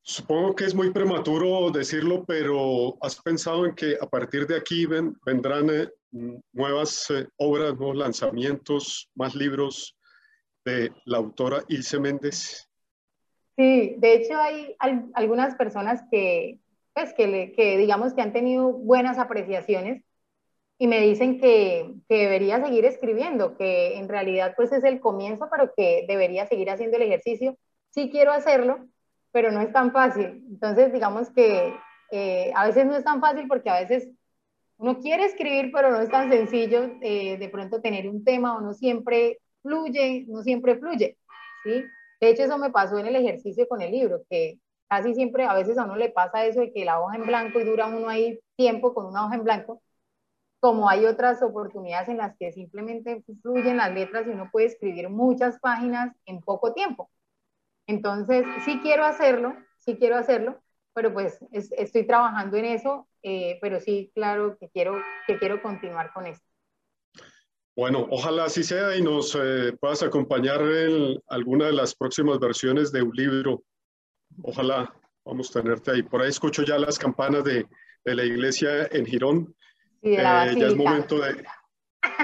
Supongo 0.05 0.53
que 0.53 0.65
es 0.65 0.75
muy 0.75 0.91
prematuro 0.91 1.71
decirlo, 1.71 2.25
pero 2.25 2.97
¿has 3.01 3.21
pensado 3.21 3.65
en 3.65 3.73
que 3.73 3.95
a 4.01 4.05
partir 4.05 4.45
de 4.45 4.57
aquí 4.57 4.85
vendrán 4.85 5.69
eh, 5.69 5.89
nuevas 6.51 7.09
eh, 7.09 7.25
obras, 7.37 7.75
nuevos 7.77 7.95
lanzamientos, 7.95 9.09
más 9.15 9.33
libros 9.33 9.95
de 10.65 10.91
la 11.05 11.19
autora 11.19 11.63
Ilse 11.69 11.99
Méndez? 11.99 12.69
Sí, 13.55 13.95
de 13.97 14.15
hecho 14.15 14.33
hay 14.37 14.75
algunas 15.13 15.55
personas 15.55 16.03
que, 16.11 16.59
pues, 16.93 17.13
que, 17.13 17.53
que 17.55 17.77
digamos 17.77 18.13
que 18.13 18.21
han 18.21 18.33
tenido 18.33 18.73
buenas 18.73 19.17
apreciaciones 19.17 20.03
y 20.83 20.87
me 20.87 20.99
dicen 20.99 21.39
que, 21.39 21.95
que, 22.09 22.17
debería 22.17 22.61
seguir 22.61 22.83
escribiendo, 22.83 23.55
que 23.55 23.97
en 23.97 24.09
realidad 24.09 24.53
pues 24.57 24.69
es 24.73 24.83
el 24.83 24.99
comienzo, 24.99 25.47
pero 25.49 25.71
que 25.73 26.03
debería 26.09 26.45
seguir 26.45 26.69
haciendo 26.69 26.97
el 26.97 27.03
ejercicio. 27.03 27.57
Sí 27.91 28.09
quiero 28.11 28.33
hacerlo, 28.33 28.85
pero 29.31 29.49
no 29.49 29.61
es 29.61 29.71
tan 29.71 29.93
fácil. 29.93 30.43
Entonces, 30.49 30.91
digamos 30.91 31.29
que 31.29 31.73
eh, 32.11 32.51
a 32.53 32.67
veces 32.67 32.85
no 32.85 32.97
es 32.97 33.03
tan 33.05 33.21
fácil 33.21 33.47
porque 33.47 33.69
a 33.69 33.79
veces 33.79 34.09
uno 34.75 34.99
quiere 34.99 35.23
escribir, 35.23 35.71
pero 35.71 35.89
no 35.89 36.01
es 36.01 36.09
tan 36.09 36.29
sencillo 36.29 36.97
eh, 37.01 37.37
de 37.37 37.47
pronto 37.47 37.79
tener 37.79 38.09
un 38.09 38.25
tema 38.25 38.57
o 38.57 38.59
no 38.59 38.73
siempre 38.73 39.39
fluye, 39.61 40.25
no 40.27 40.41
siempre 40.41 40.75
fluye, 40.75 41.17
¿sí? 41.63 41.81
De 42.19 42.29
hecho, 42.29 42.43
eso 42.43 42.57
me 42.57 42.71
pasó 42.71 42.97
en 42.97 43.07
el 43.07 43.15
ejercicio 43.15 43.69
con 43.69 43.81
el 43.81 43.91
libro, 43.93 44.23
que 44.29 44.59
casi 44.89 45.13
siempre, 45.13 45.45
a 45.45 45.53
veces 45.53 45.77
a 45.77 45.85
uno 45.85 45.95
le 45.95 46.09
pasa 46.09 46.45
eso 46.45 46.59
de 46.59 46.73
que 46.73 46.83
la 46.83 46.99
hoja 46.99 47.15
en 47.15 47.25
blanco 47.25 47.61
y 47.61 47.63
dura 47.63 47.87
uno 47.87 48.09
ahí 48.09 48.37
tiempo 48.57 48.93
con 48.93 49.05
una 49.05 49.25
hoja 49.25 49.35
en 49.35 49.45
blanco, 49.45 49.81
como 50.63 50.87
hay 50.89 51.05
otras 51.05 51.43
oportunidades 51.43 52.07
en 52.07 52.15
las 52.15 52.37
que 52.37 52.53
simplemente 52.53 53.21
fluyen 53.41 53.75
las 53.75 53.93
letras 53.93 54.25
y 54.25 54.29
uno 54.29 54.47
puede 54.49 54.67
escribir 54.67 55.09
muchas 55.09 55.59
páginas 55.59 56.15
en 56.25 56.39
poco 56.39 56.73
tiempo. 56.73 57.11
Entonces, 57.85 58.45
sí 58.63 58.79
quiero 58.81 59.03
hacerlo, 59.03 59.57
sí 59.79 59.97
quiero 59.97 60.15
hacerlo, 60.15 60.63
pero 60.93 61.11
pues 61.11 61.37
estoy 61.51 62.07
trabajando 62.07 62.55
en 62.55 62.63
eso, 62.63 63.09
eh, 63.23 63.59
pero 63.61 63.81
sí, 63.81 64.09
claro 64.15 64.57
que 64.57 64.69
quiero, 64.69 65.01
que 65.27 65.37
quiero 65.37 65.61
continuar 65.61 66.13
con 66.13 66.27
esto. 66.27 66.47
Bueno, 67.75 68.07
ojalá 68.09 68.45
así 68.45 68.63
sea 68.63 68.95
y 68.95 69.01
nos 69.01 69.35
eh, 69.35 69.75
puedas 69.81 70.01
acompañar 70.01 70.61
en 70.61 71.21
alguna 71.27 71.65
de 71.65 71.73
las 71.73 71.93
próximas 71.93 72.39
versiones 72.39 72.89
de 72.93 73.01
un 73.01 73.13
libro. 73.13 73.65
Ojalá 74.41 74.93
vamos 75.25 75.53
a 75.53 75.61
tenerte 75.61 75.91
ahí. 75.91 76.03
Por 76.03 76.21
ahí 76.21 76.29
escucho 76.29 76.63
ya 76.63 76.79
las 76.79 76.97
campanas 76.97 77.43
de, 77.43 77.67
de 78.05 78.15
la 78.15 78.23
iglesia 78.23 78.87
en 78.93 79.05
Girón. 79.05 79.53
Sí, 80.03 80.15
eh, 80.15 80.17
ya 80.17 80.45
es 80.47 80.75
momento 80.75 81.17
de, 81.17 81.45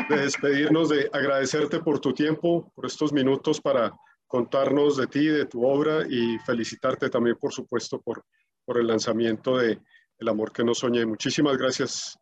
de 0.09 0.17
despedirnos, 0.17 0.89
de 0.89 1.09
agradecerte 1.13 1.79
por 1.79 1.99
tu 1.99 2.13
tiempo, 2.13 2.69
por 2.75 2.85
estos 2.85 3.13
minutos 3.13 3.61
para 3.61 3.93
contarnos 4.27 4.97
de 4.97 5.07
ti, 5.07 5.25
de 5.27 5.45
tu 5.45 5.65
obra 5.65 6.05
y 6.07 6.37
felicitarte 6.39 7.09
también, 7.09 7.37
por 7.37 7.53
supuesto, 7.53 8.01
por, 8.01 8.25
por 8.65 8.77
el 8.77 8.87
lanzamiento 8.87 9.57
de 9.57 9.79
El 10.17 10.27
amor 10.27 10.51
que 10.51 10.65
no 10.65 10.73
soñé. 10.75 11.05
Muchísimas 11.05 11.57
gracias, 11.57 12.19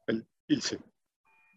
Ilse. 0.47 0.77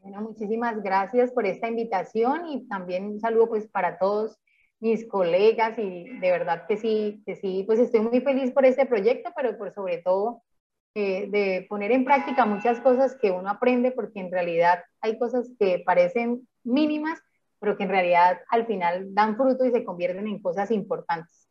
Bueno, 0.02 0.22
muchísimas 0.22 0.82
gracias 0.82 1.30
por 1.32 1.44
esta 1.44 1.68
invitación 1.68 2.46
y 2.48 2.66
también 2.68 3.04
un 3.04 3.20
saludo 3.20 3.50
pues 3.50 3.68
para 3.68 3.98
todos 3.98 4.38
mis 4.78 5.06
colegas 5.06 5.78
y 5.78 6.04
de 6.18 6.30
verdad 6.30 6.64
que 6.66 6.78
sí, 6.78 7.22
que 7.26 7.36
sí, 7.36 7.64
pues 7.66 7.78
estoy 7.78 8.00
muy 8.00 8.22
feliz 8.22 8.50
por 8.50 8.64
este 8.64 8.86
proyecto, 8.86 9.30
pero 9.36 9.58
por 9.58 9.74
sobre 9.74 9.98
todo 9.98 10.42
eh, 10.94 11.28
de 11.30 11.66
poner 11.68 11.92
en 11.92 12.04
práctica 12.04 12.44
muchas 12.46 12.80
cosas 12.80 13.16
que 13.20 13.30
uno 13.30 13.48
aprende 13.48 13.92
porque 13.92 14.18
en 14.20 14.32
realidad 14.32 14.82
hay 15.00 15.18
cosas 15.18 15.48
que 15.58 15.82
parecen 15.86 16.48
mínimas, 16.64 17.20
pero 17.60 17.76
que 17.76 17.84
en 17.84 17.90
realidad 17.90 18.40
al 18.48 18.66
final 18.66 19.14
dan 19.14 19.36
fruto 19.36 19.64
y 19.64 19.70
se 19.70 19.84
convierten 19.84 20.26
en 20.26 20.42
cosas 20.42 20.70
importantes. 20.70 21.48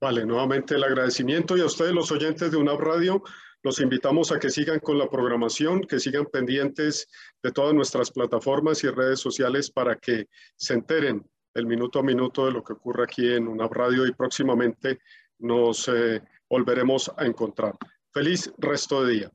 Vale, 0.00 0.24
nuevamente 0.24 0.74
el 0.74 0.82
agradecimiento 0.82 1.56
y 1.56 1.60
a 1.60 1.66
ustedes 1.66 1.92
los 1.92 2.10
oyentes 2.10 2.50
de 2.50 2.56
UNAV 2.56 2.80
Radio, 2.80 3.22
los 3.62 3.80
invitamos 3.80 4.32
a 4.32 4.38
que 4.38 4.50
sigan 4.50 4.80
con 4.80 4.98
la 4.98 5.08
programación, 5.08 5.82
que 5.82 6.00
sigan 6.00 6.26
pendientes 6.26 7.06
de 7.42 7.52
todas 7.52 7.74
nuestras 7.74 8.10
plataformas 8.10 8.82
y 8.82 8.88
redes 8.88 9.20
sociales 9.20 9.70
para 9.70 9.96
que 9.96 10.26
se 10.56 10.74
enteren 10.74 11.24
el 11.54 11.66
minuto 11.66 11.98
a 11.98 12.02
minuto 12.02 12.46
de 12.46 12.52
lo 12.52 12.64
que 12.64 12.72
ocurre 12.72 13.04
aquí 13.04 13.34
en 13.34 13.46
UNAV 13.46 13.72
Radio 13.72 14.06
y 14.06 14.12
próximamente 14.12 15.00
nos 15.38 15.88
eh, 15.88 16.22
volveremos 16.48 17.12
a 17.16 17.26
encontrar. 17.26 17.76
Feliz 18.12 18.52
resto 18.58 19.04
de 19.04 19.12
día. 19.12 19.32